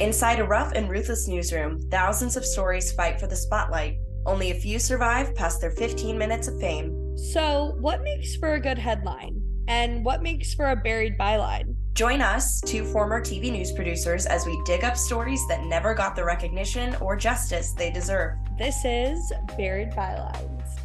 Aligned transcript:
Inside 0.00 0.40
a 0.40 0.44
rough 0.44 0.72
and 0.72 0.88
ruthless 0.88 1.28
newsroom, 1.28 1.78
thousands 1.90 2.34
of 2.34 2.42
stories 2.42 2.90
fight 2.90 3.20
for 3.20 3.26
the 3.26 3.36
spotlight. 3.36 3.98
Only 4.24 4.50
a 4.50 4.54
few 4.54 4.78
survive 4.78 5.34
past 5.34 5.60
their 5.60 5.72
15 5.72 6.16
minutes 6.16 6.48
of 6.48 6.58
fame. 6.58 7.18
So, 7.18 7.76
what 7.80 8.02
makes 8.02 8.34
for 8.36 8.54
a 8.54 8.60
good 8.60 8.78
headline? 8.78 9.42
And 9.68 10.02
what 10.02 10.22
makes 10.22 10.54
for 10.54 10.70
a 10.70 10.76
buried 10.76 11.18
byline? 11.18 11.74
Join 11.92 12.22
us, 12.22 12.62
two 12.62 12.82
former 12.86 13.20
TV 13.20 13.52
news 13.52 13.72
producers, 13.72 14.24
as 14.24 14.46
we 14.46 14.58
dig 14.64 14.84
up 14.84 14.96
stories 14.96 15.42
that 15.50 15.64
never 15.64 15.92
got 15.92 16.16
the 16.16 16.24
recognition 16.24 16.96
or 16.96 17.14
justice 17.14 17.74
they 17.74 17.90
deserve. 17.90 18.38
This 18.56 18.82
is 18.86 19.30
Buried 19.58 19.90
Bylines. 19.90 20.78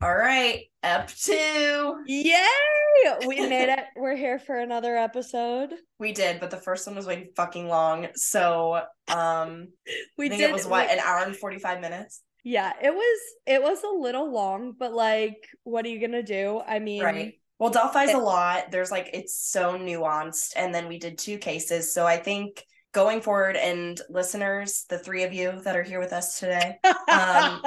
All 0.00 0.14
right, 0.14 0.60
up 0.84 1.08
two. 1.08 2.04
Yay! 2.06 2.85
We 3.26 3.40
made 3.46 3.68
it. 3.68 3.84
We're 3.96 4.16
here 4.16 4.38
for 4.38 4.58
another 4.58 4.96
episode. 4.96 5.70
We 5.98 6.12
did, 6.12 6.40
but 6.40 6.50
the 6.50 6.56
first 6.56 6.86
one 6.86 6.96
was 6.96 7.06
way 7.06 7.30
fucking 7.36 7.68
long. 7.68 8.08
So, 8.14 8.82
um, 9.08 9.68
We 10.18 10.28
did 10.28 10.40
it 10.40 10.52
was 10.52 10.66
what 10.66 10.86
we- 10.88 10.92
an 10.94 10.98
hour 11.00 11.24
and 11.24 11.36
45 11.36 11.80
minutes. 11.80 12.22
Yeah, 12.44 12.72
it 12.80 12.94
was 12.94 13.20
it 13.44 13.60
was 13.60 13.82
a 13.82 13.88
little 13.88 14.30
long, 14.32 14.72
but 14.78 14.92
like 14.94 15.48
what 15.64 15.84
are 15.84 15.88
you 15.88 16.00
gonna 16.00 16.22
do? 16.22 16.60
I 16.64 16.78
mean 16.78 17.02
Right. 17.02 17.40
Well, 17.58 17.70
Delphi's 17.70 18.10
It- 18.10 18.16
a 18.16 18.18
lot. 18.20 18.70
There's 18.70 18.90
like 18.92 19.10
it's 19.12 19.34
so 19.34 19.76
nuanced, 19.78 20.52
and 20.54 20.72
then 20.74 20.86
we 20.86 20.98
did 20.98 21.18
two 21.18 21.38
cases. 21.38 21.92
So 21.92 22.06
I 22.06 22.18
think 22.18 22.62
going 22.92 23.20
forward, 23.20 23.56
and 23.56 24.00
listeners, 24.08 24.84
the 24.88 24.98
three 24.98 25.24
of 25.24 25.32
you 25.32 25.60
that 25.64 25.76
are 25.76 25.82
here 25.82 25.98
with 25.98 26.12
us 26.12 26.38
today, 26.38 26.78
um, 27.10 27.60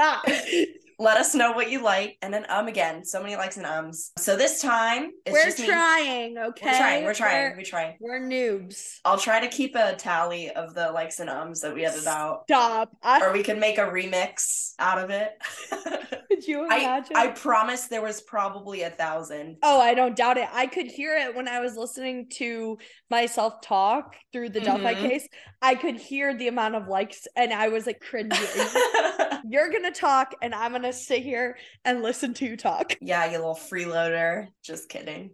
let 1.00 1.18
us 1.18 1.34
know 1.34 1.54
what 1.54 1.72
you 1.72 1.82
like, 1.82 2.18
and 2.22 2.34
then 2.34 2.46
um 2.50 2.68
again, 2.68 3.06
so 3.06 3.22
many 3.22 3.36
likes 3.36 3.58
and 3.58 3.66
ums. 3.66 4.12
So 4.18 4.36
this 4.36 4.62
time 4.62 5.12
it's 5.26 5.34
we're 5.34 5.46
just 5.46 5.60
me. 5.60 5.66
trying, 5.68 6.38
okay? 6.38 6.66
We're 6.68 6.78
trying. 6.78 7.04
We're 7.06 7.14
trying. 7.14 7.52
We're, 7.52 7.58
We're 7.58 7.64
trying. 7.64 7.98
we're 8.00 8.20
noobs. 8.20 9.00
I'll 9.06 9.18
try 9.18 9.40
to 9.40 9.48
keep 9.48 9.76
a 9.76 9.96
tally 9.96 10.50
of 10.52 10.74
the 10.76 10.92
likes 10.92 11.20
and 11.20 11.30
ums 11.30 11.62
that 11.62 11.74
we 11.74 11.86
edited 11.86 12.08
out, 12.08 12.44
Stop. 12.48 12.92
I, 13.02 13.26
or 13.26 13.32
we 13.32 13.44
can 13.44 13.60
make 13.60 13.78
a 13.78 13.86
remix 13.88 14.74
out 14.78 15.00
of 15.00 15.10
it. 15.10 15.32
could 16.30 16.48
you 16.48 16.68
I 16.70 16.78
imagine? 16.80 17.16
I 17.16 17.28
promise 17.28 17.88
there 17.88 18.02
was 18.02 18.22
probably 18.22 18.84
a 18.84 18.90
thousand. 18.90 19.58
Oh, 19.64 19.82
I 19.82 19.94
don't 19.94 20.16
doubt 20.16 20.38
it. 20.38 20.48
I 20.54 20.68
could 20.68 20.88
hear 20.88 21.16
it 21.18 21.36
when 21.36 21.48
I 21.48 21.60
was 21.60 21.76
listening 21.76 22.28
to 22.34 22.78
myself 23.10 23.62
talk 23.62 24.16
through 24.32 24.50
the 24.50 24.60
Delphi 24.62 24.94
Mhm. 24.94 25.10
case. 25.10 25.28
I 25.62 25.76
could 25.76 25.96
hear 25.98 26.36
the 26.38 26.48
amount 26.48 26.76
of 26.76 26.88
likes 26.88 27.28
and 27.36 27.52
I 27.52 27.70
was 27.70 27.86
like 27.88 28.00
cringing. 28.00 28.32
You're 29.50 29.70
gonna 29.72 29.92
talk 29.92 30.36
and 30.42 30.54
I'm 30.54 30.72
gonna 30.72 30.94
sit 30.94 31.24
here 31.24 31.58
and 31.86 32.02
listen 32.04 32.34
to 32.36 32.46
you 32.46 32.56
talk. 32.58 32.96
yeah, 33.02 33.26
you 33.26 33.38
little 33.38 33.56
freeloader. 33.56 34.48
Just 34.64 34.90
kidding. 34.90 35.32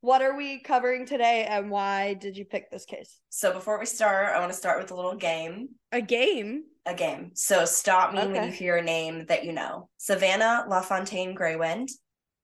What 0.00 0.22
are 0.22 0.36
we 0.36 0.60
covering 0.60 1.06
today 1.06 1.46
and 1.48 1.70
why 1.70 2.14
did 2.14 2.36
you 2.36 2.44
pick 2.44 2.70
this 2.70 2.84
case? 2.84 3.18
So 3.30 3.52
before 3.52 3.78
we 3.78 3.86
start, 3.86 4.34
I 4.34 4.40
want 4.40 4.52
to 4.52 4.58
start 4.58 4.80
with 4.80 4.90
a 4.90 4.94
little 4.94 5.16
game. 5.16 5.70
A 5.92 6.00
game? 6.00 6.64
A 6.86 6.94
game. 6.94 7.30
So 7.34 7.64
stop 7.64 8.12
me 8.12 8.26
when 8.26 8.44
you 8.44 8.50
hear 8.50 8.76
a 8.76 8.82
name 8.82 9.26
that 9.26 9.44
you 9.44 9.52
know. 9.52 9.88
Savanna 9.96 10.66
LaFontaine 10.68 11.34
Greywind, 11.34 11.90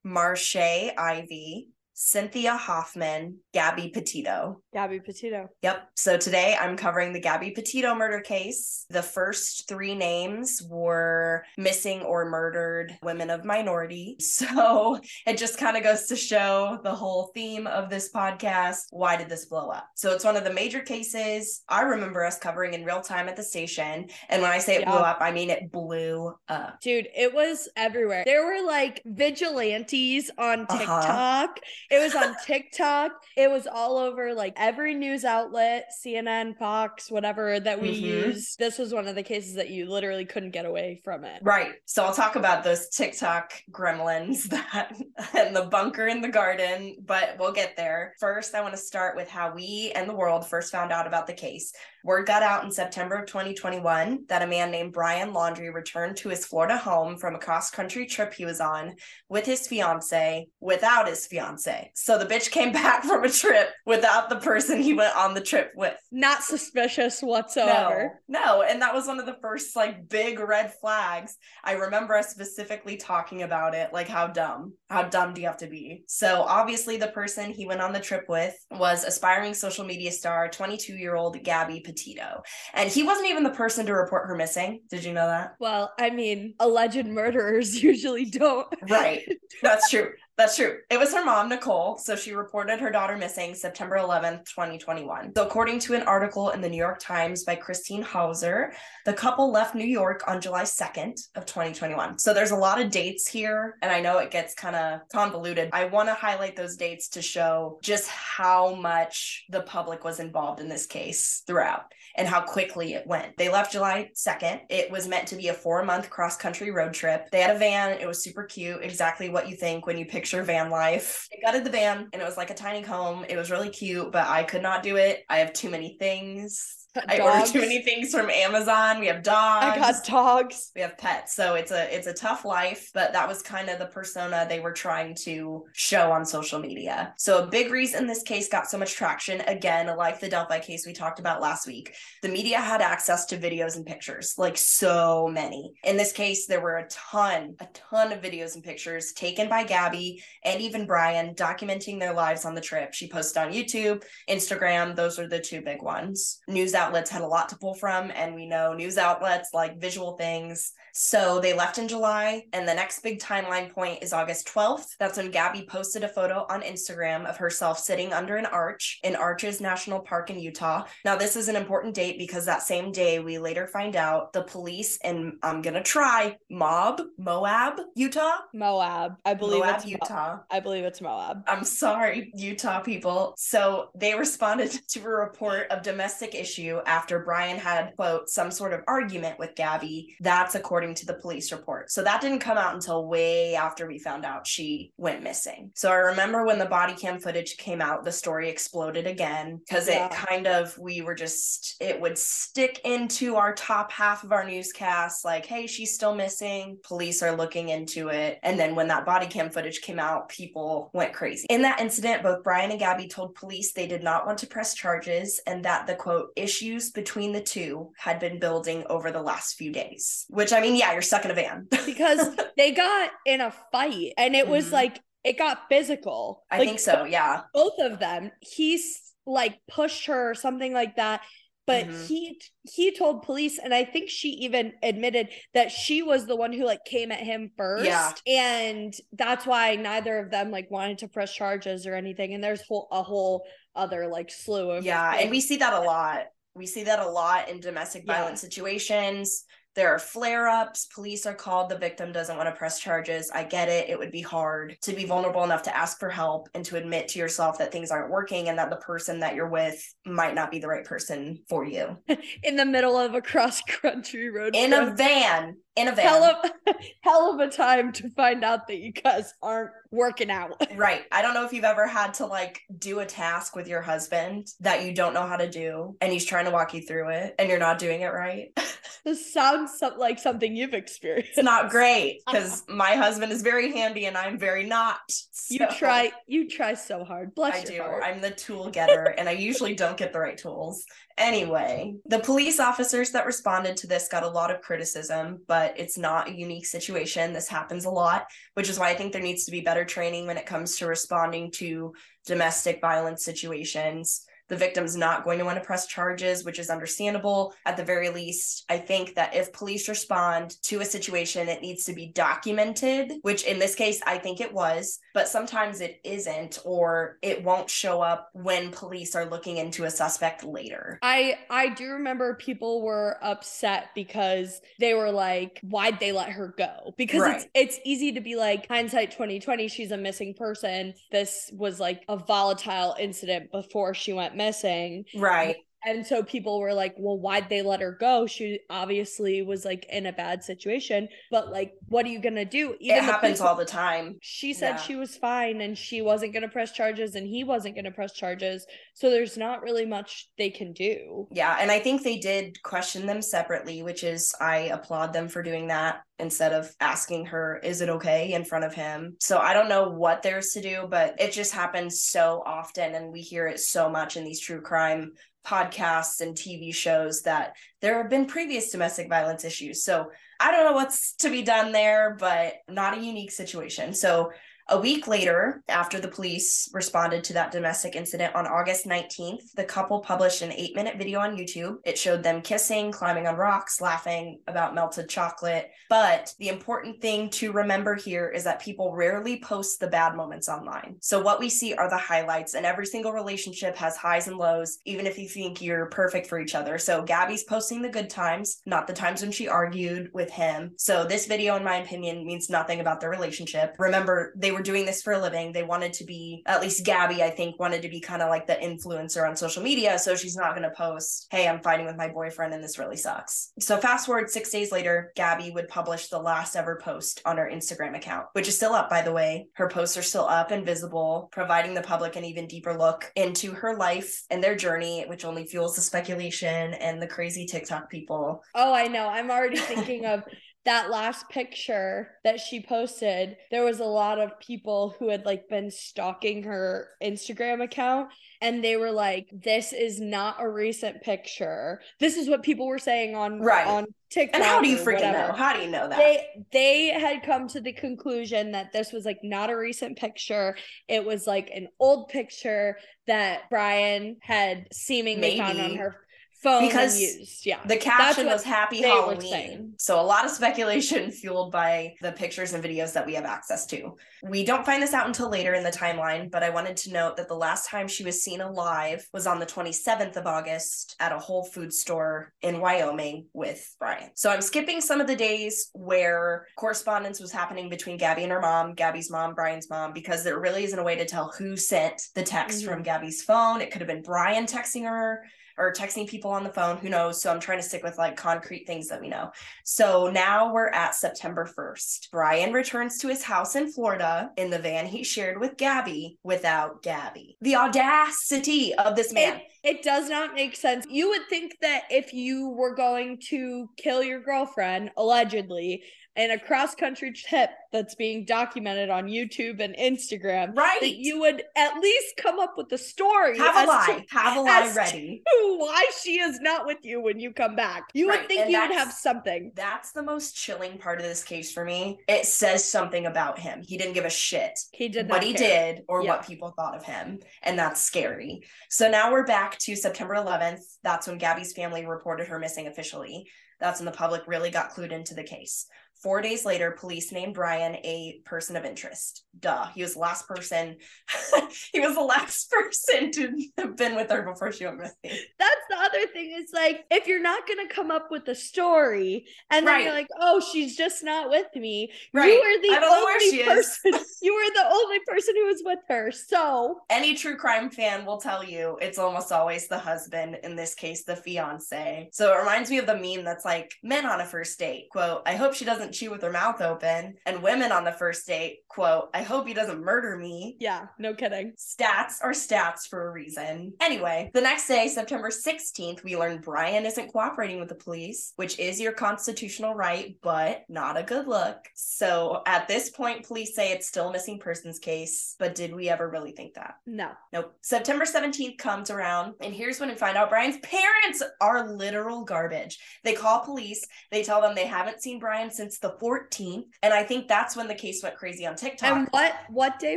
Marche 0.05 0.57
Ivy, 0.57 1.69
Cynthia 2.11 2.57
Hoffman, 2.57 3.37
Gabby 3.53 3.91
Petito. 3.91 4.63
Gabby 4.73 5.01
Petito. 5.01 5.51
Yep. 5.61 5.87
So 5.97 6.17
today 6.17 6.57
I'm 6.59 6.75
covering 6.75 7.13
the 7.13 7.21
Gabby 7.21 7.51
Petito 7.51 7.95
murder 7.95 8.21
case. 8.23 8.87
The 8.89 9.03
first 9.03 9.69
three 9.69 9.95
names 9.95 10.63
were 10.67 11.45
missing 11.59 12.01
or 12.01 12.25
murdered 12.25 12.97
women 13.03 13.29
of 13.29 13.45
minority. 13.45 14.17
So 14.41 14.99
it 15.27 15.37
just 15.37 15.59
kind 15.59 15.77
of 15.77 15.83
goes 15.83 16.07
to 16.07 16.17
show 16.17 16.79
the 16.83 16.95
whole 16.95 17.31
theme 17.35 17.67
of 17.67 17.91
this 17.91 18.11
podcast. 18.11 18.87
Why 18.91 19.17
did 19.17 19.29
this 19.29 19.45
blow 19.45 19.69
up? 19.69 19.87
So 19.95 20.13
it's 20.15 20.25
one 20.25 20.37
of 20.37 20.45
the 20.45 20.53
major 20.53 20.81
cases 20.81 21.63
I 21.69 21.83
remember 21.83 22.25
us 22.25 22.39
covering 22.39 22.73
in 22.73 22.85
real 22.85 23.03
time 23.03 23.29
at 23.29 23.37
the 23.37 23.43
station. 23.43 24.09
And 24.31 24.41
when 24.41 24.51
I 24.51 24.59
say 24.59 24.77
it 24.77 24.87
blew 24.87 24.95
up, 24.95 25.19
I 25.21 25.31
mean 25.31 25.51
it 25.51 25.71
blew 25.71 26.33
up. 26.49 26.81
Dude, 26.81 27.09
it 27.15 27.35
was 27.35 27.69
everywhere. 27.77 28.23
There 28.25 28.47
were 28.47 28.67
like 28.67 29.03
vigilantes 29.05 30.31
on 30.39 30.65
Uh-huh. 30.71 31.49
It 31.91 31.99
was 31.99 32.15
on 32.15 32.37
TikTok. 32.47 33.11
It 33.37 33.51
was 33.51 33.67
all 33.67 33.97
over 33.99 34.33
like 34.33 34.53
every 34.57 34.95
news 34.95 35.25
outlet, 35.25 35.91
CNN, 36.05 36.57
Fox, 36.57 37.11
whatever 37.11 37.59
that 37.59 37.81
we 37.81 37.91
Mhm. 37.91 38.01
use. 38.01 38.55
This 38.57 38.79
was 38.79 38.95
one 38.95 39.09
of 39.09 39.17
the 39.17 39.25
cases 39.25 39.55
that 39.55 39.71
you 39.71 39.87
literally 39.87 40.25
couldn't 40.25 40.53
get 40.53 40.65
away 40.67 41.01
from 41.03 41.25
it. 41.25 41.43
Right. 41.43 41.75
So 41.87 42.05
I'll 42.05 42.15
talk 42.15 42.37
about 42.37 42.63
those 42.63 42.89
TikTok 42.91 43.53
gremlins 43.73 44.45
that 44.51 44.93
and 45.35 45.55
the 45.57 45.65
bunker 45.65 46.07
in 46.07 46.21
the 46.21 46.29
garden, 46.29 46.97
but 47.05 47.37
we'll 47.41 47.53
get 47.53 47.77
there. 47.77 48.15
First, 48.21 48.55
I 48.55 48.61
want 48.61 48.75
to 48.75 48.81
start 48.81 49.17
with 49.17 49.29
how 49.29 49.53
we 49.53 49.91
and 49.97 50.09
the 50.09 50.15
world 50.15 50.47
first 50.49 50.71
found 50.71 50.93
out 50.93 51.09
about 51.09 51.27
the 51.27 51.33
case. 51.35 51.73
Word 52.05 52.27
got 52.27 52.43
out 52.43 52.65
in 52.65 52.71
September 52.71 53.17
of 53.17 53.27
2021 53.27 54.25
that 54.29 54.43
a 54.43 54.47
man 54.47 54.71
named 54.71 54.93
Brian 54.93 55.33
Laundrie 55.33 55.73
returned 55.73 56.17
to 56.19 56.29
his 56.29 56.47
Florida 56.47 56.77
home 56.77 57.17
from 57.17 57.35
a 57.35 57.39
cross 57.39 57.71
country 57.71 58.07
trip 58.07 58.33
he 58.33 58.45
was 58.45 58.61
on 58.61 58.95
with 59.29 59.47
his 59.47 59.67
fiance 59.67 60.47
without 60.61 61.09
his 61.09 61.27
fiance. 61.27 61.91
So 61.95 62.19
the 62.19 62.27
bitch 62.27 62.51
came 62.51 62.73
back 62.81 63.05
from 63.05 63.25
a 63.25 63.29
trip 63.29 63.71
without 63.85 64.31
the 64.31 64.37
person 64.37 64.81
he 64.81 64.95
went 64.95 65.17
on 65.17 65.35
the 65.35 65.41
trip 65.41 65.73
with. 65.75 65.97
Not 66.11 66.43
suspicious 66.43 67.21
whatsoever. 67.21 68.21
No, 68.29 68.41
no, 68.41 68.63
and 68.63 68.81
that 68.83 68.95
was 68.95 69.07
one 69.07 69.21
of 69.21 69.27
the 69.27 69.37
first 69.41 69.77
like 69.77 70.09
big 70.09 70.39
red 70.39 70.73
flags. 70.81 71.37
I 71.63 71.73
remember 71.73 72.17
us 72.17 72.31
specifically 72.31 72.97
talking 72.97 73.43
about 73.43 73.75
it, 73.75 73.93
like 73.93 74.09
how 74.09 74.29
dumb, 74.29 74.75
how 74.89 75.03
dumb 75.03 75.35
do 75.35 75.41
you 75.41 75.47
have 75.47 75.59
to 75.59 75.69
be? 75.69 76.05
So 76.07 76.43
obviously, 76.43 76.97
the 76.97 77.09
person 77.09 77.53
he 77.53 77.67
went 77.67 77.81
on 77.81 77.93
the 77.93 78.01
trip 78.01 78.25
with 78.29 78.55
was 78.71 79.05
aspiring 79.05 79.55
social 79.55 79.85
media 79.85 80.11
star, 80.11 80.49
22 80.49 80.95
year 80.95 81.17
old 81.17 81.43
Gabby 81.43 81.81
Petito, 81.91 82.43
and 82.75 82.89
he 82.89 83.03
wasn't 83.03 83.29
even 83.29 83.43
the 83.43 83.51
person 83.51 83.87
to 83.87 83.93
report 83.95 84.29
her 84.29 84.37
missing. 84.37 84.83
Did 84.89 85.05
you 85.05 85.13
know 85.13 85.27
that? 85.27 85.57
Well, 85.59 85.93
I 85.99 86.11
mean, 86.11 86.55
alleged 86.61 87.07
murderers 87.07 87.83
usually 87.83 88.27
don't. 88.27 88.69
Right. 88.89 89.29
That's 89.63 89.91
true. 89.91 90.13
That's 90.41 90.57
true. 90.57 90.79
It 90.89 90.99
was 90.99 91.13
her 91.13 91.23
mom, 91.23 91.51
Nicole. 91.51 91.99
So 91.99 92.17
she 92.17 92.33
reported 92.33 92.81
her 92.81 92.91
daughter 92.91 93.15
missing 93.19 93.55
September 93.55 93.97
11th, 93.97 94.47
2021. 94.47 95.35
So, 95.37 95.47
according 95.47 95.81
to 95.81 95.95
an 95.95 96.01
article 96.05 96.49
in 96.49 96.63
the 96.63 96.69
New 96.71 96.79
York 96.79 96.99
Times 96.99 97.45
by 97.45 97.57
Christine 97.57 98.01
Hauser, 98.01 98.73
the 99.05 99.13
couple 99.13 99.53
left 99.53 99.75
New 99.75 99.85
York 99.85 100.23
on 100.27 100.41
July 100.41 100.63
2nd 100.63 101.21
of 101.35 101.45
2021. 101.45 102.19
So, 102.19 102.33
there's 102.33 102.53
a 102.53 102.57
lot 102.57 102.81
of 102.81 102.91
dates 102.91 103.29
here, 103.29 103.77
and 103.83 103.93
I 103.93 104.01
know 104.01 104.17
it 104.17 104.31
gets 104.31 104.55
kind 104.55 104.77
of 104.77 105.01
convoluted. 105.13 105.69
I 105.75 105.85
want 105.85 106.09
to 106.09 106.15
highlight 106.15 106.57
those 106.57 106.77
dates 106.77 107.11
to 107.11 107.21
show 107.21 107.79
just 107.83 108.09
how 108.09 108.75
much 108.77 109.45
the 109.51 109.61
public 109.61 110.05
was 110.05 110.21
involved 110.21 110.61
in 110.61 110.71
this 110.71 110.87
case 110.87 111.43
throughout 111.47 111.93
and 112.17 112.27
how 112.27 112.41
quickly 112.41 112.95
it 112.95 113.07
went. 113.07 113.37
They 113.37 113.51
left 113.51 113.73
July 113.73 114.11
2nd. 114.15 114.63
It 114.71 114.91
was 114.91 115.07
meant 115.07 115.29
to 115.29 115.37
be 115.37 115.49
a 115.49 115.55
four 115.55 115.85
month 115.85 116.09
cross 116.09 116.39
country 116.39 116.71
road 116.71 116.95
trip. 116.95 117.31
They 117.31 117.43
had 117.43 117.55
a 117.55 117.59
van. 117.59 117.99
It 118.01 118.07
was 118.07 118.23
super 118.23 118.45
cute, 118.45 118.83
exactly 118.83 119.29
what 119.29 119.49
you 119.49 119.57
think 119.57 119.87
when 119.87 119.99
you 119.99 120.07
picture 120.07 120.30
van 120.33 120.71
life. 120.71 121.29
They 121.31 121.41
gutted 121.45 121.65
the 121.65 121.71
van 121.71 122.09
and 122.13 122.23
it 122.23 122.25
was 122.25 122.37
like 122.37 122.51
a 122.51 122.55
tiny 122.55 122.83
home. 122.83 123.25
It 123.29 123.37
was 123.37 123.51
really 123.51 123.71
cute, 123.71 124.13
but 124.13 124.27
I 124.27 124.43
could 124.45 124.63
not 124.63 124.83
do 124.83 124.97
it. 124.97 125.25
I 125.29 125.39
have 125.39 125.53
too 125.53 125.71
many 125.71 125.97
things. 125.99 126.87
I 126.97 127.21
ordered 127.21 127.39
Dogs. 127.39 127.53
too 127.53 127.61
many 127.61 127.83
things 127.83 128.11
from 128.13 128.31
Amazon. 128.31 128.99
We 128.99 129.07
have 129.07 129.23
dogs. 129.23 129.67
I 129.67 129.77
got 129.77 130.05
dogs. 130.05 130.73
we 130.75 130.81
have 130.83 130.99
pets. 130.99 131.35
So 131.35 131.55
it's 131.55 131.71
a 131.71 131.95
it's 131.95 132.07
a 132.07 132.13
tough 132.13 132.45
life 132.45 132.91
but 132.95 133.13
that 133.13 133.29
was 133.29 133.43
kind 133.43 133.69
of 133.69 133.79
the 133.79 133.87
persona 133.87 134.47
they 134.49 134.61
were 134.61 134.73
trying 134.73 135.15
to 135.15 135.65
show 135.73 136.11
on 136.11 136.25
social 136.25 136.59
media. 136.59 137.15
So 137.17 137.45
a 137.45 137.47
big 137.47 137.71
reason 137.71 138.07
this 138.07 138.23
case 138.23 138.49
got 138.49 138.69
so 138.69 138.79
much 138.79 138.95
traction 138.95 139.41
again 139.43 139.95
like 139.97 140.21
the 140.21 140.29
delphi 140.29 140.59
case 140.59 140.85
we 140.87 140.93
talked 140.93 141.21
about 141.21 141.41
last 141.41 141.67
week 141.67 141.95
the 142.23 142.29
media 142.29 142.59
had 142.59 142.81
access 142.81 143.27
to 143.27 143.37
videos 143.37 143.77
and 143.77 143.87
pictures 143.87 144.35
like 144.37 144.57
so 144.57 145.29
many. 145.33 145.73
In 145.85 145.97
this 145.97 146.13
case 146.13 146.47
there 146.47 146.61
were 146.61 146.79
a 146.79 146.89
ton 146.89 147.55
a 147.61 147.67
ton 147.73 148.13
of 148.13 148.21
videos 148.21 148.55
and 148.55 148.65
pictures 148.65 149.13
taken 149.13 149.49
by 149.49 149.63
gabby 149.65 150.23
and 150.45 150.61
even 150.61 150.87
brian 150.87 151.35
documenting 151.35 152.01
their 152.01 152.15
lives 152.15 152.45
on 152.45 152.55
the 152.55 152.61
trip. 152.61 152.95
She 152.95 153.09
posted 153.09 153.43
on 153.43 153.53
youtube 153.53 154.03
instagram. 154.29 154.97
Those 154.97 155.19
are 155.19 155.29
the 155.29 155.41
two 155.41 155.61
big 155.61 155.83
ones. 155.83 156.41
News 156.49 156.75
outlets 156.81 157.11
had 157.11 157.23
a 157.23 157.27
lot 157.27 157.49
to 157.51 157.57
pull 157.57 157.75
from 157.75 158.11
and 158.15 158.35
we 158.35 158.47
know 158.47 158.73
news 158.73 158.99
outlets 158.99 159.51
like 159.53 159.81
visual 159.81 160.17
things 160.17 160.73
so 160.93 161.41
they 161.41 161.53
left 161.53 161.79
in 161.79 161.89
July, 161.89 162.45
and 162.53 162.67
the 162.67 162.75
next 162.75 163.01
big 163.01 163.21
timeline 163.21 163.73
point 163.73 164.03
is 164.03 164.13
August 164.13 164.49
12th. 164.49 164.97
That's 164.99 165.17
when 165.17 165.31
Gabby 165.31 165.63
posted 165.63 166.05
a 166.05 166.09
photo 166.09 166.47
on 166.49 166.63
Instagram 166.63 167.29
of 167.29 167.37
herself 167.37 167.79
sitting 167.79 168.13
under 168.13 168.37
an 168.37 168.47
arch 168.47 169.01
in 169.05 169.17
Arches 169.17 169.61
National 169.61 170.01
Park 170.01 170.31
in 170.31 170.41
Utah. 170.41 170.85
Now, 171.05 171.17
this 171.17 171.37
is 171.37 171.49
an 171.49 171.57
important 171.57 171.95
date 171.95 172.19
because 172.19 172.45
that 172.47 172.63
same 172.63 172.93
day 172.93 173.21
we 173.21 173.39
later 173.39 173.67
find 173.67 173.97
out 173.97 174.33
the 174.33 174.43
police 174.43 174.99
in, 175.05 175.39
I'm 175.43 175.63
gonna 175.63 175.83
try, 175.83 176.37
Mob, 176.51 177.01
Moab, 177.19 177.81
Utah. 177.95 178.39
Moab. 178.53 179.17
I 179.25 179.35
believe 179.35 179.61
Moab, 179.61 179.77
it's 179.77 179.87
Utah. 179.87 180.05
Utah. 180.05 180.39
I 180.51 180.61
believe 180.61 180.85
it's 180.85 181.01
Moab. 181.01 181.45
I'm 181.47 181.65
sorry, 181.65 182.33
Utah 182.35 182.81
people. 182.81 183.35
So 183.37 183.91
they 183.95 184.15
responded 184.15 184.71
to 184.89 185.01
a 185.01 185.09
report 185.09 185.71
of 185.71 185.83
domestic 185.83 186.35
issue 186.71 186.81
after 186.87 187.21
Brian 187.21 187.59
had, 187.59 187.95
quote, 187.97 188.29
some 188.29 188.51
sort 188.51 188.73
of 188.73 188.81
argument 188.87 189.39
with 189.39 189.55
Gabby. 189.55 190.17
That's 190.21 190.55
according 190.55 190.95
to 190.97 191.07
the 191.07 191.15
police 191.15 191.53
report. 191.53 191.91
So 191.91 192.03
that 192.03 192.21
didn't 192.21 192.41
come 192.41 192.59
out 192.59 192.75
until 192.75 193.07
way 193.07 193.55
after 193.55 193.87
we 193.87 193.99
found 193.99 194.25
out 194.25 194.47
she 194.47 194.93
went 194.97 195.23
missing. 195.23 195.71
So 195.75 195.91
I 195.91 195.97
remember 195.97 196.45
when 196.45 196.59
the 196.59 196.67
body 196.67 196.95
cam 196.95 197.19
footage 197.21 197.57
came 197.57 197.81
out, 197.81 198.05
the 198.05 198.13
story 198.13 198.49
exploded 198.49 199.07
again 199.07 199.61
because 199.67 199.89
Yeah. 199.89 200.07
it 200.07 200.13
kind 200.13 200.47
of, 200.47 200.77
we 200.79 201.03
were 201.03 201.15
just, 201.15 201.77
it 201.81 202.01
would 202.01 202.19
stick 202.19 202.81
into 202.85 203.37
our 203.37 203.55
top 203.55 203.93
half 203.93 204.25
of 204.25 204.33
our 204.33 204.47
newscast 204.47 205.25
like, 205.25 205.47
hey, 205.47 205.67
she's 205.67 205.95
still 205.95 206.15
missing. 206.15 206.79
Police 206.85 207.23
are 207.23 207.37
looking 207.37 207.69
into 207.69 208.09
it. 208.09 208.39
And 208.43 208.59
then 208.59 208.75
when 208.75 208.89
that 208.89 209.07
body 209.07 209.27
cam 209.27 209.51
footage 209.51 209.81
came 209.81 209.99
out, 209.99 210.29
people 210.29 210.91
went 210.93 211.13
crazy. 211.13 211.47
In 211.51 211.63
that 211.63 211.81
incident, 211.81 212.23
both 212.23 212.43
Brian 212.43 212.71
and 212.71 212.81
Gabby 212.81 213.09
told 213.09 213.35
police 213.35 213.73
they 213.73 213.87
did 213.87 214.03
not 214.03 214.27
want 214.27 214.39
to 214.39 214.47
press 214.47 214.75
charges 214.75 215.41
and 215.47 215.65
that 215.65 215.87
the 215.87 215.95
quote 215.95 216.31
issues 216.61 216.91
between 216.91 217.33
the 217.33 217.41
two 217.41 217.91
had 217.97 218.19
been 218.19 218.39
building 218.39 218.85
over 218.89 219.11
the 219.11 219.23
last 219.23 219.55
few 219.55 219.73
days. 219.73 220.27
Which 220.29 220.53
I 220.53 220.61
mean, 220.61 220.77
yeah, 220.77 220.93
you're 220.93 221.03
stuck 221.03 221.25
in 221.25 221.31
a 221.31 221.35
van. 221.35 221.67
Because 221.87 222.37
they 222.57 222.73
got 222.73 223.11
in 223.27 223.41
a 223.41 223.53
fight 223.73 224.13
and 224.17 224.35
it 224.37 224.47
was 224.47 224.69
Mhm. 224.69 224.73
like 224.73 225.01
it 225.25 225.37
got 225.39 225.69
physical. 225.69 226.45
I 226.51 226.59
Like, 226.59 226.69
think 226.69 226.81
so, 226.81 227.05
yeah. 227.05 227.43
Both 227.53 227.79
of 227.79 227.99
them. 227.99 228.31
He's 228.41 229.03
like 229.27 229.59
pushed 229.69 230.07
her 230.07 230.31
or 230.31 230.35
something 230.35 230.73
like 230.73 230.97
that. 230.97 231.21
But 231.67 231.87
Mhm. 231.87 232.07
he 232.09 232.41
he 232.73 232.97
told 232.97 233.23
police, 233.23 233.59
and 233.59 233.73
I 233.75 233.85
think 233.85 234.09
she 234.09 234.31
even 234.47 234.73
admitted 234.83 235.29
that 235.55 235.71
she 235.71 236.03
was 236.03 236.27
the 236.27 236.37
one 236.37 236.53
who 236.53 236.65
like 236.65 236.85
came 236.85 237.13
at 237.13 237.21
him 237.21 237.51
first. 237.57 237.85
Yeah. 237.85 238.13
And 238.27 238.95
that's 239.13 239.47
why 239.47 239.77
neither 239.77 240.19
of 240.19 240.31
them 240.31 240.51
like 240.51 240.71
wanted 240.71 240.99
to 240.99 241.09
press 241.09 241.33
charges 241.33 241.87
or 241.87 241.95
anything. 241.95 242.35
And 242.35 242.43
there's 242.43 242.63
whole 242.67 242.89
a 242.91 243.03
whole 243.03 243.47
other 243.75 244.09
like 244.09 244.31
slew 244.31 244.71
of 244.71 244.85
Yeah, 244.85 245.15
and 245.17 245.31
we 245.31 245.41
see 245.41 245.59
that 245.59 245.75
a 245.75 245.81
lot. 245.81 246.27
We 246.61 246.67
see 246.67 246.85
that 246.85 246.99
a 246.99 247.09
lot 247.09 247.49
in 247.49 247.59
domestic 247.59 248.05
Yeah. 248.07 248.19
violence 248.19 248.43
situations. 248.43 249.45
There 249.77 249.89
are 249.95 249.99
flare 249.99 250.47
ups, 250.47 250.87
police 250.95 251.25
are 251.25 251.33
called, 251.33 251.71
the 251.71 251.79
victim 251.79 252.13
doesn't 252.13 252.37
want 252.37 252.49
to 252.51 252.55
press 252.55 252.81
charges. 252.81 253.31
I 253.33 253.45
get 253.45 253.69
it. 253.71 253.89
It 253.89 253.99
would 253.99 254.11
be 254.11 254.21
hard 254.21 254.77
to 254.83 254.93
be 254.93 255.07
vulnerable 255.07 255.43
enough 255.45 255.63
to 255.63 255.75
ask 255.75 255.99
for 255.99 256.11
help 256.11 256.49
and 256.55 256.63
to 256.67 256.77
admit 256.77 257.09
to 257.09 257.19
yourself 257.19 257.57
that 257.59 257.73
things 257.73 257.91
aren't 257.91 258.11
working 258.11 258.49
and 258.51 258.59
that 258.59 258.69
the 258.69 258.77
person 258.77 259.21
that 259.21 259.35
you're 259.37 259.49
with 259.49 259.81
might 260.05 260.35
not 260.35 260.51
be 260.51 260.59
the 260.59 260.69
right 260.69 260.85
person 260.85 261.39
for 261.49 261.65
you. 261.65 261.97
in 262.43 262.57
the 262.57 262.67
middle 262.67 262.99
of 262.99 263.15
a 263.15 263.23
cross 263.23 263.63
country 263.63 264.29
road 264.29 264.55
In 264.55 264.75
a 264.75 264.91
van, 264.95 265.57
in 265.81 265.89
a 265.89 265.93
van. 265.93 266.05
hell 266.07 266.25
of 266.25 266.51
hell 267.03 267.33
of 267.35 267.41
a 267.41 267.51
time 267.51 267.93
to 267.93 268.09
find 268.11 268.45
out 268.45 268.67
that 268.69 268.79
you 268.79 268.93
guys 268.93 269.35
aren't 269.43 269.71
working 269.91 270.31
out. 270.31 270.53
Right. 270.77 271.03
I 271.13 271.21
don't 271.21 271.35
know 271.35 271.45
if 271.45 271.53
you've 271.53 271.65
ever 271.65 271.87
had 271.87 272.15
to 272.15 272.27
like 272.27 272.63
do 272.79 273.01
a 273.01 273.07
task 273.07 273.55
with 273.57 273.67
your 273.69 273.83
husband 273.83 274.47
that 274.61 274.85
you 274.85 274.95
don't 274.95 275.13
know 275.13 275.27
how 275.27 275.37
to 275.37 275.51
do 275.51 275.97
and 276.01 276.11
he's 276.13 276.25
trying 276.25 276.45
to 276.47 276.51
walk 276.51 276.73
you 276.73 276.81
through 276.81 277.09
it 277.11 277.35
and 277.39 277.49
you're 277.51 277.59
not 277.59 277.79
doing 277.79 278.01
it 278.03 278.09
right. 278.13 278.53
This 279.03 279.33
sounds 279.33 279.79
so- 279.79 279.95
like 279.97 280.19
something 280.19 280.55
you've 280.55 280.75
experienced. 280.75 281.31
It's 281.31 281.43
not 281.43 281.71
great 281.71 282.21
because 282.27 282.65
my 282.69 282.97
husband 282.97 283.33
is 283.33 283.41
very 283.41 283.73
handy 283.73 284.05
and 284.05 284.15
I'm 284.17 284.39
very 284.39 284.65
not. 284.67 285.01
You 285.49 285.67
try 285.79 286.13
you 286.27 286.47
try 286.51 286.75
so 286.75 287.03
hard. 287.05 287.35
Bless 287.35 287.63
I 287.63 287.65
do. 287.65 287.79
heart. 287.79 288.03
I'm 288.05 288.21
the 288.21 288.31
tool 288.31 288.69
getter 288.71 289.15
and 289.17 289.27
I 289.27 289.33
usually 289.33 289.75
don't 289.75 289.97
get 289.97 290.13
the 290.13 290.21
right 290.21 290.37
tools. 290.37 290.85
Anyway, 291.17 291.95
the 292.07 292.19
police 292.19 292.61
officers 292.61 293.11
that 293.13 293.25
responded 293.27 293.77
to 293.79 293.87
this 293.87 294.09
got 294.09 294.23
a 294.23 294.29
lot 294.29 294.51
of 294.51 294.61
criticism, 294.61 295.41
but 295.47 295.70
it's 295.77 295.99
not 295.99 296.29
a 296.29 296.35
unique 296.35 296.67
situation. 296.67 297.33
This 297.33 297.49
happens 297.49 297.85
a 297.85 297.91
lot, 297.91 298.27
which 298.55 298.69
is 298.69 298.79
why 298.79 298.91
I 298.91 298.95
think 298.95 299.13
there 299.13 299.23
needs 299.23 299.45
to 299.45 299.51
be 299.51 299.61
better 299.61 299.85
training 299.85 300.27
when 300.27 300.37
it 300.37 300.47
comes 300.47 300.77
to 300.79 300.87
responding 300.87 301.51
to 301.53 301.95
domestic 302.27 302.81
violence 302.81 303.25
situations. 303.25 304.27
The 304.51 304.57
victim's 304.57 304.97
not 304.97 305.25
going 305.25 305.39
to 305.39 305.45
want 305.45 305.59
to 305.59 305.65
press 305.65 305.87
charges, 305.87 306.45
which 306.45 306.59
is 306.59 306.69
understandable. 306.69 307.55
At 307.65 307.79
the 307.79 307.85
very 307.85 308.11
least, 308.11 308.65
I 308.69 308.77
think 308.77 309.15
that 309.15 309.35
if 309.35 309.53
police 309.53 309.89
respond 309.89 310.57
to 310.65 310.81
a 310.81 310.85
situation, 310.85 311.49
it 311.49 311.63
needs 311.63 311.85
to 311.85 311.95
be 311.95 312.09
documented, 312.09 313.15
which 313.23 313.45
in 313.45 313.59
this 313.59 313.75
case, 313.75 314.01
I 314.07 314.19
think 314.19 314.41
it 314.41 314.53
was, 314.53 314.99
but 315.15 315.29
sometimes 315.29 315.81
it 315.81 316.01
isn't, 316.05 316.59
or 316.65 317.19
it 317.23 317.43
won't 317.43 317.71
show 317.71 318.03
up 318.03 318.29
when 318.35 318.71
police 318.71 319.15
are 319.15 319.25
looking 319.25 319.57
into 319.57 319.85
a 319.85 319.91
suspect 319.91 320.45
later. 320.45 320.99
I 321.03 321.39
I 321.49 321.71
do 321.71 321.93
remember 321.93 322.35
people 322.35 322.83
were 322.83 323.17
upset 323.23 323.91
because 323.95 324.61
they 324.79 324.95
were 324.95 325.11
like, 325.11 325.61
why'd 325.63 326.01
they 326.01 326.13
let 326.13 326.31
her 326.31 326.55
go? 326.59 326.95
Because 326.99 327.47
it's 327.55 327.71
it's 327.71 327.81
easy 327.85 328.13
to 328.13 328.21
be 328.21 328.35
like 328.35 328.67
hindsight 328.67 329.13
2020, 329.13 329.69
she's 329.69 329.93
a 329.93 329.97
missing 329.97 330.35
person. 330.35 330.95
This 331.13 331.51
was 331.53 331.79
like 331.79 332.05
a 332.09 332.17
volatile 332.17 332.97
incident 332.99 333.53
before 333.53 333.95
she 333.95 334.13
went 334.13 334.35
missing. 334.41 335.05
Right. 335.15 335.57
And 335.85 336.07
so 336.07 336.23
people 336.23 336.61
were 336.61 336.75
like, 336.75 336.95
well, 336.99 337.19
why'd 337.19 337.49
they 337.49 337.63
let 337.63 337.81
her 337.81 337.97
go? 337.99 338.27
She 338.27 338.61
obviously 338.69 339.43
was 339.43 339.65
like 339.65 339.87
in 339.91 340.07
a 340.07 340.13
bad 340.13 340.45
situation. 340.45 341.09
But 341.31 341.51
like, 341.51 341.73
what 341.89 342.05
are 342.07 342.11
you 342.11 342.21
gonna 342.21 342.45
do? 342.45 342.73
it 342.81 342.81
the 342.81 343.01
happens 343.03 343.39
police- 343.39 343.41
all 343.41 343.55
the 343.57 343.65
time. 343.65 344.19
she 344.21 344.53
said 344.53 344.73
Yeah. 344.73 344.77
she 344.83 344.95
was 344.97 345.17
fine 345.17 345.61
and 345.61 345.77
she 345.77 346.03
wasn't 346.03 346.33
going 346.33 346.43
to 346.43 346.49
press 346.49 346.73
charges 346.73 347.15
and 347.15 347.27
he 347.27 347.45
wasn't 347.45 347.75
going 347.75 347.85
to 347.85 347.91
press 347.91 348.13
charges. 348.13 348.67
So 348.95 349.11
there's 349.11 349.37
not 349.37 349.63
really 349.63 349.87
much 349.87 350.29
they 350.39 350.51
can 350.51 350.73
do. 350.73 351.27
Yeah, 351.31 351.57
and 351.61 351.71
I 351.71 351.79
think 351.79 352.03
they 352.03 352.19
did 352.19 352.63
question 352.63 353.07
them 353.07 353.23
separately, 353.23 353.83
which 353.83 354.05
is 354.05 354.35
I 354.41 354.57
applaud 354.73 355.13
them 355.13 355.29
for 355.29 355.43
doing 355.43 355.69
that 355.69 356.03
instead 356.19 356.53
of 356.53 356.71
asking 356.81 357.25
her, 357.27 357.59
is 357.65 357.81
it 357.81 357.89
okay 357.89 358.33
in 358.35 358.45
front 358.45 358.65
of 358.65 358.75
him? 358.75 359.17
So 359.21 359.39
I 359.39 359.55
don't 359.55 359.69
know 359.71 359.89
what 359.89 360.23
there's 360.23 360.51
to 360.51 360.61
do, 360.61 360.87
but 360.91 361.15
it 361.19 361.33
just 361.33 361.53
happens 361.55 362.03
so 362.03 362.43
often 362.45 362.95
and 362.95 363.11
we 363.11 363.21
hear 363.23 363.47
it 363.47 363.59
so 363.61 363.89
much 363.89 364.17
in 364.19 364.25
these 364.25 364.41
true 364.41 364.61
crime 364.61 365.13
podcasts 365.47 366.21
and 366.21 366.35
TV 366.35 366.75
shows 366.75 367.23
that 367.23 367.57
there 367.81 367.99
have 367.99 368.11
been 368.11 368.27
previous 368.27 368.71
domestic 368.71 369.09
violence 369.09 369.45
issues. 369.45 369.85
So 369.85 370.11
I 370.39 370.51
don't 370.51 370.65
know 370.65 370.73
what's 370.73 371.15
to 371.17 371.31
be 371.31 371.43
done 371.43 371.73
there, 371.73 372.17
but 372.19 372.55
not 372.69 372.97
a 372.97 373.03
unique 373.03 373.31
situation. 373.31 373.95
So 373.95 374.33
a 374.71 374.79
week 374.79 375.09
later, 375.09 375.63
after 375.69 375.99
the 375.99 376.09
police 376.09 376.71
responded 376.73 377.25
to 377.25 377.33
that 377.33 377.51
domestic 377.51 377.97
incident 377.97 378.35
on 378.37 378.47
August 378.47 378.87
19th, 378.87 379.53
the 379.57 379.65
couple 379.65 379.99
published 379.99 380.43
an 380.43 380.53
eight 380.53 380.77
minute 380.77 380.97
video 380.97 381.19
on 381.19 381.37
YouTube. 381.37 381.79
It 381.85 381.99
showed 381.99 382.23
them 382.23 382.41
kissing, 382.41 382.93
climbing 382.93 383.27
on 383.27 383.35
rocks, 383.35 383.81
laughing 383.81 384.41
about 384.47 384.75
melted 384.75 385.09
chocolate. 385.09 385.71
But 385.89 386.33
the 386.39 386.49
important 386.49 387.03
thing 387.03 387.31
to 387.31 387.51
remember 387.51 387.97
here 387.97 388.29
is 388.29 388.45
that 388.45 388.63
people 388.63 388.95
rarely 388.95 389.41
post 389.41 389.81
the 389.81 389.89
bad 389.89 390.15
moments 390.15 390.49
online. 390.49 390.97
So, 391.01 391.21
what 391.21 391.41
we 391.41 391.49
see 391.49 391.75
are 391.75 391.91
the 391.91 391.99
highlights, 391.99 392.55
and 392.55 392.65
every 392.65 392.87
single 392.87 393.13
relationship 393.13 393.77
has 393.77 393.97
highs 393.97 394.29
and 394.29 394.37
lows, 394.37 394.79
even 394.85 395.05
if 395.05 395.19
you 395.19 395.29
think 395.29 395.61
you're 395.61 395.87
perfect 395.87 396.29
for 396.29 396.39
each 396.39 396.55
other. 396.55 396.79
So, 396.79 397.03
Gabby's 397.03 397.43
posting 397.43 397.83
the 397.83 397.89
good 397.89 398.09
times, 398.09 398.63
not 398.67 398.87
the 398.87 398.93
times 398.93 399.23
when 399.23 399.33
she 399.33 399.49
argued 399.49 400.11
with 400.15 400.31
him. 400.31 400.75
So, 400.79 401.05
this 401.05 401.27
video, 401.27 401.57
in 401.57 401.65
my 401.65 401.77
opinion, 401.77 402.25
means 402.25 402.49
nothing 402.49 402.79
about 402.79 403.01
their 403.01 403.11
relationship. 403.11 403.75
Remember, 403.79 404.33
they 404.37 404.53
were 404.53 404.60
doing 404.63 404.87
this 404.87 405.03
for 405.03 405.13
a 405.13 405.21
living. 405.21 405.53
They 405.53 405.63
wanted 405.63 405.93
to 405.95 406.05
be, 406.05 406.43
at 406.47 406.61
least 406.61 406.85
Gabby, 406.85 407.23
I 407.23 407.31
think, 407.31 407.59
wanted 407.59 407.83
to 407.83 407.89
be 407.89 408.01
kind 408.01 408.23
of 408.23 408.29
like 408.29 408.47
the 408.47 408.55
influencer 408.55 409.29
on 409.29 409.37
social 409.37 409.63
media. 409.63 409.99
So 409.99 410.17
she's 410.17 410.37
not 410.37 410.55
going 410.55 410.69
to 410.69 410.75
post, 410.77 411.27
hey, 411.31 411.49
I'm 411.49 411.63
fighting 411.63 411.87
with 411.87 411.97
my 411.97 412.09
boyfriend 412.09 412.55
and 412.55 412.63
this 412.63 412.79
really 412.79 412.97
sucks. 412.97 413.53
So 413.59 413.77
fast 413.77 414.07
forward 414.07 414.31
six 414.31 414.51
days 414.51 414.73
later, 414.73 415.13
Gabby 415.17 415.51
would 415.51 415.69
publish 415.69 416.09
the 416.09 416.19
last 416.19 416.57
ever 416.57 416.81
post 416.83 417.23
on 417.25 417.37
her 417.37 417.51
Instagram 417.53 417.97
account, 417.97 418.27
which 418.33 418.49
is 418.49 418.57
still 418.57 418.73
up, 418.73 418.91
by 418.91 419.03
the 419.03 419.13
way. 419.13 419.49
Her 419.55 419.69
posts 419.69 419.97
are 419.97 420.03
still 420.03 420.27
up 420.27 420.51
and 420.51 420.65
visible, 420.65 421.29
providing 421.33 421.75
the 421.75 421.83
public 421.83 422.17
an 422.17 422.25
even 422.25 422.47
deeper 422.47 422.77
look 422.77 423.11
into 423.17 423.53
her 423.53 423.77
life 423.77 424.23
and 424.31 424.43
their 424.43 424.57
journey, 424.57 425.05
which 425.09 425.25
only 425.25 425.47
fuels 425.47 425.77
the 425.77 425.83
speculation 425.83 426.75
and 426.75 427.01
the 427.01 427.07
crazy 427.07 427.47
TikTok 427.47 427.91
people. 427.91 428.43
Oh, 428.55 428.73
I 428.73 428.87
know. 428.89 429.09
I'm 429.09 429.31
already 429.31 429.59
thinking 429.59 430.07
of 430.07 430.25
that 430.67 430.91
last 430.91 431.29
picture 431.31 432.09
that 432.23 432.39
she 432.39 432.61
posted. 432.63 433.37
There 433.51 433.65
was 433.65 433.81
a 433.81 433.85
lot 433.85 434.19
of 434.19 434.39
people 434.41 434.95
who 434.99 435.09
had 435.09 435.25
like 435.25 435.49
been 435.49 435.71
stalking 435.71 436.43
her 436.43 436.89
Instagram 437.03 437.63
account 437.63 438.11
and 438.43 438.63
they 438.63 438.77
were 438.77 438.91
like, 438.91 439.29
this 439.33 439.73
is 439.73 440.01
not 440.01 440.37
a 440.39 440.49
recent 440.49 441.03
picture. 441.03 441.81
This 441.99 442.17
is 442.17 442.29
what 442.29 442.43
people 442.43 442.67
were 442.67 442.79
saying 442.79 443.15
on 443.15 443.41
Right. 443.41 443.67
on 443.67 443.87
TikTok. 444.11 444.41
And 444.41 444.45
how 444.45 444.61
do 444.61 444.69
you 444.69 444.77
freaking 444.77 444.95
whatever. 444.95 445.29
know? 445.29 445.35
How 445.35 445.55
do 445.55 445.61
you 445.61 445.71
know 445.71 445.89
that? 445.89 445.97
they 445.97 446.27
they 446.53 446.87
had 446.89 447.23
come 447.23 447.49
to 447.49 447.61
the 447.61 447.73
conclusion 447.73 448.53
that 448.53 448.73
this 448.73 448.93
was 448.93 449.05
like 449.05 449.21
not 449.23 449.51
a 449.51 449.57
recent 449.57 449.97
picture 449.99 450.57
it 450.89 451.05
was 451.05 451.27
like 451.27 451.51
an 451.55 451.69
old 451.79 452.09
picture 452.09 452.77
that 453.07 453.43
brian 453.51 454.17
had 454.21 454.67
seemingly 454.73 455.39
found 455.39 455.61
on 455.61 455.77
her 455.77 455.97
phone 456.43 456.67
Because 456.67 456.99
used. 456.99 457.45
Yeah. 457.47 457.61
The 457.67 457.77
caption 457.77 458.27
was 458.27 458.43
Happy 458.43 458.83
Halloween. 458.83 459.75
So 459.79 460.01
a 460.01 460.03
lot 460.03 460.25
of 460.25 460.31
speculation 460.31 461.11
fueled 461.21 461.53
by 461.53 461.95
the 462.01 462.13
pictures 462.13 462.53
and 462.53 462.63
videos 462.65 462.93
that 462.95 463.07
we 463.07 463.15
have 463.15 463.25
access 463.25 463.67
to. 463.67 463.97
We 464.23 464.45
don't 464.45 464.65
find 464.67 464.83
this 464.83 464.95
out 464.95 465.07
until 465.07 465.29
later 465.29 465.55
in 465.55 465.63
the 465.65 465.71
timeline, 465.71 466.31
but 466.31 466.43
I 466.43 466.51
wanted 466.51 466.77
to 466.79 466.93
note 466.93 467.17
that 467.17 467.29
the 467.29 467.35
last 467.35 467.69
time 467.69 467.89
she 467.89 468.05
was 468.05 468.23
seen 468.23 468.41
alive 468.41 469.07
was 469.13 469.27
on 469.27 469.39
the 469.39 469.47
27th 469.47 470.17
of 470.17 470.27
August 470.27 470.97
at 471.01 471.13
a 471.13 471.19
Whole 471.19 471.45
Food 471.45 471.73
store 471.73 472.33
in 472.43 472.61
Wyoming 472.61 473.27
with 473.33 473.75
Brian. 473.79 474.11
So 474.15 474.31
I'm 474.31 474.43
skipping 474.43 474.81
some 474.81 475.01
of 475.01 475.07
the 475.07 475.17
days 475.17 475.71
where 475.73 476.47
correspondence 476.57 477.21
was 477.21 477.33
happening 477.33 477.69
between 477.69 477.97
Gabby 477.99 478.23
and 478.23 478.33
her 478.33 478.41
mom, 478.41 478.75
Gabby's 478.75 479.11
mom, 479.11 479.35
Brian's 479.35 479.69
mom, 479.71 479.93
because 479.93 480.25
there 480.25 480.39
really 480.41 480.65
isn't 480.65 480.79
a 480.79 480.83
way 480.85 480.97
to 480.97 481.05
tell 481.05 481.33
who 481.39 481.57
sent 481.57 482.03
the 482.15 482.23
text 482.23 482.63
Mhm. 482.63 482.67
from 482.67 482.83
Gabby's 482.83 483.23
phone. 483.23 483.61
It 483.61 483.71
could 483.71 483.81
have 483.81 483.89
been 483.89 484.03
Brian 484.03 484.47
texting 484.47 484.85
her 484.85 485.25
or 485.61 485.73
texting 485.73 486.09
people 486.09 486.31
on 486.31 486.43
the 486.43 486.51
phone 486.51 486.79
who 486.79 486.89
knows? 486.89 487.21
So 487.23 487.31
i'm 487.31 487.41
trying 487.41 487.59
to 487.59 487.63
stick 487.63 487.83
with 487.83 487.99
like 487.99 488.17
concrete 488.17 488.67
things 488.67 488.89
that 488.89 489.01
we 489.01 489.09
know. 489.09 489.31
So 489.65 490.11
now 490.11 490.53
we're 490.53 490.69
at 490.69 490.95
september 490.95 491.49
1st 491.57 492.11
brian 492.11 492.53
returns 492.53 492.99
to 492.99 493.09
his 493.09 493.23
house 493.23 493.55
in 493.55 493.71
florida 493.71 494.31
in 494.37 494.51
the 494.51 494.59
van 494.59 494.87
he 494.87 495.05
shared 495.05 495.39
with 495.39 495.57
gabby 495.57 496.19
without 496.23 496.83
gabby. 496.83 497.37
The 497.41 497.57
audacity 497.57 498.75
of 498.75 498.97
this 498.97 499.13
man. 499.13 499.37
It, 499.37 499.77
it 499.77 499.83
does 499.83 500.09
not 500.09 500.35
make 500.35 500.57
sense. 500.57 500.87
You 500.89 501.11
would 501.11 501.29
think 501.29 501.57
that 501.61 501.83
if 501.91 502.15
you 502.15 502.49
were 502.51 502.75
going 502.75 503.19
to 503.29 503.69
kill 503.77 504.03
your 504.03 504.21
girlfriend, 504.21 504.91
allegedly, 504.97 505.83
in 506.17 506.33
a 506.33 506.39
cross 506.39 506.75
country 506.75 507.13
trip 507.13 507.51
that's 507.73 507.95
being 507.95 508.25
documented 508.25 508.91
on 508.91 509.07
YouTube 509.07 509.61
and 509.61 509.77
Instagram, 509.77 510.57
right 510.57 510.81
that 510.81 510.97
you 510.97 511.21
would 511.21 511.43
at 511.57 511.79
least 511.79 512.15
come 512.17 512.41
up 512.41 512.55
with 512.57 512.71
a 512.73 512.79
story 512.79 513.39
have 513.39 513.65
a 513.65 513.69
lie 513.69 514.05
to 514.09 514.15
have 514.19 514.37
a 514.37 514.41
lie 514.41 514.73
ready 514.75 515.23
why 515.57 515.85
she 516.03 516.19
is 516.19 516.41
not 516.41 516.67
with 516.67 516.79
you 516.83 517.01
when 517.01 517.21
you 517.21 517.33
come 517.33 517.55
back. 517.55 517.85
You 517.95 518.09
Right, 518.09 518.21
would 518.21 518.29
think 518.29 518.41
and 518.41 518.51
you 518.51 518.61
would 518.61 518.73
have 518.73 518.93
something. 518.93 519.53
that's 519.55 519.93
the 519.93 520.03
most 520.03 520.35
chilling 520.35 520.79
part 520.79 520.99
of 520.99 521.07
this 521.07 521.23
case 521.23 521.53
for 521.53 521.65
me 521.65 522.01
it 522.09 522.27
says 522.27 522.69
something 522.69 523.07
about 523.07 523.39
him 523.39 523.63
he 523.63 523.77
didn't 523.79 523.95
give 523.95 524.05
a 524.05 524.11
shit 524.11 524.59
He 524.73 524.89
did 524.89 525.07
not 525.07 525.17
what 525.17 525.23
he 525.25 525.33
care. 525.33 525.75
did 525.75 525.85
or 525.89 526.03
Yeah. 526.03 526.11
what 526.17 526.27
people 526.27 526.51
thought 526.57 526.75
of 526.77 526.85
him. 526.85 527.21
And 527.43 527.59
that's 527.59 527.81
scary. 527.81 528.43
So 528.69 528.91
now 528.91 529.13
we're 529.13 529.27
back 529.27 529.59
to 529.61 529.77
September 529.77 530.15
11th. 530.15 530.61
That's 530.83 531.07
when 531.07 531.19
Gabby's 531.19 531.53
family 531.53 531.87
reported 531.87 532.27
her 532.29 532.39
missing 532.39 532.67
officially. 532.67 533.29
That's 533.61 533.79
when 533.81 533.87
the 533.87 533.93
public 533.93 534.23
really 534.27 534.51
got 534.51 534.73
clued 534.73 534.91
into 534.93 535.15
the 535.15 535.23
case. 535.23 535.67
Four 536.03 536.23
days 536.23 536.47
later, 536.47 536.71
police 536.71 537.13
named 537.13 537.35
Brian 537.35 537.75
a 537.77 538.21
person 538.25 538.57
of 538.57 538.65
interest. 538.65 539.25
Duh. 539.39 539.67
He 539.75 539.83
was 539.83 539.95
the 539.95 540.01
last 540.01 540.27
person. 540.27 540.77
he 541.73 541.81
was 541.81 541.95
the 541.95 542.03
last 542.03 542.51
person 542.51 543.11
to 543.13 543.33
have 543.59 543.77
been 543.77 543.95
with 543.95 544.11
her 544.11 544.23
before 544.23 544.51
she 544.51 544.65
went 544.65 544.79
missing. 544.79 545.19
That's 545.39 545.61
the 545.69 545.77
other 545.77 546.07
thing. 546.13 546.35
Is 546.39 546.53
like 546.55 546.85
if 546.91 547.07
you're 547.07 547.23
not 547.23 547.47
gonna 547.47 547.69
come 547.69 547.91
up 547.91 548.11
with 548.11 548.27
a 548.29 548.35
story 548.35 549.27
and 549.51 549.67
then 549.67 549.83
you're 549.83 549.93
like, 549.93 550.09
oh, 550.19 550.41
she's 550.41 550.77
just 550.77 551.05
not 551.05 551.29
with 551.29 551.47
me. 551.55 551.93
Right. 552.15 552.33
You 552.33 552.39
were 552.41 552.63
the 552.63 552.77
I 552.77 552.81
don't 552.81 552.91
know 552.91 553.05
where 553.05 553.15
only 553.15 553.31
she 553.31 553.41
is. 553.43 553.79
person. 553.83 554.05
you 554.23 554.35
were 554.35 554.55
the 554.55 554.71
only 554.73 554.99
person 555.07 555.35
who 555.37 555.47
was 555.47 555.63
with 555.65 555.81
her. 555.89 556.11
So 556.11 556.81
Any 556.89 557.15
true 557.15 557.37
crime 557.37 557.71
fan 557.71 558.07
will 558.07 558.19
tell 558.19 558.43
you 558.43 558.79
it's 558.81 558.99
almost 558.99 559.33
always 559.33 559.69
the 559.69 559.79
husband, 559.79 560.39
in 560.43 560.57
this 560.57 560.75
case, 560.75 561.05
the 561.05 561.17
fiance. 561.17 562.09
So 562.13 562.33
it 562.33 562.39
reminds 562.39 562.71
me 562.71 562.79
of 562.79 562.87
the 562.87 562.97
meme 562.97 563.25
that's 563.25 563.45
like 563.45 563.73
men 563.83 564.07
on 564.07 564.21
a 564.21 564.25
first 564.25 564.59
date, 564.59 564.89
quote, 564.91 565.23
I 565.27 565.37
hope 565.37 565.55
she 565.55 565.65
doesn't 565.65 565.90
chew 565.93 566.11
with 566.11 566.23
her 566.23 566.31
mouth 566.31 566.61
open. 566.61 567.15
And 567.27 567.43
women 567.43 567.73
on 567.73 567.85
the 567.85 567.93
first 567.93 568.27
date, 568.27 568.61
quote, 568.69 569.11
I 569.15 569.23
hope 569.23 569.47
he 569.47 569.55
doesn't 569.55 569.83
murder 569.83 570.17
me. 570.17 570.57
yeah, 570.61 570.87
no 570.99 571.15
kidding. 571.15 571.53
Stats 571.59 572.15
are 572.23 572.33
stats 572.33 572.87
for 572.89 573.09
a 573.09 573.13
reason. 573.13 573.73
Anyway, 573.81 574.31
the 574.35 574.41
next 574.41 574.67
day, 574.69 574.89
September 574.89 575.29
16th, 575.31 576.03
we 576.05 576.17
learn 576.17 576.41
Brian 576.41 576.87
isn't 576.87 577.13
cooperating 577.13 577.59
with 577.61 577.69
the 577.69 577.75
police, 577.75 578.33
which 578.37 578.59
is 578.59 578.81
your 578.81 578.93
constitutional 578.93 579.75
right, 579.75 580.17
but 580.23 580.65
not 580.69 580.97
a 580.97 581.03
good 581.03 581.27
look. 581.27 581.57
So 581.75 582.43
at 582.47 582.69
this 582.69 582.91
point, 582.91 583.27
police 583.27 583.55
say 583.55 583.73
it's 583.73 583.89
still 583.89 584.09
a 584.09 584.13
missing 584.13 584.39
persons 584.39 584.79
case, 584.79 585.35
but 585.39 585.55
did 585.55 585.75
we 585.75 585.89
ever 585.89 586.09
really 586.09 586.33
think 586.33 586.55
that? 586.55 586.75
No. 586.87 587.11
Nope. 587.33 587.55
September 587.61 588.05
17th 588.05 588.59
comes 588.59 588.91
around, 588.91 589.35
and 589.41 589.55
here's 589.55 589.81
when 589.81 589.89
we 589.89 589.95
find 589.95 590.17
out 590.17 590.31
Brian's 590.31 590.59
parents 590.59 591.23
are 591.41 591.69
literal 591.69 592.25
garbage. 592.25 592.79
They 593.05 593.15
call 593.15 593.41
police, 593.41 593.85
they 594.11 594.23
tell 594.23 594.41
them 594.41 594.55
they 594.55 594.67
haven't 594.67 595.03
seen 595.03 595.19
Brian 595.19 595.51
since 595.51 595.79
the 595.81 595.97
14th, 596.01 596.65
and 596.83 596.93
I 596.93 597.03
think 597.03 597.29
that's 597.29 597.57
when 597.57 597.69
the 597.69 597.75
case 597.75 598.03
went 598.03 598.17
crazy 598.17 598.47
on 598.47 598.57
TikTok. 598.57 598.91
And 598.91 599.09
what 599.11 599.35
what 599.49 599.79
day 599.79 599.97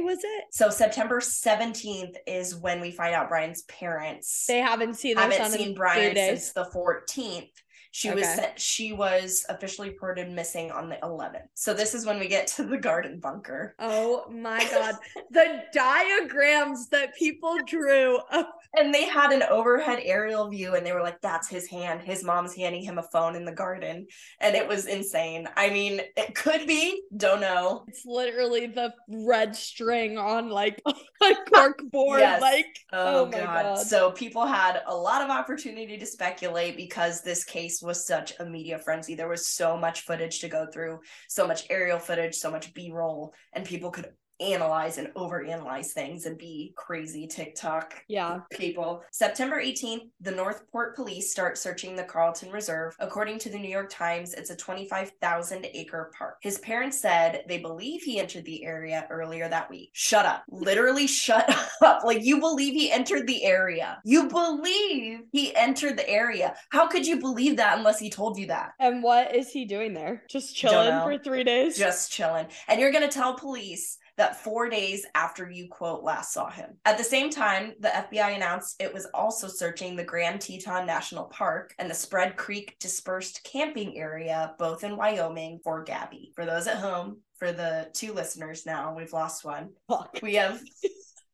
was 0.01 0.19
it? 0.23 0.45
so 0.51 0.69
September 0.69 1.19
17th 1.19 2.15
is 2.27 2.55
when 2.55 2.79
we 2.81 2.91
find 2.91 3.13
out 3.13 3.29
Brian's 3.29 3.63
parents 3.63 4.45
They 4.47 4.59
haven't 4.59 4.95
seen 4.95 5.17
haven't 5.17 5.51
seen 5.51 5.75
Brian 5.75 6.15
since 6.15 6.53
the 6.53 6.65
14th. 6.65 7.49
She 7.95 8.09
was 8.09 8.23
Okay. 8.23 8.35
sent, 8.35 8.59
she 8.59 8.91
was 8.91 9.45
officially 9.49 9.89
reported 9.91 10.31
missing 10.31 10.71
on 10.71 10.89
the 10.89 10.97
11th. 11.03 11.45
So 11.53 11.75
this 11.75 11.93
is 11.93 12.07
when 12.07 12.19
we 12.19 12.27
get 12.27 12.47
to 12.55 12.63
the 12.63 12.77
garden 12.77 13.19
bunker. 13.19 13.75
Oh 13.77 14.25
my 14.31 14.67
god. 14.71 14.95
the 15.29 15.63
diagrams 15.73 16.89
that 16.89 17.15
people 17.15 17.59
drew 17.67 18.17
of 18.31 18.45
And 18.75 18.91
they 18.91 19.05
had 19.05 19.31
an 19.31 19.43
overhead 19.43 19.99
aerial 20.01 20.49
view 20.49 20.73
and 20.73 20.83
they 20.83 20.91
were 20.93 21.03
like, 21.03 21.21
that's 21.21 21.47
his 21.47 21.67
hand. 21.69 22.01
His 22.01 22.23
mom's 22.23 22.55
handing 22.55 22.81
him 22.81 22.97
a 22.97 23.03
phone 23.03 23.35
in 23.35 23.45
the 23.45 23.51
garden. 23.51 24.07
And 24.39 24.55
it 24.55 24.67
was 24.67 24.87
insane. 24.87 25.47
I 25.55 25.69
mean, 25.69 26.01
it 26.17 26.33
could 26.33 26.65
be, 26.65 27.03
don't 27.15 27.41
know. 27.41 27.85
it's 27.87 28.05
literally 28.07 28.65
the 28.65 28.91
red 29.07 29.55
string 29.55 30.17
on 30.17 30.49
like 30.49 30.81
a 31.21 31.35
cork 31.53 31.79
board. 31.91 32.21
Yes. 32.21 32.41
Like 32.41 32.65
Oh, 32.91 33.25
Oh 33.25 33.25
my 33.27 33.37
God. 33.37 33.63
God. 33.75 33.77
So 33.85 34.09
people 34.11 34.47
had 34.47 34.81
a 34.87 34.95
lot 34.95 35.21
of 35.21 35.29
opportunity 35.29 35.95
to 35.99 36.05
speculate 36.07 36.75
because 36.75 37.21
this 37.21 37.43
case 37.43 37.82
was 37.83 38.07
such 38.07 38.33
a 38.39 38.45
media 38.45 38.77
frenzy. 38.79 39.15
There 39.15 39.27
was 39.27 39.47
so 39.47 39.77
much 39.77 40.01
footage 40.01 40.39
to 40.39 40.49
go 40.49 40.65
through, 40.65 40.99
so 41.27 41.47
much 41.47 41.65
aerial 41.69 41.99
footage, 41.99 42.35
so 42.35 42.49
much 42.49 42.73
B 42.73 42.91
roll, 42.91 43.33
and 43.53 43.65
people 43.65 43.91
could 43.91 44.07
analyze 44.39 44.97
and 44.97 45.07
overanalyze 45.15 45.87
things 45.87 46.25
and 46.25 46.37
be 46.37 46.73
crazy 46.75 47.27
TikTok 47.27 47.93
yeah. 48.07 48.39
people. 48.51 49.03
September 49.11 49.61
18th, 49.61 50.09
the 50.21 50.31
North 50.31 50.69
Port 50.71 50.95
police 50.95 51.31
start 51.31 51.57
searching 51.57 51.95
the 51.95 52.03
Carlton 52.03 52.51
Reserve. 52.51 52.95
According 52.99 53.39
to 53.39 53.49
the 53.49 53.57
New 53.57 53.69
York 53.69 53.89
Times, 53.89 54.33
it's 54.33 54.49
a 54.49 54.55
25,000 54.55 55.67
acre 55.73 56.11
park. 56.17 56.37
His 56.41 56.57
parents 56.59 56.99
said 56.99 57.43
they 57.47 57.59
believe 57.59 58.01
he 58.01 58.19
entered 58.19 58.45
the 58.45 58.63
area 58.65 59.07
earlier 59.09 59.47
that 59.47 59.69
week. 59.69 59.91
Shut 59.93 60.25
up. 60.25 60.43
Literally 60.49 61.07
shut 61.07 61.49
up. 61.81 62.03
Like 62.03 62.23
you 62.23 62.39
believe 62.39 62.73
he 62.73 62.91
entered 62.91 63.27
the 63.27 63.43
area. 63.43 63.99
You 64.03 64.29
believe 64.29 65.21
he 65.31 65.55
entered 65.55 65.97
the 65.97 66.09
area. 66.09 66.55
How 66.69 66.87
could 66.87 67.05
you 67.05 67.19
believe 67.19 67.57
that 67.57 67.77
unless 67.77 67.99
he 67.99 68.09
told 68.09 68.37
you 68.37 68.47
that? 68.47 68.71
And 68.79 69.03
what 69.03 69.35
is 69.35 69.51
he 69.51 69.65
doing 69.65 69.93
there? 69.93 70.23
Just 70.29 70.55
chilling 70.55 71.01
for 71.01 71.17
three 71.23 71.43
days? 71.43 71.77
just 71.77 72.11
chilling. 72.11 72.47
And 72.67 72.79
you're 72.79 72.91
going 72.91 73.07
to 73.07 73.13
tell 73.13 73.35
police 73.35 73.97
that 74.17 74.43
four 74.43 74.69
days 74.69 75.05
after 75.15 75.49
you 75.49 75.67
quote 75.67 76.03
last 76.03 76.33
saw 76.33 76.49
him. 76.49 76.77
At 76.85 76.97
the 76.97 77.03
same 77.03 77.29
time, 77.29 77.73
the 77.79 77.89
FBI 77.89 78.35
announced 78.35 78.75
it 78.79 78.93
was 78.93 79.07
also 79.13 79.47
searching 79.47 79.95
the 79.95 80.03
Grand 80.03 80.41
Teton 80.41 80.85
National 80.85 81.25
Park 81.25 81.73
and 81.79 81.89
the 81.89 81.95
Spread 81.95 82.37
Creek 82.37 82.75
dispersed 82.79 83.43
camping 83.43 83.97
area, 83.97 84.53
both 84.59 84.83
in 84.83 84.97
Wyoming, 84.97 85.59
for 85.63 85.83
Gabby. 85.83 86.31
For 86.35 86.45
those 86.45 86.67
at 86.67 86.77
home, 86.77 87.19
for 87.37 87.51
the 87.51 87.89
two 87.93 88.13
listeners 88.13 88.65
now, 88.65 88.95
we've 88.95 89.13
lost 89.13 89.43
one. 89.43 89.69
Fuck. 89.87 90.19
We 90.21 90.35
have 90.35 90.61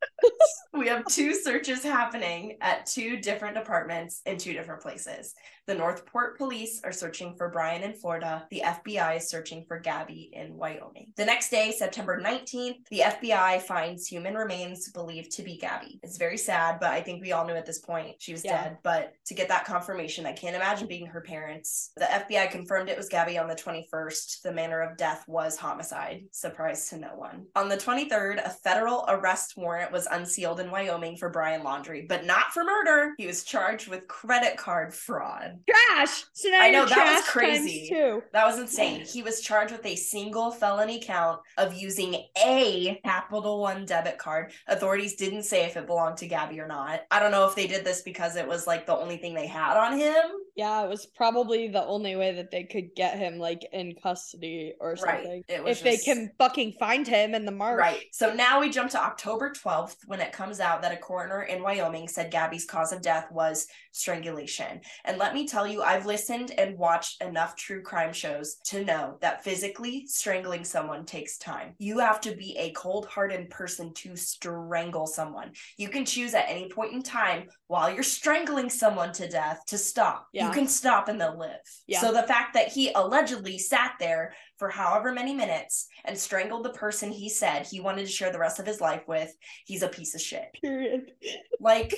we 0.73 0.87
have 0.87 1.05
two 1.05 1.33
searches 1.33 1.83
happening 1.83 2.57
at 2.61 2.85
two 2.85 3.17
different 3.17 3.55
departments 3.55 4.21
in 4.25 4.37
two 4.37 4.53
different 4.53 4.81
places. 4.81 5.33
The 5.67 5.75
North 5.75 6.05
Port 6.07 6.37
police 6.37 6.81
are 6.83 6.91
searching 6.91 7.35
for 7.37 7.49
Brian 7.49 7.83
in 7.83 7.93
Florida. 7.93 8.47
The 8.49 8.63
FBI 8.65 9.17
is 9.17 9.29
searching 9.29 9.65
for 9.67 9.79
Gabby 9.79 10.31
in 10.33 10.55
Wyoming. 10.57 11.13
The 11.15 11.25
next 11.25 11.51
day, 11.51 11.71
September 11.71 12.19
19th, 12.19 12.87
the 12.89 13.01
FBI 13.01 13.61
finds 13.61 14.07
human 14.07 14.33
remains 14.33 14.89
believed 14.91 15.31
to 15.33 15.43
be 15.43 15.57
Gabby. 15.57 15.99
It's 16.01 16.17
very 16.17 16.37
sad, 16.37 16.79
but 16.79 16.89
I 16.89 17.01
think 17.01 17.21
we 17.21 17.33
all 17.33 17.45
knew 17.45 17.53
at 17.53 17.67
this 17.67 17.79
point 17.79 18.15
she 18.17 18.31
was 18.31 18.43
Yeah. 18.43 18.63
dead. 18.63 18.77
But 18.81 19.13
to 19.27 19.35
get 19.35 19.47
that 19.49 19.65
confirmation, 19.65 20.25
I 20.25 20.33
can't 20.33 20.55
imagine 20.55 20.87
being 20.87 21.05
her 21.05 21.21
parents. 21.21 21.91
The 21.97 22.11
FBI 22.11 22.47
confirmed 22.47 22.89
it 22.89 22.97
was 22.97 23.07
Gabby 23.09 23.37
on 23.37 23.47
the 23.47 23.55
21st. 23.55 24.41
The 24.41 24.51
manner 24.51 24.81
of 24.81 24.97
death 24.97 25.23
was 25.27 25.55
homicide. 25.55 26.23
Surprise 26.31 26.89
to 26.89 26.97
no 26.97 27.15
one. 27.15 27.45
On 27.55 27.69
the 27.69 27.77
23rd, 27.77 28.39
a 28.43 28.49
federal 28.49 29.05
arrest 29.07 29.53
warrant 29.55 29.88
was 29.91 30.07
unsealed 30.11 30.59
in 30.59 30.71
Wyoming 30.71 31.17
for 31.17 31.29
Brian 31.29 31.61
Laundrie, 31.61 32.07
but 32.07 32.25
not 32.25 32.53
for 32.53 32.63
murder. 32.63 33.13
He 33.17 33.27
was 33.27 33.43
charged 33.43 33.87
with 33.87 34.07
credit 34.07 34.57
card 34.57 34.93
fraud. 34.93 35.59
Trash. 35.69 36.25
So 36.33 36.49
I 36.53 36.71
know, 36.71 36.85
that 36.85 37.15
was 37.15 37.25
crazy. 37.27 37.89
That 38.33 38.45
was 38.45 38.59
insane. 38.59 39.05
He 39.05 39.23
was 39.23 39.41
charged 39.41 39.71
with 39.71 39.85
a 39.85 39.95
single 39.95 40.51
felony 40.51 41.01
count 41.01 41.39
of 41.57 41.73
using 41.73 42.15
a 42.43 42.99
Capital 43.03 43.61
One 43.61 43.85
debit 43.85 44.17
card. 44.17 44.51
Authorities 44.67 45.15
didn't 45.15 45.43
say 45.43 45.65
if 45.65 45.77
it 45.77 45.87
belonged 45.87 46.17
to 46.17 46.27
Gabby 46.27 46.59
or 46.59 46.67
not. 46.67 47.01
I 47.11 47.19
don't 47.19 47.31
know 47.31 47.47
if 47.47 47.55
they 47.55 47.67
did 47.67 47.85
this 47.85 48.01
because 48.01 48.35
it 48.35 48.47
was 48.47 48.67
like 48.67 48.85
the 48.85 48.97
only 48.97 49.17
thing 49.17 49.33
they 49.33 49.47
had 49.47 49.77
on 49.77 49.97
him 49.97 50.23
Yeah, 50.55 50.83
it 50.83 50.89
was 50.89 51.05
probably 51.05 51.67
the 51.67 51.85
only 51.85 52.15
way 52.15 52.33
that 52.33 52.51
they 52.51 52.63
could 52.63 52.95
get 52.95 53.17
him 53.17 53.37
like 53.39 53.65
in 53.71 53.95
custody 54.01 54.73
or 54.79 54.91
Right. 54.91 55.23
something. 55.23 55.43
It 55.47 55.63
was 55.63 55.77
If 55.77 55.83
they 55.83 55.97
can 55.97 56.31
fucking 56.37 56.73
find 56.79 57.07
him 57.07 57.35
in 57.35 57.45
the 57.45 57.51
march. 57.51 57.79
Right. 57.79 58.05
So 58.11 58.33
now 58.33 58.59
we 58.59 58.69
jump 58.69 58.91
to 58.91 58.99
October 59.01 59.51
12th 59.51 59.97
when 60.07 60.19
it 60.21 60.31
comes 60.31 60.59
out 60.59 60.81
that 60.81 60.91
a 60.91 60.97
coroner 60.97 61.43
in 61.43 61.61
Wyoming 61.61 62.07
said 62.07 62.31
Gabby's 62.31 62.65
cause 62.65 62.91
of 62.91 63.01
death 63.01 63.31
was 63.31 63.67
strangulation. 63.91 64.81
And 65.05 65.17
let 65.17 65.33
me 65.33 65.47
tell 65.47 65.67
you, 65.67 65.81
I've 65.81 66.05
listened 66.05 66.51
and 66.57 66.77
watched 66.77 67.21
enough 67.21 67.55
true 67.55 67.81
crime 67.81 68.13
shows 68.13 68.55
to 68.65 68.83
know 68.83 69.17
that 69.21 69.43
physically 69.43 70.05
strangling 70.07 70.63
someone 70.63 71.05
takes 71.05 71.37
time. 71.37 71.75
You 71.79 71.99
have 71.99 72.21
to 72.21 72.35
be 72.35 72.57
a 72.57 72.71
cold 72.71 73.05
hearted 73.07 73.49
person 73.49 73.93
to 73.95 74.15
strangle 74.15 75.07
someone. 75.07 75.51
You 75.77 75.89
can 75.89 76.05
choose 76.05 76.33
at 76.33 76.45
any 76.47 76.69
point 76.69 76.93
in 76.93 77.01
time 77.03 77.49
while 77.67 77.89
you're 77.93 78.03
strangling 78.03 78.69
someone 78.69 79.11
to 79.13 79.27
death 79.27 79.63
to 79.67 79.77
stop. 79.77 80.27
Yeah. 80.33 80.38
You 80.45 80.51
can 80.51 80.67
stop 80.67 81.07
and 81.07 81.19
they'll 81.19 81.37
live. 81.37 81.59
Yeah. 81.87 82.01
So 82.01 82.11
the 82.11 82.23
fact 82.23 82.53
that 82.53 82.67
he 82.69 82.91
allegedly 82.93 83.57
sat 83.57 83.93
there 83.99 84.33
for 84.57 84.69
however 84.69 85.11
many 85.13 85.33
minutes 85.33 85.87
and 86.05 86.17
strangled 86.17 86.65
the 86.65 86.69
person 86.71 87.11
he 87.11 87.29
said 87.29 87.65
he 87.65 87.79
wanted 87.79 88.05
to 88.05 88.11
share 88.11 88.31
the 88.31 88.39
rest 88.39 88.59
of 88.59 88.65
his 88.65 88.81
life 88.81 89.03
with, 89.07 89.33
he's 89.65 89.83
a 89.83 89.87
piece 89.87 90.15
of 90.15 90.21
shit. 90.21 90.45
Period. 90.61 91.11
Like, 91.59 91.93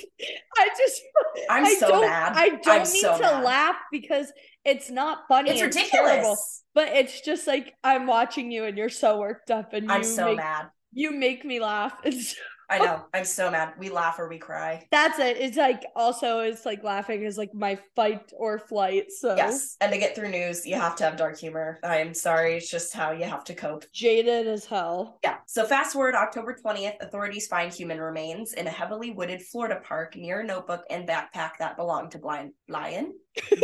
I 0.58 0.68
just 0.76 1.02
I'm 1.50 1.64
I 1.64 1.74
so 1.74 1.88
don't, 1.88 2.00
mad. 2.02 2.32
I 2.34 2.48
don't 2.50 2.68
I'm 2.68 2.78
need 2.80 2.86
so 3.00 3.16
to 3.16 3.22
mad. 3.22 3.44
laugh 3.44 3.76
because 3.90 4.32
it's 4.64 4.90
not 4.90 5.20
funny. 5.28 5.50
it's 5.50 5.60
and 5.60 5.74
ridiculous. 5.74 6.10
terrible, 6.12 6.36
but 6.74 6.88
it's 6.88 7.20
just 7.20 7.46
like 7.46 7.74
I'm 7.82 8.06
watching 8.06 8.50
you 8.50 8.64
and 8.64 8.76
you're 8.78 8.88
so 8.88 9.18
worked 9.18 9.50
up 9.50 9.72
and 9.72 9.86
you 9.86 9.90
I'm 9.92 10.04
so 10.04 10.26
make, 10.26 10.36
mad. 10.36 10.66
you 10.92 11.10
make 11.10 11.44
me 11.44 11.60
laugh. 11.60 11.94
It's 12.04 12.34
I 12.72 12.78
oh. 12.78 12.84
know. 12.84 13.04
I'm 13.12 13.26
so 13.26 13.50
mad. 13.50 13.74
We 13.78 13.90
laugh 13.90 14.18
or 14.18 14.30
we 14.30 14.38
cry. 14.38 14.86
that's 14.90 15.18
it. 15.18 15.36
It's 15.36 15.58
like 15.58 15.84
also 15.94 16.40
it's 16.40 16.64
like 16.64 16.82
laughing 16.82 17.22
is 17.22 17.36
like 17.36 17.52
my 17.52 17.78
fight 17.94 18.32
or 18.34 18.58
flight. 18.58 19.12
So 19.12 19.36
Yes. 19.36 19.76
And 19.82 19.92
to 19.92 19.98
get 19.98 20.14
through 20.14 20.30
news, 20.30 20.66
you 20.66 20.76
have 20.76 20.96
to 20.96 21.04
have 21.04 21.16
dark 21.16 21.38
humor. 21.38 21.78
I'm 21.84 22.14
sorry. 22.14 22.56
It's 22.56 22.70
just 22.70 22.94
how 22.94 23.10
you 23.12 23.24
have 23.24 23.44
to 23.44 23.54
cope. 23.54 23.84
jaded 23.92 24.46
as 24.46 24.64
hell. 24.64 25.18
Yeah. 25.22 25.36
So 25.46 25.66
fast 25.66 25.92
forward 25.92 26.14
October 26.14 26.56
20th, 26.64 26.94
authorities 27.02 27.46
find 27.46 27.70
human 27.70 28.00
remains 28.00 28.54
in 28.54 28.66
a 28.66 28.70
heavily 28.70 29.10
wooded 29.10 29.42
Florida 29.42 29.78
park 29.84 30.16
near 30.16 30.40
a 30.40 30.44
notebook 30.44 30.84
and 30.88 31.06
backpack 31.06 31.58
that 31.58 31.76
belonged 31.76 32.12
to 32.12 32.18
Blind 32.18 32.52
Lion. 32.68 33.12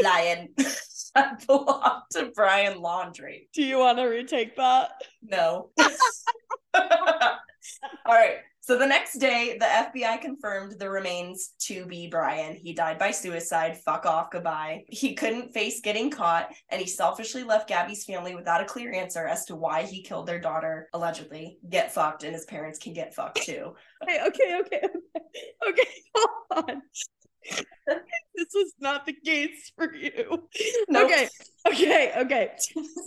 Lion 0.03 0.49
that 1.15 1.47
belonged 1.47 2.03
to 2.13 2.31
Brian 2.35 2.79
Laundrie. 2.79 3.49
Do 3.55 3.63
you 3.63 3.79
want 3.79 3.97
to 3.99 4.05
retake 4.05 4.57
that? 4.57 4.91
No. 5.23 5.71
All 6.75 8.15
right. 8.15 8.39
So 8.69 8.77
the 8.77 8.87
next 8.87 9.15
day, 9.15 9.57
the 9.59 9.65
FBI 9.65 10.21
confirmed 10.21 10.79
the 10.79 10.91
remains 10.91 11.55
to 11.61 11.87
be 11.87 12.07
Brian. 12.07 12.55
He 12.55 12.75
died 12.75 12.99
by 12.99 13.13
suicide. 13.13 13.79
Fuck 13.79 14.05
off. 14.05 14.31
Goodbye. 14.31 14.85
He 14.89 15.15
couldn't 15.15 15.55
face 15.55 15.81
getting 15.81 16.11
caught, 16.11 16.53
and 16.69 16.79
he 16.79 16.87
selfishly 16.87 17.45
left 17.45 17.67
Gabby's 17.67 18.05
family 18.05 18.35
without 18.35 18.61
a 18.61 18.67
clear 18.67 18.93
answer 18.93 19.27
as 19.27 19.47
to 19.47 19.57
why 19.57 19.85
he 19.85 20.03
killed 20.03 20.27
their 20.27 20.39
daughter, 20.39 20.91
allegedly. 20.93 21.57
Get 21.71 21.95
fucked, 21.95 22.25
and 22.25 22.35
his 22.35 22.45
parents 22.45 22.79
can 22.79 22.93
get 22.93 23.15
fucked 23.15 23.41
too. 23.41 23.75
Okay, 24.03 24.21
okay, 24.27 24.61
okay, 24.61 24.83
okay. 24.85 25.25
Okay, 25.67 25.89
hold 26.15 26.69
on. 26.69 26.83
this 27.87 28.49
was 28.53 28.75
not 28.81 29.07
the 29.07 29.15
case 29.15 29.73
for 29.79 29.95
you. 29.95 30.43
Nope. 30.91 31.07
Okay, 31.07 31.29
okay, 31.67 32.13
okay. 32.19 32.51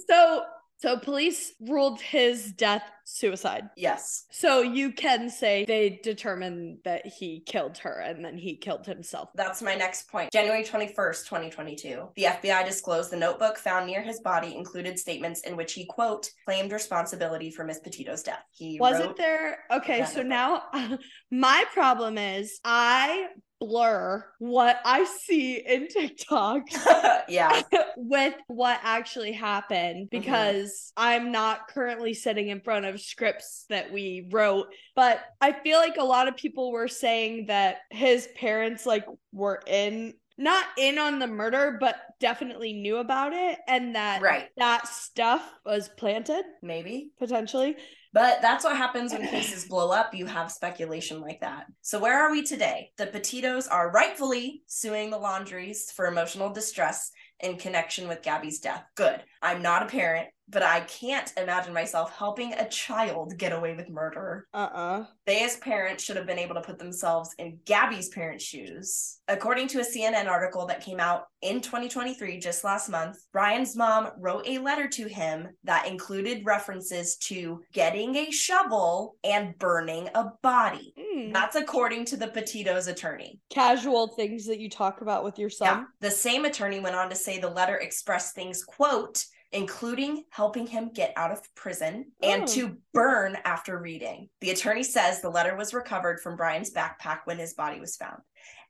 So 0.09 0.43
so 0.81 0.97
police 0.97 1.53
ruled 1.59 2.01
his 2.01 2.51
death 2.53 2.83
suicide. 3.05 3.69
Yes. 3.75 4.25
So 4.31 4.61
you 4.61 4.91
can 4.91 5.29
say 5.29 5.65
they 5.65 5.99
determined 6.03 6.79
that 6.85 7.05
he 7.05 7.41
killed 7.45 7.77
her 7.79 7.99
and 7.99 8.23
then 8.23 8.37
he 8.37 8.55
killed 8.55 8.85
himself. 8.85 9.29
That's 9.35 9.61
my 9.61 9.75
next 9.75 10.09
point. 10.09 10.31
January 10.31 10.63
21st, 10.63 11.25
2022. 11.25 12.09
The 12.15 12.23
FBI 12.23 12.65
disclosed 12.65 13.11
the 13.11 13.17
notebook 13.17 13.57
found 13.57 13.87
near 13.87 14.01
his 14.01 14.21
body 14.21 14.55
included 14.55 14.97
statements 14.97 15.41
in 15.41 15.57
which 15.57 15.73
he, 15.73 15.85
quote, 15.85 16.29
claimed 16.45 16.71
responsibility 16.71 17.51
for 17.51 17.65
Miss 17.65 17.79
Petito's 17.79 18.23
death. 18.23 18.43
He 18.51 18.79
Wasn't 18.79 19.17
there? 19.17 19.59
Okay, 19.71 20.05
so 20.05 20.23
no 20.23 20.41
now 20.41 20.97
my 21.31 21.63
problem 21.73 22.17
is 22.17 22.59
I 22.63 23.27
blur 23.61 24.25
what 24.39 24.79
I 24.83 25.05
see 25.05 25.57
in 25.57 25.87
TikTok 25.87 26.63
yeah. 27.29 27.61
with 27.95 28.33
what 28.47 28.79
actually 28.83 29.31
happened 29.33 30.09
Mm-hmm. 30.09 30.19
because 30.19 30.91
I'm 30.97 31.31
not 31.31 31.67
currently 31.67 32.13
sitting 32.15 32.47
in 32.49 32.59
front 32.61 32.85
of 32.85 32.99
scripts 32.99 33.65
that 33.69 33.91
we 33.93 34.27
wrote. 34.31 34.67
But 34.95 35.21
I 35.39 35.51
feel 35.51 35.77
like 35.77 35.97
a 35.97 36.03
lot 36.03 36.27
of 36.27 36.35
people 36.35 36.71
were 36.71 36.87
saying 36.87 37.45
that 37.47 37.77
his 37.91 38.27
parents 38.35 38.85
like 38.87 39.05
were 39.31 39.61
in 39.67 40.15
not 40.37 40.65
in 40.77 40.97
on 40.97 41.19
the 41.19 41.27
murder, 41.27 41.77
but 41.79 41.95
definitely 42.19 42.73
knew 42.73 42.97
about 42.97 43.33
it 43.33 43.59
and 43.67 43.95
that 43.95 44.23
Right. 44.23 44.49
that 44.57 44.87
stuff 44.87 45.47
was 45.63 45.87
planted 45.89 46.43
Maybe. 46.63 47.11
potentially. 47.19 47.75
But 48.13 48.41
that's 48.41 48.63
what 48.63 48.75
happens 48.75 49.13
when 49.13 49.27
cases 49.27 49.65
blow 49.65 49.91
up. 49.91 50.13
You 50.13 50.25
have 50.25 50.51
speculation 50.51 51.21
like 51.21 51.39
that. 51.41 51.65
So, 51.81 51.99
where 51.99 52.19
are 52.21 52.31
we 52.31 52.43
today? 52.43 52.91
The 52.97 53.07
Petitos 53.07 53.67
are 53.71 53.91
rightfully 53.91 54.63
suing 54.67 55.09
the 55.09 55.17
Laundries 55.17 55.91
for 55.91 56.07
emotional 56.07 56.51
distress 56.51 57.11
in 57.39 57.57
connection 57.57 58.07
with 58.07 58.21
Gabby's 58.21 58.59
death. 58.59 58.83
Good. 58.95 59.23
I'm 59.41 59.61
not 59.61 59.83
a 59.83 59.87
parent, 59.87 60.29
but 60.51 60.63
I 60.63 60.81
can't 60.81 61.31
imagine 61.37 61.73
myself 61.73 62.15
helping 62.15 62.53
a 62.53 62.67
child 62.67 63.37
get 63.37 63.53
away 63.53 63.73
with 63.73 63.89
murder. 63.89 64.47
Uh-uh. 64.53 65.05
They, 65.25 65.43
as 65.43 65.55
parents, 65.57 66.03
should 66.03 66.17
have 66.17 66.27
been 66.27 66.37
able 66.37 66.55
to 66.55 66.61
put 66.61 66.77
themselves 66.77 67.33
in 67.39 67.59
Gabby's 67.65 68.09
parents' 68.09 68.43
shoes. 68.43 69.19
According 69.27 69.69
to 69.69 69.79
a 69.79 69.85
CNN 69.85 70.27
article 70.27 70.65
that 70.65 70.83
came 70.83 70.99
out 70.99 71.27
in 71.41 71.61
2023, 71.61 72.39
just 72.39 72.65
last 72.65 72.89
month, 72.89 73.17
Brian's 73.31 73.77
mom 73.77 74.09
wrote 74.17 74.45
a 74.45 74.59
letter 74.59 74.89
to 74.89 75.07
him 75.07 75.47
that 75.63 75.87
included 75.87 76.45
references 76.45 77.15
to 77.17 77.61
getting 77.71 78.15
a 78.17 78.29
shovel 78.29 79.15
and 79.23 79.57
burning 79.57 80.09
a 80.15 80.31
body. 80.41 80.93
Hmm. 80.99 81.31
That's 81.31 81.55
according 81.55 82.05
to 82.05 82.17
the 82.17 82.27
Petito's 82.27 82.87
attorney. 82.87 83.39
Casual 83.49 84.07
things 84.09 84.45
that 84.47 84.59
you 84.59 84.69
talk 84.69 84.99
about 85.01 85.23
with 85.23 85.39
your 85.39 85.49
son. 85.49 85.87
The 86.01 86.11
same 86.11 86.43
attorney 86.43 86.81
went 86.81 86.95
on 86.95 87.09
to 87.09 87.15
say 87.15 87.39
the 87.39 87.49
letter 87.49 87.77
expressed 87.77 88.35
things, 88.35 88.63
quote, 88.65 89.25
including 89.51 90.23
helping 90.29 90.65
him 90.67 90.91
get 90.93 91.13
out 91.15 91.31
of 91.31 91.41
prison 91.55 92.11
and 92.23 92.43
Oh. 92.43 92.47
to 92.47 92.77
burn 92.93 93.37
after 93.45 93.77
reading. 93.77 94.29
The 94.39 94.51
attorney 94.51 94.83
says 94.83 95.21
the 95.21 95.29
letter 95.29 95.55
was 95.55 95.73
recovered 95.73 96.21
from 96.21 96.35
Brian's 96.37 96.71
backpack 96.71 97.21
when 97.25 97.37
his 97.39 97.53
body 97.53 97.79
was 97.79 97.95
found. 97.95 98.21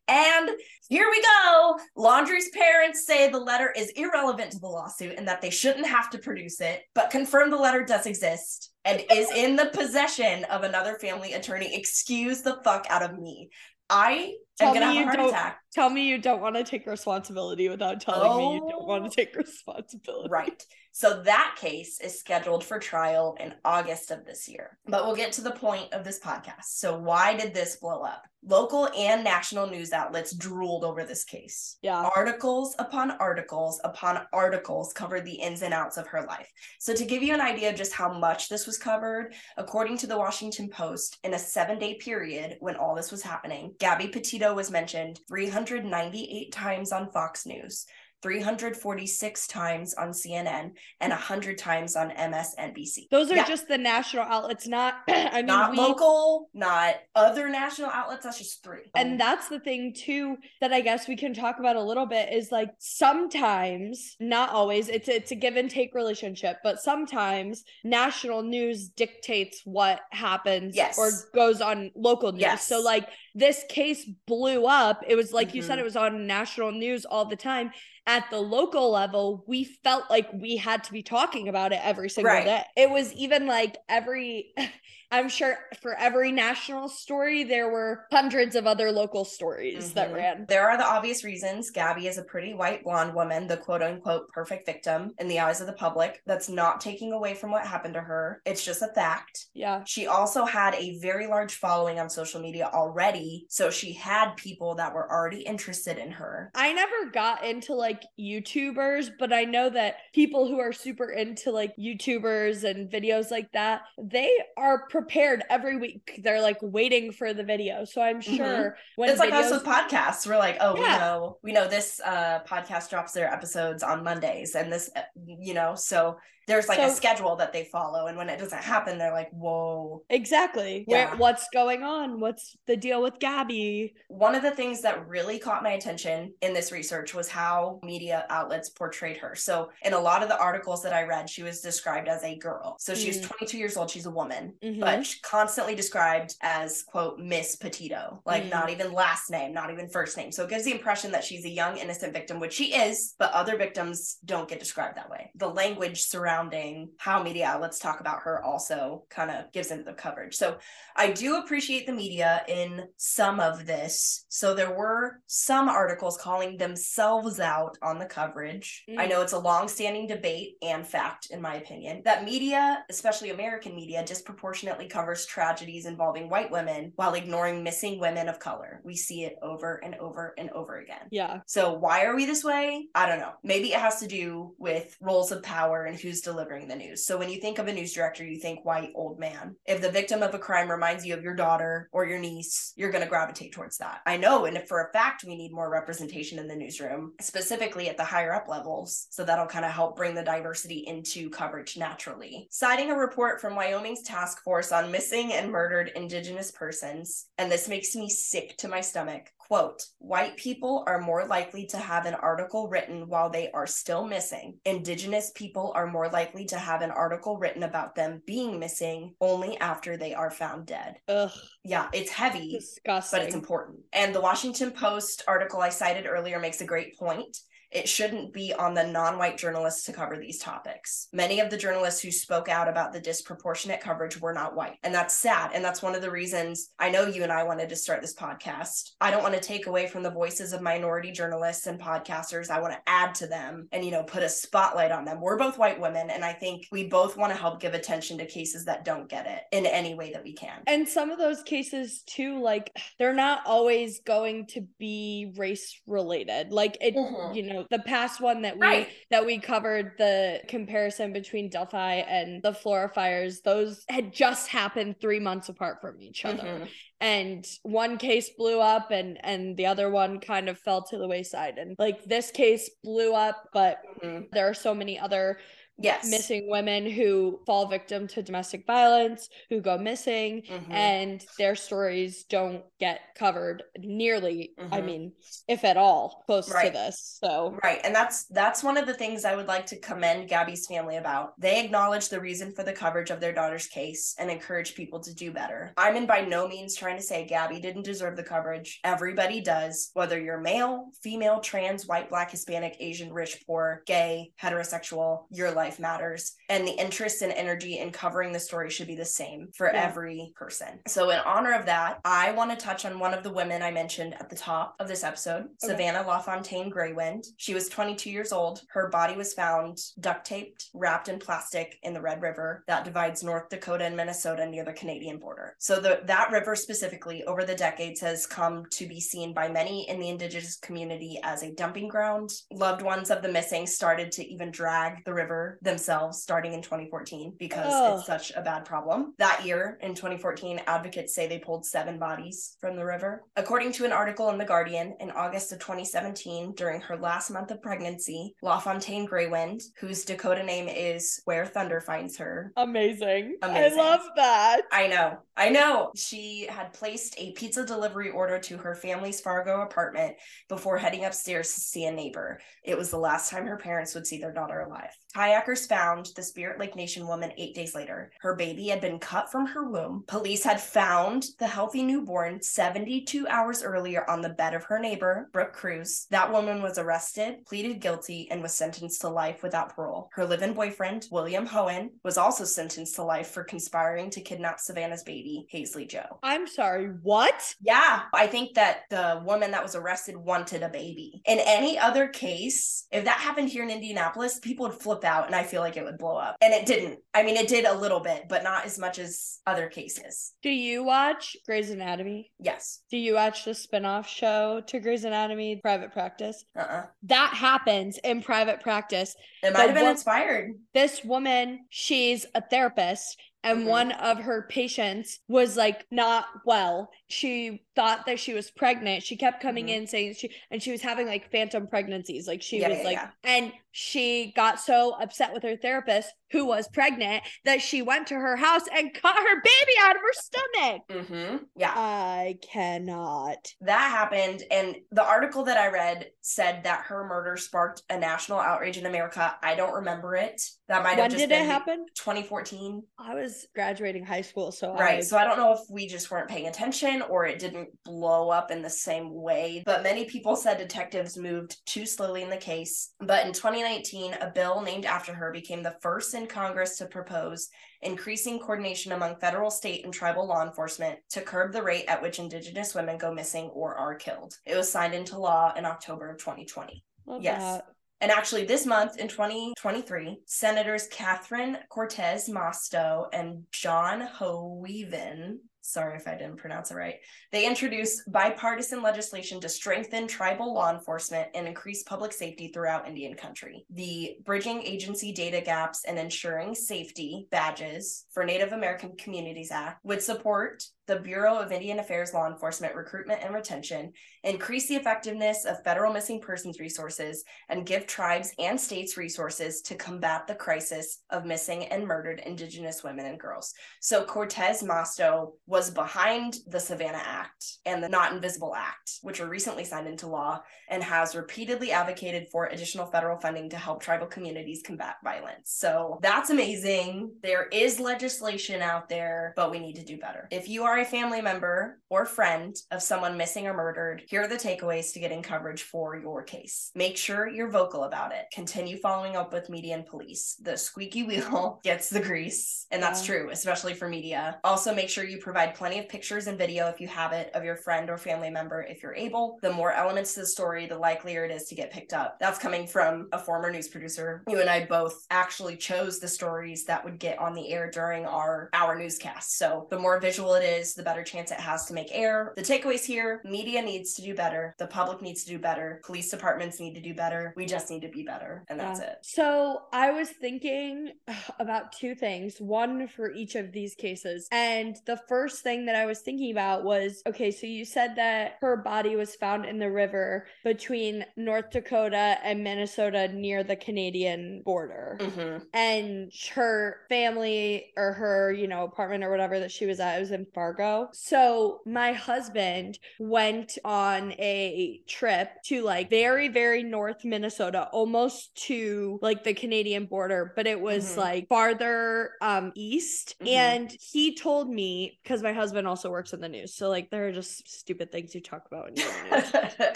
And 0.07 0.49
here 0.89 1.07
we 1.09 1.21
go. 1.21 1.79
Laundrie's 1.95 2.49
parents 2.49 3.05
say 3.05 3.29
the 3.29 3.39
letter 3.39 3.71
is 3.71 3.91
irrelevant 3.91 4.51
to 4.51 4.59
the 4.59 4.67
lawsuit 4.67 5.15
and 5.17 5.27
that 5.27 5.41
they 5.41 5.51
shouldn't 5.51 5.85
have 5.85 6.09
to 6.09 6.17
produce 6.17 6.59
it, 6.59 6.81
but 6.95 7.11
confirm 7.11 7.49
the 7.49 7.57
letter 7.57 7.85
does 7.85 8.07
exist 8.07 8.71
and 8.83 9.01
is 9.11 9.29
in 9.31 9.55
the 9.55 9.67
possession 9.67 10.43
of 10.45 10.63
another 10.63 10.95
family 10.95 11.33
attorney. 11.33 11.73
Excuse 11.75 12.41
the 12.41 12.59
fuck 12.63 12.87
out 12.89 13.03
of 13.03 13.19
me. 13.19 13.49
I 13.89 14.33
Tell 14.61 14.73
me 14.91 14.97
you 14.99 15.11
don't- 15.11 15.29
attack. 15.29 15.57
Tell 15.73 15.89
me 15.89 16.05
you 16.05 16.17
don't 16.17 16.41
want 16.41 16.55
to 16.57 16.65
take 16.65 16.85
responsibility 16.85 17.69
without 17.69 18.01
telling 18.01 18.37
me 18.37 18.55
you 18.55 18.59
don't 18.69 18.85
want 18.85 19.05
Oh. 19.05 19.07
to 19.09 19.15
take 19.15 19.33
responsibility. 19.37 20.27
Right. 20.29 20.61
So 20.91 21.23
that 21.23 21.55
case 21.57 22.01
is 22.01 22.19
scheduled 22.19 22.65
for 22.65 22.77
trial 22.77 23.37
in 23.39 23.53
August 23.63 24.11
of 24.11 24.25
this 24.25 24.49
year. 24.49 24.77
But 24.85 25.05
we'll 25.05 25.15
get 25.15 25.31
to 25.33 25.41
the 25.41 25.51
point 25.51 25.93
of 25.93 26.03
this 26.03 26.19
podcast. 26.19 26.65
So, 26.65 26.97
why 26.99 27.37
did 27.37 27.53
this 27.53 27.77
blow 27.77 28.01
up? 28.01 28.23
Local 28.43 28.89
and 28.97 29.23
national 29.23 29.67
news 29.67 29.93
outlets 29.93 30.33
drooled 30.35 30.83
over 30.83 31.05
this 31.05 31.23
case. 31.23 31.77
Yeah. 31.81 32.09
Articles 32.17 32.75
upon 32.77 33.11
articles 33.11 33.79
upon 33.85 34.19
articles 34.33 34.91
covered 34.91 35.23
the 35.23 35.35
ins 35.35 35.61
and 35.61 35.73
outs 35.73 35.95
of 35.95 36.07
her 36.07 36.23
life. 36.23 36.51
So, 36.79 36.93
to 36.93 37.05
give 37.05 37.23
you 37.23 37.33
an 37.33 37.39
idea 37.39 37.69
of 37.69 37.77
just 37.77 37.93
how 37.93 38.11
much 38.11 38.49
this 38.49 38.67
was 38.67 38.77
covered, 38.77 39.33
according 39.55 39.97
to 39.99 40.07
the 40.07 40.17
Washington 40.17 40.67
Post, 40.67 41.19
in 41.23 41.33
a 41.35 41.39
seven 41.39 41.79
day 41.79 41.93
period 41.95 42.57
when 42.59 42.75
all 42.75 42.95
this 42.95 43.11
was 43.11 43.21
happening, 43.21 43.73
Gabby 43.79 44.09
Petito 44.09 44.50
was 44.53 44.71
mentioned 44.71 45.19
398 45.27 46.51
times 46.51 46.91
on 46.91 47.11
Fox 47.11 47.45
News. 47.45 47.85
346 48.23 49.47
times 49.47 49.95
on 49.95 50.09
CNN 50.11 50.71
and 50.99 51.09
100 51.09 51.57
times 51.57 51.95
on 51.95 52.11
MSNBC. 52.11 53.09
Those 53.09 53.31
are 53.31 53.35
Yeah, 53.35 53.47
just 53.47 53.67
the 53.67 53.79
national 53.79 54.25
outlets, 54.25 54.67
not 54.67 54.93
I 55.09 55.37
mean 55.37 55.47
not 55.47 55.71
we, 55.71 55.77
local, 55.77 56.47
not 56.53 56.97
other 57.15 57.49
national 57.49 57.89
outlets. 57.89 58.23
That's 58.23 58.37
just 58.37 58.63
three. 58.63 58.91
and 58.95 59.19
that's 59.19 59.47
the 59.47 59.59
thing 59.59 59.95
too 59.97 60.37
that 60.61 60.71
I 60.71 60.81
guess 60.81 61.07
we 61.07 61.15
can 61.15 61.33
talk 61.33 61.57
about 61.57 61.75
a 61.75 61.81
little 61.81 62.05
bit 62.05 62.31
is 62.31 62.51
like 62.51 62.69
sometimes, 62.77 64.15
not 64.19 64.49
always, 64.51 64.87
it's 64.87 65.09
it's 65.09 65.31
a 65.31 65.35
give 65.35 65.55
and 65.55 65.69
take 65.69 65.95
relationship, 65.95 66.57
but 66.63 66.79
sometimes 66.79 67.63
national 67.83 68.43
news 68.43 68.87
dictates 68.89 69.61
what 69.65 70.01
happens 70.11 70.75
Yes. 70.75 70.97
or 70.97 71.09
goes 71.33 71.59
on 71.59 71.89
local 71.95 72.31
news. 72.31 72.41
Yes. 72.41 72.67
So 72.67 72.81
like 72.81 73.07
this 73.33 73.63
case 73.69 74.05
blew 74.27 74.65
up. 74.65 75.03
It 75.07 75.15
was 75.15 75.31
like 75.31 75.53
you 75.53 75.61
said, 75.61 75.77
Mhm. 75.77 75.81
it 75.81 75.85
was 75.85 75.95
on 75.95 76.27
national 76.27 76.71
news 76.71 77.05
all 77.05 77.25
the 77.25 77.35
time. 77.35 77.71
At 78.07 78.29
the 78.31 78.39
local 78.39 78.89
level, 78.91 79.43
we 79.47 79.63
felt 79.63 80.09
like 80.09 80.27
we 80.33 80.57
had 80.57 80.83
to 80.85 80.91
be 80.91 81.03
talking 81.03 81.47
about 81.47 81.71
it 81.71 81.79
every 81.83 82.09
single 82.09 82.33
Right. 82.33 82.45
day. 82.45 82.63
It 82.75 82.89
was 82.89 83.13
even 83.13 83.47
like 83.47 83.77
every 83.87 84.53
I'm 85.11 85.29
sure 85.29 85.57
for 85.81 85.95
every 85.95 86.31
national 86.31 86.87
story, 86.87 87.43
there 87.43 87.69
were 87.69 88.05
hundreds 88.11 88.55
of 88.55 88.65
other 88.65 88.91
local 88.91 89.25
stories 89.25 89.85
mm-hmm. 89.85 89.93
that 89.95 90.13
ran. 90.13 90.45
There 90.47 90.69
are 90.69 90.77
the 90.77 90.85
obvious 90.85 91.23
reasons. 91.23 91.69
Gabby 91.69 92.07
is 92.07 92.17
a 92.17 92.23
pretty 92.23 92.53
white 92.53 92.83
blonde 92.83 93.13
woman, 93.13 93.47
the 93.47 93.57
quote 93.57 93.81
unquote 93.81 94.29
perfect 94.29 94.65
victim 94.65 95.13
in 95.19 95.27
the 95.27 95.39
eyes 95.39 95.59
of 95.59 95.67
the 95.67 95.73
public. 95.73 96.21
That's 96.25 96.49
not 96.49 96.79
taking 96.79 97.11
away 97.11 97.33
from 97.33 97.51
what 97.51 97.65
happened 97.67 97.95
to 97.95 98.01
her. 98.01 98.41
It's 98.45 98.63
just 98.63 98.81
a 98.81 98.87
fact. 98.87 99.47
Yeah. 99.53 99.83
She 99.85 100.07
also 100.07 100.45
had 100.45 100.75
a 100.75 100.97
very 100.99 101.27
large 101.27 101.55
following 101.55 101.99
on 101.99 102.09
social 102.09 102.41
media 102.41 102.69
already. 102.73 103.45
So 103.49 103.69
she 103.69 103.93
had 103.93 104.35
people 104.37 104.75
that 104.75 104.93
were 104.93 105.11
already 105.11 105.41
interested 105.41 105.97
in 105.97 106.11
her. 106.11 106.51
I 106.55 106.71
never 106.73 107.11
got 107.11 107.43
into 107.43 107.73
like 107.73 108.03
YouTubers, 108.19 109.11
but 109.19 109.33
I 109.33 109.43
know 109.43 109.69
that 109.69 109.97
people 110.13 110.47
who 110.47 110.59
are 110.59 110.73
super 110.73 111.09
into 111.09 111.51
like 111.51 111.75
YouTubers 111.77 112.63
and 112.63 112.89
videos 112.89 113.31
like 113.31 113.51
that, 113.51 113.81
they 114.01 114.31
are 114.57 114.87
prepared 115.01 115.43
every 115.49 115.77
week. 115.77 116.19
They're 116.23 116.41
like 116.41 116.57
waiting 116.61 117.11
for 117.11 117.33
the 117.33 117.43
video. 117.43 117.85
So 117.85 118.01
I'm 118.01 118.21
mm-hmm. 118.21 118.35
sure 118.35 118.45
mm-hmm. 118.45 119.01
when 119.01 119.09
it's 119.09 119.19
videos- 119.19 119.31
like 119.31 119.33
us 119.33 119.51
with 119.51 119.63
podcasts, 119.63 120.27
we're 120.27 120.37
like, 120.37 120.57
oh, 120.61 120.75
yeah. 120.75 120.81
we 120.81 120.99
know, 120.99 121.37
we 121.43 121.51
know 121.53 121.67
this 121.67 121.99
uh 122.05 122.39
podcast 122.47 122.89
drops 122.89 123.13
their 123.13 123.31
episodes 123.31 123.83
on 123.83 124.03
Mondays 124.03 124.55
and 124.55 124.71
this, 124.71 124.89
uh, 124.95 125.01
you 125.15 125.53
know, 125.53 125.75
so 125.75 126.17
there's 126.51 126.67
like 126.67 126.79
so, 126.79 126.87
a 126.87 126.91
schedule 126.91 127.35
that 127.37 127.53
they 127.53 127.63
follow 127.63 128.07
and 128.07 128.17
when 128.17 128.29
it 128.29 128.37
doesn't 128.37 128.61
happen 128.61 128.97
they're 128.97 129.13
like 129.13 129.29
whoa 129.31 130.03
exactly 130.09 130.83
yeah. 130.87 131.09
Where, 131.09 131.17
what's 131.17 131.47
going 131.53 131.83
on 131.83 132.19
what's 132.19 132.57
the 132.67 132.75
deal 132.75 133.01
with 133.01 133.19
gabby 133.19 133.93
one 134.09 134.35
of 134.35 134.41
the 134.41 134.51
things 134.51 134.81
that 134.81 135.07
really 135.07 135.39
caught 135.39 135.63
my 135.63 135.71
attention 135.71 136.33
in 136.41 136.53
this 136.53 136.71
research 136.71 137.13
was 137.13 137.29
how 137.29 137.79
media 137.83 138.25
outlets 138.29 138.69
portrayed 138.69 139.17
her 139.17 139.33
so 139.33 139.69
in 139.83 139.93
a 139.93 139.99
lot 139.99 140.23
of 140.23 140.29
the 140.29 140.37
articles 140.37 140.83
that 140.83 140.91
i 140.91 141.03
read 141.03 141.29
she 141.29 141.41
was 141.41 141.61
described 141.61 142.09
as 142.09 142.21
a 142.23 142.37
girl 142.37 142.75
so 142.79 142.93
she's 142.93 143.21
mm. 143.21 143.29
22 143.29 143.57
years 143.57 143.77
old 143.77 143.89
she's 143.89 144.05
a 144.05 144.11
woman 144.11 144.53
mm-hmm. 144.61 144.81
but 144.81 145.07
constantly 145.23 145.73
described 145.73 146.35
as 146.41 146.83
quote 146.83 147.17
miss 147.17 147.55
petito 147.55 148.21
like 148.25 148.43
mm. 148.43 148.49
not 148.49 148.69
even 148.69 148.91
last 148.91 149.31
name 149.31 149.53
not 149.53 149.71
even 149.71 149.87
first 149.87 150.17
name 150.17 150.33
so 150.33 150.43
it 150.43 150.49
gives 150.49 150.65
the 150.65 150.71
impression 150.71 151.11
that 151.11 151.23
she's 151.23 151.45
a 151.45 151.49
young 151.49 151.77
innocent 151.77 152.11
victim 152.11 152.41
which 152.41 152.53
she 152.53 152.73
is 152.73 153.15
but 153.17 153.31
other 153.31 153.55
victims 153.55 154.17
don't 154.25 154.49
get 154.49 154.59
described 154.59 154.97
that 154.97 155.09
way 155.09 155.31
the 155.35 155.47
language 155.47 156.01
surrounding 156.01 156.40
surrounding 156.41 156.89
how 156.97 157.21
media 157.21 157.45
outlets 157.45 157.79
talk 157.79 157.99
about 157.99 158.21
her 158.23 158.43
also 158.43 159.03
kind 159.09 159.29
of 159.29 159.51
gives 159.51 159.71
into 159.71 159.83
the 159.83 159.93
coverage. 159.93 160.35
So 160.35 160.57
I 160.95 161.11
do 161.11 161.37
appreciate 161.37 161.85
the 161.85 161.93
media 161.93 162.43
in 162.47 162.83
some 162.97 163.39
of 163.39 163.65
this. 163.65 164.25
So 164.29 164.53
there 164.53 164.75
were 164.75 165.21
some 165.27 165.69
articles 165.69 166.17
calling 166.17 166.57
themselves 166.57 167.39
out 167.39 167.77
on 167.81 167.99
the 167.99 168.05
coverage. 168.05 168.83
Mm. 168.89 168.99
I 168.99 169.05
know 169.05 169.21
it's 169.21 169.33
a 169.33 169.39
long-standing 169.39 170.07
debate 170.07 170.55
and 170.61 170.85
fact, 170.85 171.27
in 171.31 171.41
my 171.41 171.55
opinion, 171.55 172.01
that 172.05 172.25
media, 172.25 172.83
especially 172.89 173.29
American 173.29 173.75
media, 173.75 174.03
disproportionately 174.05 174.87
covers 174.87 175.25
tragedies 175.25 175.85
involving 175.85 176.29
white 176.29 176.51
women 176.51 176.91
while 176.95 177.13
ignoring 177.13 177.63
missing 177.63 177.99
women 177.99 178.27
of 178.27 178.39
color. 178.39 178.81
We 178.83 178.95
see 178.95 179.23
it 179.23 179.35
over 179.41 179.81
and 179.83 179.95
over 179.95 180.33
and 180.37 180.49
over 180.51 180.79
again. 180.79 181.07
Yeah. 181.11 181.41
So 181.45 181.73
why 181.73 182.05
are 182.05 182.15
we 182.15 182.25
this 182.25 182.43
way? 182.43 182.87
I 182.95 183.07
don't 183.07 183.19
know. 183.19 183.33
Maybe 183.43 183.73
it 183.73 183.79
has 183.79 183.99
to 183.99 184.07
do 184.07 184.55
with 184.57 184.95
roles 185.01 185.31
of 185.31 185.43
power 185.43 185.85
and 185.85 185.99
who's 185.99 186.20
delivering 186.21 186.67
the 186.67 186.75
news. 186.75 187.05
So 187.05 187.17
when 187.17 187.29
you 187.29 187.39
think 187.39 187.59
of 187.59 187.67
a 187.67 187.73
news 187.73 187.93
director, 187.93 188.25
you 188.25 188.39
think 188.39 188.65
white 188.65 188.91
old 188.95 189.19
man. 189.19 189.55
If 189.65 189.81
the 189.81 189.91
victim 189.91 190.23
of 190.23 190.33
a 190.33 190.39
crime 190.39 190.69
reminds 190.69 191.05
you 191.05 191.13
of 191.13 191.23
your 191.23 191.35
daughter 191.35 191.89
or 191.91 192.05
your 192.05 192.19
niece, 192.19 192.73
you're 192.75 192.91
going 192.91 193.03
to 193.03 193.09
gravitate 193.09 193.53
towards 193.53 193.77
that. 193.77 194.01
I 194.05 194.17
know. 194.17 194.45
And 194.45 194.61
for 194.67 194.81
a 194.81 194.91
fact 194.91 195.23
we 195.23 195.35
need 195.35 195.51
more 195.51 195.69
representation 195.69 196.39
in 196.39 196.47
the 196.47 196.55
newsroom, 196.55 197.13
specifically 197.21 197.89
at 197.89 197.97
the 197.97 198.03
higher 198.03 198.33
up 198.33 198.47
levels. 198.47 199.07
So 199.09 199.23
that'll 199.23 199.45
kind 199.45 199.65
of 199.65 199.71
help 199.71 199.95
bring 199.95 200.15
the 200.15 200.23
diversity 200.23 200.85
into 200.87 201.29
coverage 201.29 201.77
naturally. 201.77 202.47
Citing 202.51 202.91
a 202.91 202.95
report 202.95 203.41
from 203.41 203.55
Wyoming's 203.55 204.03
task 204.03 204.43
force 204.43 204.71
on 204.71 204.91
missing 204.91 205.33
and 205.33 205.51
murdered 205.51 205.91
Indigenous 205.95 206.51
persons, 206.51 207.27
and 207.37 207.51
this 207.51 207.67
makes 207.67 207.95
me 207.95 208.09
sick 208.09 208.57
to 208.57 208.67
my 208.67 208.81
stomach 208.81 209.31
quote 209.51 209.83
white 209.97 210.37
people 210.37 210.81
are 210.87 211.01
more 211.01 211.25
likely 211.25 211.65
to 211.65 211.77
have 211.77 212.05
an 212.05 212.13
article 212.13 212.69
written 212.69 213.09
while 213.09 213.29
they 213.29 213.51
are 213.51 213.67
still 213.67 214.05
missing 214.07 214.57
indigenous 214.63 215.29
people 215.35 215.73
are 215.75 215.87
more 215.87 216.07
likely 216.07 216.45
to 216.45 216.57
have 216.57 216.81
an 216.81 216.89
article 216.89 217.37
written 217.37 217.63
about 217.63 217.93
them 217.93 218.21
being 218.25 218.57
missing 218.57 219.13
only 219.19 219.57
after 219.57 219.97
they 219.97 220.13
are 220.13 220.31
found 220.31 220.65
dead 220.65 220.95
Ugh. 221.09 221.29
yeah 221.65 221.89
it's 221.91 222.09
heavy 222.09 222.53
Disgusting. 222.53 223.19
but 223.19 223.25
it's 223.25 223.35
important 223.35 223.79
and 223.91 224.15
the 224.15 224.21
washington 224.21 224.71
post 224.71 225.21
article 225.27 225.59
i 225.59 225.67
cited 225.67 226.05
earlier 226.05 226.39
makes 226.39 226.61
a 226.61 226.65
great 226.65 226.97
point 226.97 227.35
it 227.71 227.87
shouldn't 227.87 228.33
be 228.33 228.53
on 228.53 228.73
the 228.73 228.85
non 228.85 229.17
white 229.17 229.37
journalists 229.37 229.85
to 229.85 229.93
cover 229.93 230.17
these 230.17 230.39
topics. 230.39 231.07
Many 231.13 231.39
of 231.39 231.49
the 231.49 231.57
journalists 231.57 232.01
who 232.01 232.11
spoke 232.11 232.49
out 232.49 232.67
about 232.67 232.91
the 232.91 232.99
disproportionate 232.99 233.81
coverage 233.81 234.19
were 234.19 234.33
not 234.33 234.55
white. 234.55 234.77
And 234.83 234.93
that's 234.93 235.15
sad. 235.15 235.51
And 235.53 235.63
that's 235.63 235.81
one 235.81 235.95
of 235.95 236.01
the 236.01 236.11
reasons 236.11 236.71
I 236.79 236.89
know 236.89 237.05
you 237.05 237.23
and 237.23 237.31
I 237.31 237.43
wanted 237.43 237.69
to 237.69 237.75
start 237.75 238.01
this 238.01 238.15
podcast. 238.15 238.91
I 238.99 239.11
don't 239.11 239.23
want 239.23 239.35
to 239.35 239.39
take 239.39 239.67
away 239.67 239.87
from 239.87 240.03
the 240.03 240.09
voices 240.09 240.53
of 240.53 240.61
minority 240.61 241.11
journalists 241.11 241.67
and 241.67 241.79
podcasters. 241.79 242.49
I 242.49 242.59
want 242.59 242.73
to 242.73 242.81
add 242.87 243.15
to 243.15 243.27
them 243.27 243.67
and, 243.71 243.85
you 243.85 243.91
know, 243.91 244.03
put 244.03 244.23
a 244.23 244.29
spotlight 244.29 244.91
on 244.91 245.05
them. 245.05 245.21
We're 245.21 245.37
both 245.37 245.57
white 245.57 245.79
women. 245.79 246.09
And 246.09 246.25
I 246.25 246.33
think 246.33 246.67
we 246.71 246.87
both 246.87 247.15
want 247.15 247.31
to 247.31 247.39
help 247.39 247.61
give 247.61 247.73
attention 247.73 248.17
to 248.17 248.25
cases 248.25 248.65
that 248.65 248.83
don't 248.83 249.09
get 249.09 249.25
it 249.27 249.43
in 249.55 249.65
any 249.65 249.95
way 249.95 250.11
that 250.11 250.23
we 250.23 250.33
can. 250.33 250.61
And 250.67 250.87
some 250.87 251.11
of 251.11 251.17
those 251.17 251.41
cases, 251.43 252.03
too, 252.05 252.41
like 252.41 252.71
they're 252.99 253.13
not 253.13 253.41
always 253.45 254.01
going 254.01 254.47
to 254.47 254.67
be 254.77 255.33
race 255.37 255.79
related. 255.87 256.51
Like 256.51 256.77
it, 256.81 256.95
mm-hmm. 256.95 257.33
you 257.33 257.43
know, 257.43 257.60
the 257.69 257.79
past 257.79 258.21
one 258.21 258.41
that 258.43 258.55
we 258.57 258.61
right. 258.61 258.89
that 259.09 259.25
we 259.25 259.37
covered 259.37 259.93
the 259.97 260.41
comparison 260.47 261.13
between 261.13 261.49
Delphi 261.49 261.95
and 261.95 262.41
the 262.41 262.53
Flora 262.53 262.89
fires, 262.89 263.41
those 263.41 263.85
had 263.89 264.13
just 264.13 264.47
happened 264.47 264.95
3 264.99 265.19
months 265.19 265.49
apart 265.49 265.81
from 265.81 266.01
each 266.01 266.25
other. 266.25 266.43
Mm-hmm. 266.43 266.63
And 266.99 267.45
one 267.63 267.97
case 267.97 268.29
blew 268.37 268.59
up 268.59 268.91
and 268.91 269.17
and 269.23 269.57
the 269.57 269.65
other 269.65 269.89
one 269.89 270.19
kind 270.19 270.49
of 270.49 270.59
fell 270.59 270.83
to 270.83 270.97
the 270.97 271.07
wayside. 271.07 271.57
And 271.57 271.75
like 271.79 272.03
this 272.05 272.31
case 272.31 272.69
blew 272.83 273.13
up, 273.13 273.49
but 273.53 273.81
mm-hmm. 274.03 274.25
there 274.31 274.47
are 274.47 274.53
so 274.53 274.75
many 274.75 274.99
other 274.99 275.39
yes. 275.83 276.09
missing 276.09 276.47
women 276.49 276.89
who 276.89 277.39
fall 277.45 277.67
victim 277.67 278.07
to 278.09 278.23
domestic 278.23 278.65
violence, 278.65 279.29
who 279.49 279.61
go 279.61 279.77
missing, 279.77 280.43
mm-hmm. 280.43 280.71
and 280.71 281.25
their 281.37 281.55
stories 281.55 282.23
don't 282.25 282.63
get 282.79 283.01
covered 283.15 283.63
nearly, 283.79 284.53
mm-hmm. 284.59 284.73
I 284.73 284.81
mean, 284.81 285.11
if 285.47 285.63
at 285.63 285.77
all, 285.77 286.23
close 286.25 286.51
right. 286.51 286.67
to 286.67 286.71
this. 286.71 287.19
So 287.23 287.57
Right. 287.63 287.79
And 287.83 287.93
that's 287.93 288.25
that's 288.25 288.63
one 288.63 288.77
of 288.77 288.85
the 288.85 288.93
things 288.93 289.25
I 289.25 289.35
would 289.35 289.47
like 289.47 289.65
to 289.67 289.79
commend 289.79 290.29
Gabby's 290.29 290.67
family 290.67 290.97
about. 290.97 291.39
They 291.39 291.63
acknowledge 291.63 292.09
the 292.09 292.19
reason 292.19 292.53
for 292.53 292.63
the 292.63 292.73
coverage 292.73 293.09
of 293.09 293.19
their 293.19 293.33
daughter's 293.33 293.67
case 293.67 294.15
and 294.17 294.29
encourage 294.29 294.75
people 294.75 294.99
to 295.01 295.13
do 295.13 295.31
better. 295.31 295.73
I'm 295.77 295.95
in 295.95 296.05
by 296.05 296.21
no 296.21 296.47
means 296.47 296.75
trying 296.75 296.97
to 296.97 297.03
say 297.03 297.25
Gabby 297.25 297.59
didn't 297.59 297.83
deserve 297.83 298.15
the 298.15 298.23
coverage. 298.23 298.79
Everybody 298.83 299.41
does, 299.41 299.91
whether 299.93 300.19
you're 300.19 300.39
male, 300.39 300.87
female, 301.03 301.39
trans, 301.39 301.87
white, 301.87 302.09
black, 302.09 302.31
Hispanic, 302.31 302.77
Asian, 302.79 303.13
rich, 303.13 303.43
poor, 303.45 303.83
gay, 303.85 304.31
heterosexual, 304.41 305.25
your 305.29 305.51
life 305.51 305.70
life 305.71 305.79
matters 305.79 306.35
and 306.49 306.67
the 306.67 306.71
interest 306.71 307.21
and 307.21 307.31
energy 307.31 307.79
in 307.79 307.91
covering 307.91 308.31
the 308.31 308.39
story 308.39 308.69
should 308.69 308.87
be 308.87 308.95
the 308.95 309.05
same 309.05 309.47
for 309.55 309.67
yeah. 309.67 309.83
every 309.83 310.33
person. 310.35 310.79
So 310.87 311.09
in 311.11 311.19
honor 311.19 311.53
of 311.53 311.65
that, 311.65 311.99
I 312.03 312.31
want 312.31 312.51
to 312.51 312.57
touch 312.57 312.85
on 312.85 312.99
one 312.99 313.13
of 313.13 313.23
the 313.23 313.31
women 313.31 313.61
I 313.61 313.71
mentioned 313.71 314.15
at 314.15 314.29
the 314.29 314.35
top 314.35 314.75
of 314.79 314.87
this 314.87 315.03
episode, 315.03 315.43
okay. 315.43 315.51
Savanna 315.59 316.05
LaFontaine 316.05 316.71
Greywind. 316.71 317.25
She 317.37 317.53
was 317.53 317.69
22 317.69 318.09
years 318.09 318.33
old. 318.33 318.61
Her 318.69 318.89
body 318.89 319.15
was 319.15 319.33
found 319.33 319.77
duct 319.99 320.25
taped, 320.25 320.69
wrapped 320.73 321.07
in 321.07 321.19
plastic 321.19 321.77
in 321.83 321.93
the 321.93 322.01
Red 322.01 322.21
River 322.21 322.63
that 322.67 322.83
divides 322.83 323.23
North 323.23 323.49
Dakota 323.49 323.85
and 323.85 323.95
Minnesota 323.95 324.45
near 324.45 324.65
the 324.65 324.73
Canadian 324.73 325.19
border. 325.19 325.55
So 325.59 325.79
the 325.79 326.01
that 326.05 326.31
river 326.31 326.55
specifically 326.55 327.23
over 327.23 327.45
the 327.45 327.55
decades 327.55 328.01
has 328.01 328.25
come 328.25 328.65
to 328.71 328.85
be 328.85 328.99
seen 328.99 329.33
by 329.33 329.47
many 329.47 329.87
in 329.89 329.99
the 329.99 330.09
indigenous 330.09 330.57
community 330.57 331.19
as 331.23 331.43
a 331.43 331.53
dumping 331.53 331.87
ground. 331.87 332.31
Loved 332.51 332.81
ones 332.81 333.09
of 333.09 333.21
the 333.21 333.31
missing 333.31 333.65
started 333.65 334.11
to 334.13 334.27
even 334.27 334.51
drag 334.51 335.03
the 335.05 335.13
river 335.13 335.59
themselves 335.61 336.21
starting 336.21 336.53
in 336.53 336.61
2014 336.61 337.33
because 337.37 337.67
oh. 337.69 337.97
it's 337.97 338.05
such 338.05 338.31
a 338.35 338.41
bad 338.41 338.65
problem. 338.65 339.13
That 339.17 339.45
year 339.45 339.77
in 339.81 339.93
2014, 339.93 340.61
advocates 340.67 341.13
say 341.13 341.27
they 341.27 341.39
pulled 341.39 341.65
seven 341.65 341.99
bodies 341.99 342.57
from 342.59 342.75
the 342.75 342.85
river. 342.85 343.23
According 343.35 343.71
to 343.73 343.85
an 343.85 343.91
article 343.91 344.29
in 344.29 344.37
The 344.37 344.45
Guardian, 344.45 344.95
in 344.99 345.11
August 345.11 345.51
of 345.51 345.59
2017, 345.59 346.53
during 346.55 346.81
her 346.81 346.97
last 346.97 347.29
month 347.29 347.51
of 347.51 347.61
pregnancy, 347.61 348.35
LaFontaine 348.41 349.07
Greywind, 349.07 349.63
whose 349.79 350.03
Dakota 350.05 350.43
name 350.43 350.67
is 350.67 351.21
Where 351.25 351.45
Thunder 351.45 351.79
Finds 351.79 352.17
Her. 352.17 352.51
Amazing. 352.57 353.37
Amazing. 353.41 353.79
I 353.79 353.83
love 353.83 354.01
that. 354.15 354.61
I 354.71 354.87
know. 354.87 355.19
I 355.37 355.49
know. 355.49 355.91
She 355.95 356.47
had 356.49 356.73
placed 356.73 357.15
a 357.17 357.31
pizza 357.33 357.65
delivery 357.65 358.09
order 358.09 358.39
to 358.39 358.57
her 358.57 358.75
family's 358.75 359.21
Fargo 359.21 359.61
apartment 359.61 360.15
before 360.49 360.77
heading 360.77 361.05
upstairs 361.05 361.53
to 361.53 361.61
see 361.61 361.85
a 361.85 361.91
neighbor. 361.91 362.39
It 362.63 362.77
was 362.77 362.91
the 362.91 362.97
last 362.97 363.29
time 363.29 363.45
her 363.45 363.57
parents 363.57 363.95
would 363.95 364.07
see 364.07 364.19
their 364.19 364.33
daughter 364.33 364.59
alive. 364.59 364.95
Kayak 365.13 365.41
Linebackers 365.41 365.67
found 365.67 366.09
the 366.15 366.23
Spirit 366.23 366.59
Lake 366.59 366.75
Nation 366.75 367.07
woman 367.07 367.31
eight 367.37 367.55
days 367.55 367.73
later. 367.73 368.11
Her 368.21 368.35
baby 368.35 368.67
had 368.67 368.81
been 368.81 368.99
cut 368.99 369.31
from 369.31 369.45
her 369.47 369.69
womb. 369.69 370.03
Police 370.07 370.43
had 370.43 370.61
found 370.61 371.25
the 371.39 371.47
healthy 371.47 371.83
newborn 371.83 372.41
72 372.41 373.27
hours 373.27 373.63
earlier 373.63 374.09
on 374.09 374.21
the 374.21 374.29
bed 374.29 374.53
of 374.53 374.63
her 374.65 374.79
neighbor, 374.79 375.29
Brooke 375.33 375.53
Crews. 375.53 376.07
That 376.11 376.31
woman 376.31 376.61
was 376.61 376.77
arrested, 376.77 377.45
pleaded 377.45 377.81
guilty, 377.81 378.27
and 378.29 378.41
was 378.41 378.53
sentenced 378.53 379.01
to 379.01 379.09
life 379.09 379.43
without 379.43 379.75
parole. 379.75 380.09
Her 380.13 380.25
live 380.25 380.41
in 380.41 380.53
boyfriend, 380.53 381.07
William 381.11 381.47
Hoehn, 381.47 381.89
was 382.03 382.17
also 382.17 382.43
sentenced 382.43 382.95
to 382.95 383.03
life 383.03 383.29
for 383.29 383.43
conspiring 383.43 384.09
to 384.11 384.21
kidnap 384.21 384.59
Savanna's 384.59 385.03
baby, 385.03 385.47
Haisley 385.51 385.87
Jo. 385.87 386.19
I'm 386.23 386.47
sorry, 386.47 386.87
what? 387.01 387.55
Yeah, 387.61 388.03
I 388.13 388.27
think 388.27 388.53
that 388.55 388.81
the 388.89 389.21
woman 389.25 389.51
that 389.51 389.63
was 389.63 389.75
arrested 389.75 390.15
wanted 390.17 390.63
a 390.63 390.69
baby. 390.69 391.21
In 391.25 391.39
any 391.39 391.77
other 391.79 392.07
case, 392.07 392.87
if 392.91 393.05
that 393.05 393.17
happened 393.17 393.49
here 393.49 393.63
in 393.63 393.69
Indianapolis, 393.69 394.39
people 394.39 394.67
would 394.67 394.79
flip 394.79 395.00
out 395.03 395.25
and 395.27 395.35
I 395.35 395.43
feel 395.43 395.61
like 395.61 395.77
it 395.77 395.83
would 395.83 395.97
blow 395.97 396.15
up. 396.17 396.35
And 396.41 396.53
it 396.53 396.65
didn't. 396.65 396.99
I 397.13 397.23
mean, 397.23 397.35
it 397.37 397.47
did 397.47 397.65
a 397.65 397.73
little 397.73 397.99
bit, 397.99 398.25
but 398.29 398.43
not 398.43 398.65
as 398.65 398.77
much 398.79 398.99
as 398.99 399.39
other 399.47 399.67
cases. 399.67 400.33
Do 400.41 400.49
you 400.49 400.83
watch 400.83 401.35
Grey's 401.45 401.69
Anatomy? 401.69 402.31
Yes. 402.39 402.81
Do 402.89 402.97
you 402.97 403.15
watch 403.15 403.45
the 403.45 403.53
spin-off 403.53 404.07
show 404.07 404.61
to 404.67 404.79
Grey's 404.79 405.03
Anatomy, 405.03 405.57
Private 405.57 405.91
Practice? 405.91 406.43
Uh-uh. 406.57 406.83
That 407.03 407.33
happens 407.33 407.97
in 408.03 408.21
private 408.21 408.61
practice. 408.61 409.15
It 409.43 409.53
might 409.53 409.61
The 409.61 409.65
have 409.67 409.75
been 409.75 409.83
wo- 409.85 409.91
inspired. 409.91 410.51
This 410.73 411.03
woman, 411.03 411.65
she's 411.69 412.25
a 412.35 412.41
therapist 412.41 413.17
and 413.43 413.65
one 413.65 413.91
of 413.93 414.19
her 414.19 414.43
patients 414.49 415.19
was 415.27 415.57
like 415.57 415.85
not 415.91 416.25
well. 416.45 416.89
She 417.07 417.63
thought 417.75 418.05
that 418.05 418.19
she 418.19 418.33
was 418.33 418.51
pregnant. 418.51 419.03
She 419.03 419.15
kept 419.17 419.41
coming 419.41 419.67
Mhm. 419.67 419.75
in 419.77 419.87
saying 419.87 420.13
she 420.15 420.31
and 420.51 420.61
she 420.61 420.71
was 420.71 420.81
having 420.81 421.07
like 421.07 421.31
phantom 421.31 421.67
pregnancies. 421.67 422.27
Like 422.27 422.41
she 422.41 422.59
Yeah, 422.59 422.69
was 422.69 422.77
yeah, 422.79 422.83
like 422.83 422.97
yeah. 422.97 423.09
and 423.23 423.53
she 423.71 424.31
got 424.35 424.59
so 424.59 424.91
upset 424.91 425.33
with 425.33 425.43
her 425.43 425.55
therapist 425.57 426.13
who 426.31 426.45
was 426.45 426.67
pregnant 426.69 427.23
that 427.45 427.61
she 427.61 427.81
went 427.81 428.07
to 428.07 428.15
her 428.15 428.35
house 428.35 428.63
and 428.75 428.93
cut 428.93 429.15
her 429.15 429.41
baby 429.41 429.73
out 429.81 429.95
of 429.95 430.01
her 430.01 430.13
stomach. 430.13 430.81
Mm-hmm. 430.89 431.37
Yeah. 431.57 431.73
I 431.75 432.37
cannot. 432.41 433.53
that 433.61 433.89
happened 433.91 434.43
and 434.51 434.75
the 434.91 435.03
article 435.03 435.43
that 435.43 435.57
i 435.57 435.67
read 435.69 436.07
said 436.21 436.63
that 436.63 436.81
her 436.85 437.05
murder 437.05 437.35
sparked 437.37 437.81
a 437.89 437.97
national 437.97 438.39
outrage 438.39 438.77
in 438.77 438.85
america 438.85 439.35
i 439.43 439.55
don't 439.55 439.73
remember 439.73 440.15
it 440.15 440.41
that 440.67 440.83
might 440.83 440.91
have 440.91 440.99
When 440.99 441.09
just 441.11 441.19
did 441.21 441.29
been 441.29 441.43
it 441.43 441.47
happen? 441.47 441.85
2014 441.97 442.83
I 442.97 443.13
was 443.15 443.45
graduating 443.53 444.05
high 444.05 444.21
school, 444.21 444.51
so 444.51 444.73
right 444.73 444.99
I, 444.99 445.01
so 445.01 445.17
i 445.17 445.23
don't 445.23 445.37
know 445.37 445.53
if 445.53 445.59
we 445.69 445.87
just 445.87 446.09
weren't 446.11 446.29
paying 446.29 446.47
attention 446.47 447.01
or 447.03 447.25
it 447.25 447.39
didn't 447.39 447.69
blow 447.83 448.29
up 448.29 448.51
in 448.51 448.61
the 448.61 448.69
same 448.69 449.13
way 449.13 449.63
but 449.65 449.83
many 449.83 450.05
people 450.05 450.35
said 450.35 450.57
detectives 450.57 451.17
moved 451.17 451.57
too 451.65 451.85
slowly 451.85 452.21
in 452.23 452.29
the 452.29 452.37
case 452.37 452.93
but 452.99 453.25
in 453.25 453.33
2019 453.33 454.13
a 454.13 454.31
bill 454.33 454.61
named 454.61 454.85
after 454.85 455.13
her 455.13 455.31
became 455.31 455.61
the 455.63 455.75
first 455.81 456.13
in 456.13 456.20
congress 456.27 456.77
to 456.77 456.85
propose 456.85 457.49
increasing 457.81 458.39
coordination 458.39 458.91
among 458.91 459.17
federal, 459.17 459.51
state, 459.51 459.83
and 459.85 459.93
tribal 459.93 460.27
law 460.27 460.45
enforcement 460.45 460.99
to 461.09 461.21
curb 461.21 461.51
the 461.51 461.63
rate 461.63 461.85
at 461.87 462.01
which 462.01 462.19
Indigenous 462.19 462.75
women 462.75 462.97
go 462.97 463.13
missing 463.13 463.45
or 463.53 463.75
are 463.75 463.95
killed. 463.95 464.37
It 464.45 464.55
was 464.55 464.71
signed 464.71 464.93
into 464.93 465.17
law 465.17 465.53
in 465.55 465.65
October 465.65 466.09
of 466.09 466.17
2020. 466.17 466.83
love 467.05 467.23
Yes. 467.23 467.41
that. 467.41 467.65
And 468.01 468.09
actually, 468.09 468.45
this 468.45 468.65
month 468.65 468.97
in 468.97 469.07
2023, 469.07 470.21
Senators 470.25 470.87
Catherine 470.87 471.59
Cortez 471.69 472.27
Masto 472.29 473.05
and 473.13 473.43
John 473.51 474.01
Hoeven, 474.01 475.39
sorry 475.61 475.95
if 475.95 476.07
I 476.07 476.15
didn't 476.15 476.37
pronounce 476.37 476.71
it 476.71 476.75
right, 476.75 476.95
they 477.31 477.45
introduced 477.45 478.11
bipartisan 478.11 478.81
legislation 478.81 479.39
to 479.41 479.49
strengthen 479.49 480.07
tribal 480.07 480.53
law 480.53 480.71
enforcement 480.71 481.29
and 481.33 481.47
increase 481.47 481.83
public 481.83 482.11
safety 482.13 482.49
throughout 482.49 482.87
Indian 482.87 483.15
country. 483.15 483.65
The 483.69 484.17
Bridging 484.25 484.61
Agency 484.63 485.11
Data 485.11 485.41
Gaps 485.41 485.85
and 485.85 485.97
Ensuring 485.97 486.55
Safety 486.55 487.27
Badges 487.31 488.05
for 488.11 488.23
Native 488.23 488.51
American 488.51 488.95
Communities 488.97 489.51
Act 489.51 489.83
would 489.83 490.01
support 490.01 490.63
the 490.87 490.99
Bureau 490.99 491.37
of 491.37 491.51
Indian 491.51 491.79
Affairs 491.79 492.13
Law 492.13 492.27
Enforcement 492.27 492.75
recruitment 492.75 493.23
and 493.23 493.33
retention, 493.33 493.93
increase 494.23 494.67
the 494.67 494.75
effectiveness 494.75 495.45
of 495.45 495.63
federal 495.63 495.93
missing 495.93 496.19
persons 496.19 496.59
resources, 496.59 497.23
and 497.49 497.65
give 497.65 497.87
tribes 497.87 498.33
and 498.39 498.59
states 498.59 498.97
resources 498.97 499.61
to 499.61 499.75
combat 499.75 500.27
the 500.27 500.35
crisis 500.35 501.03
of 501.09 501.25
missing 501.25 501.65
and 501.65 501.85
murdered 501.85 502.21
Indigenous 502.25 502.83
women 502.83 503.05
and 503.05 503.19
girls. 503.19 503.53
So 503.79 504.03
Cortez 504.03 504.63
Masto 504.63 505.33
was 505.45 505.69
behind 505.69 506.37
the 506.47 506.59
Savanna 506.59 507.01
Act 507.03 507.59
and 507.65 507.83
the 507.83 507.89
Not 507.89 508.13
Invisible 508.13 508.55
Act, 508.55 508.99
which 509.01 509.19
were 509.19 509.29
recently 509.29 509.65
signed 509.65 509.87
into 509.87 510.07
law, 510.07 510.41
and 510.69 510.83
has 510.83 511.15
repeatedly 511.15 511.71
advocated 511.71 512.27
for 512.31 512.47
additional 512.47 512.87
federal 512.87 513.19
funding 513.19 513.49
to 513.49 513.57
help 513.57 513.81
tribal 513.81 514.07
communities 514.07 514.63
combat 514.65 514.95
violence. 515.03 515.51
So 515.53 515.99
that's 516.01 516.29
amazing. 516.29 517.11
There 517.21 517.47
is 517.47 517.79
legislation 517.79 518.61
out 518.61 518.89
there, 518.89 519.33
but 519.35 519.51
we 519.51 519.59
need 519.59 519.75
to 519.75 519.85
do 519.85 519.97
better. 519.97 520.27
If 520.31 520.49
you 520.49 520.63
are 520.63 520.70
a 520.79 520.85
family 520.85 521.21
member 521.21 521.79
or 521.89 522.05
friend 522.05 522.55
of 522.71 522.81
someone 522.81 523.17
missing 523.17 523.47
or 523.47 523.53
murdered, 523.53 524.03
here 524.07 524.21
are 524.23 524.27
the 524.27 524.35
takeaways 524.35 524.93
to 524.93 524.99
getting 524.99 525.21
coverage 525.21 525.63
for 525.63 525.95
your 525.97 526.23
case. 526.23 526.71
Make 526.75 526.97
sure 526.97 527.27
you're 527.27 527.49
vocal 527.49 527.83
about 527.83 528.11
it. 528.13 528.25
Continue 528.33 528.77
following 528.77 529.15
up 529.15 529.33
with 529.33 529.49
media 529.49 529.75
and 529.75 529.85
police. 529.85 530.35
The 530.41 530.57
squeaky 530.57 531.03
wheel 531.07 531.59
gets 531.63 531.89
the 531.89 531.99
grease, 531.99 532.65
and 532.71 532.81
that's 532.81 533.01
Yeah. 533.07 533.15
true, 533.15 533.29
especially 533.31 533.73
for 533.73 533.87
media. 533.87 534.39
Also, 534.43 534.73
make 534.73 534.89
sure 534.89 535.03
you 535.03 535.17
provide 535.17 535.55
plenty 535.55 535.79
of 535.79 535.89
pictures 535.89 536.27
and 536.27 536.37
video 536.37 536.67
if 536.67 536.79
you 536.79 536.87
have 536.87 537.11
it 537.13 537.31
of 537.33 537.43
your 537.43 537.55
friend 537.55 537.89
or 537.89 537.97
family 537.97 538.29
member 538.29 538.61
if 538.63 538.83
you're 538.83 538.95
able. 538.95 539.37
The 539.41 539.51
more 539.51 539.71
elements 539.71 540.13
to 540.13 540.21
the 540.21 540.27
story, 540.27 540.65
the 540.67 540.77
likelier 540.77 541.25
it 541.25 541.31
is 541.31 541.45
to 541.47 541.55
get 541.55 541.71
picked 541.71 541.93
up. 541.93 542.17
That's 542.19 542.39
coming 542.39 542.67
from 542.67 543.07
a 543.11 543.19
former 543.19 543.51
news 543.51 543.67
producer. 543.67 544.23
You 544.27 544.39
and 544.41 544.49
I 544.49 544.65
both 544.65 544.95
actually 545.09 545.57
chose 545.57 545.99
the 545.99 546.07
stories 546.07 546.65
that 546.65 546.83
would 546.83 546.99
get 546.99 547.17
on 547.19 547.33
the 547.35 547.51
air 547.51 547.69
during 547.71 548.05
our 548.05 548.49
our 548.53 548.77
newscast. 548.77 549.37
So 549.37 549.67
the 549.69 549.79
more 549.79 549.99
visual 549.99 550.33
it 550.35 550.43
is, 550.43 550.60
the 550.75 550.83
better 550.83 551.03
chance 551.03 551.31
it 551.31 551.39
has 551.39 551.65
to 551.65 551.73
make 551.73 551.87
air. 551.91 552.33
The 552.35 552.41
takeaways 552.41 552.85
here, 552.85 553.21
media 553.25 553.61
needs 553.61 553.93
to 553.95 554.01
do 554.01 554.13
better. 554.15 554.55
The 554.59 554.67
public 554.67 555.01
needs 555.01 555.23
to 555.25 555.31
do 555.31 555.39
better. 555.39 555.81
Police 555.85 556.09
departments 556.11 556.59
need 556.59 556.75
to 556.75 556.81
do 556.81 556.93
better. 556.93 557.33
We 557.35 557.45
just 557.45 557.69
need 557.69 557.81
to 557.81 557.89
be 557.89 558.03
better. 558.03 558.45
And 558.49 558.59
that's 558.59 558.79
Yeah. 558.79 558.91
it. 558.91 558.97
So 559.01 559.63
I 559.73 559.91
was 559.91 560.09
thinking 560.09 560.91
about 561.39 561.71
two 561.71 561.95
things, 561.95 562.39
one 562.39 562.87
for 562.87 563.11
each 563.11 563.35
of 563.35 563.51
these 563.51 563.75
cases. 563.75 564.27
And 564.31 564.77
the 564.85 564.97
first 565.09 565.41
thing 565.43 565.65
that 565.65 565.75
I 565.75 565.85
was 565.85 565.99
thinking 566.01 566.31
about 566.31 566.63
was 566.63 567.01
okay, 567.07 567.31
so 567.31 567.47
you 567.47 567.65
said 567.65 567.95
that 567.95 568.37
her 568.41 568.57
body 568.57 568.95
was 568.95 569.15
found 569.15 569.45
in 569.45 569.59
the 569.59 569.71
river 569.71 570.27
between 570.43 571.05
North 571.17 571.49
Dakota 571.51 572.17
and 572.23 572.43
Minnesota 572.43 573.07
near 573.09 573.43
the 573.43 573.55
Canadian 573.55 574.41
border. 574.43 574.97
Mhm. 574.99 575.45
And 575.53 576.11
her 576.35 576.81
family 576.89 577.71
or 577.77 577.93
her, 577.93 578.31
you 578.31 578.47
know, 578.47 578.63
apartment 578.63 579.03
or 579.03 579.09
whatever 579.09 579.39
that 579.39 579.51
she 579.51 579.65
was 579.65 579.79
at, 579.79 579.99
was 579.99 580.11
in 580.11 580.25
Fargo. 580.33 580.50
So 580.93 581.61
my 581.65 581.93
husband 581.93 582.77
went 582.99 583.57
on 583.63 584.11
a 584.13 584.81
trip 584.87 585.29
to 585.45 585.61
like 585.63 585.89
very, 585.89 586.27
very 586.27 586.63
north 586.63 587.03
Minnesota, 587.03 587.67
almost 587.71 588.35
to 588.47 588.99
like 589.01 589.23
the 589.23 589.33
Canadian 589.33 589.85
border, 589.85 590.33
but 590.35 590.47
it 590.47 590.59
was 590.59 590.93
Mhm. 590.93 590.97
like 590.97 591.27
farther 591.29 592.11
um 592.21 592.51
east. 592.55 593.15
Mhm. 593.21 593.27
And 593.27 593.71
he 593.91 594.15
told 594.15 594.49
me, 594.49 594.99
because 595.03 595.21
my 595.23 595.33
husband 595.33 595.67
also 595.67 595.89
works 595.89 596.13
in 596.13 596.21
the 596.21 596.29
news. 596.29 596.55
So 596.55 596.69
like 596.69 596.89
there 596.89 597.07
are 597.07 597.11
just 597.11 597.47
stupid 597.49 597.91
things 597.91 598.13
you 598.15 598.21
talk 598.21 598.45
about 598.47 598.69
in 598.69 598.75
the 598.75 598.93
news. 599.01 599.31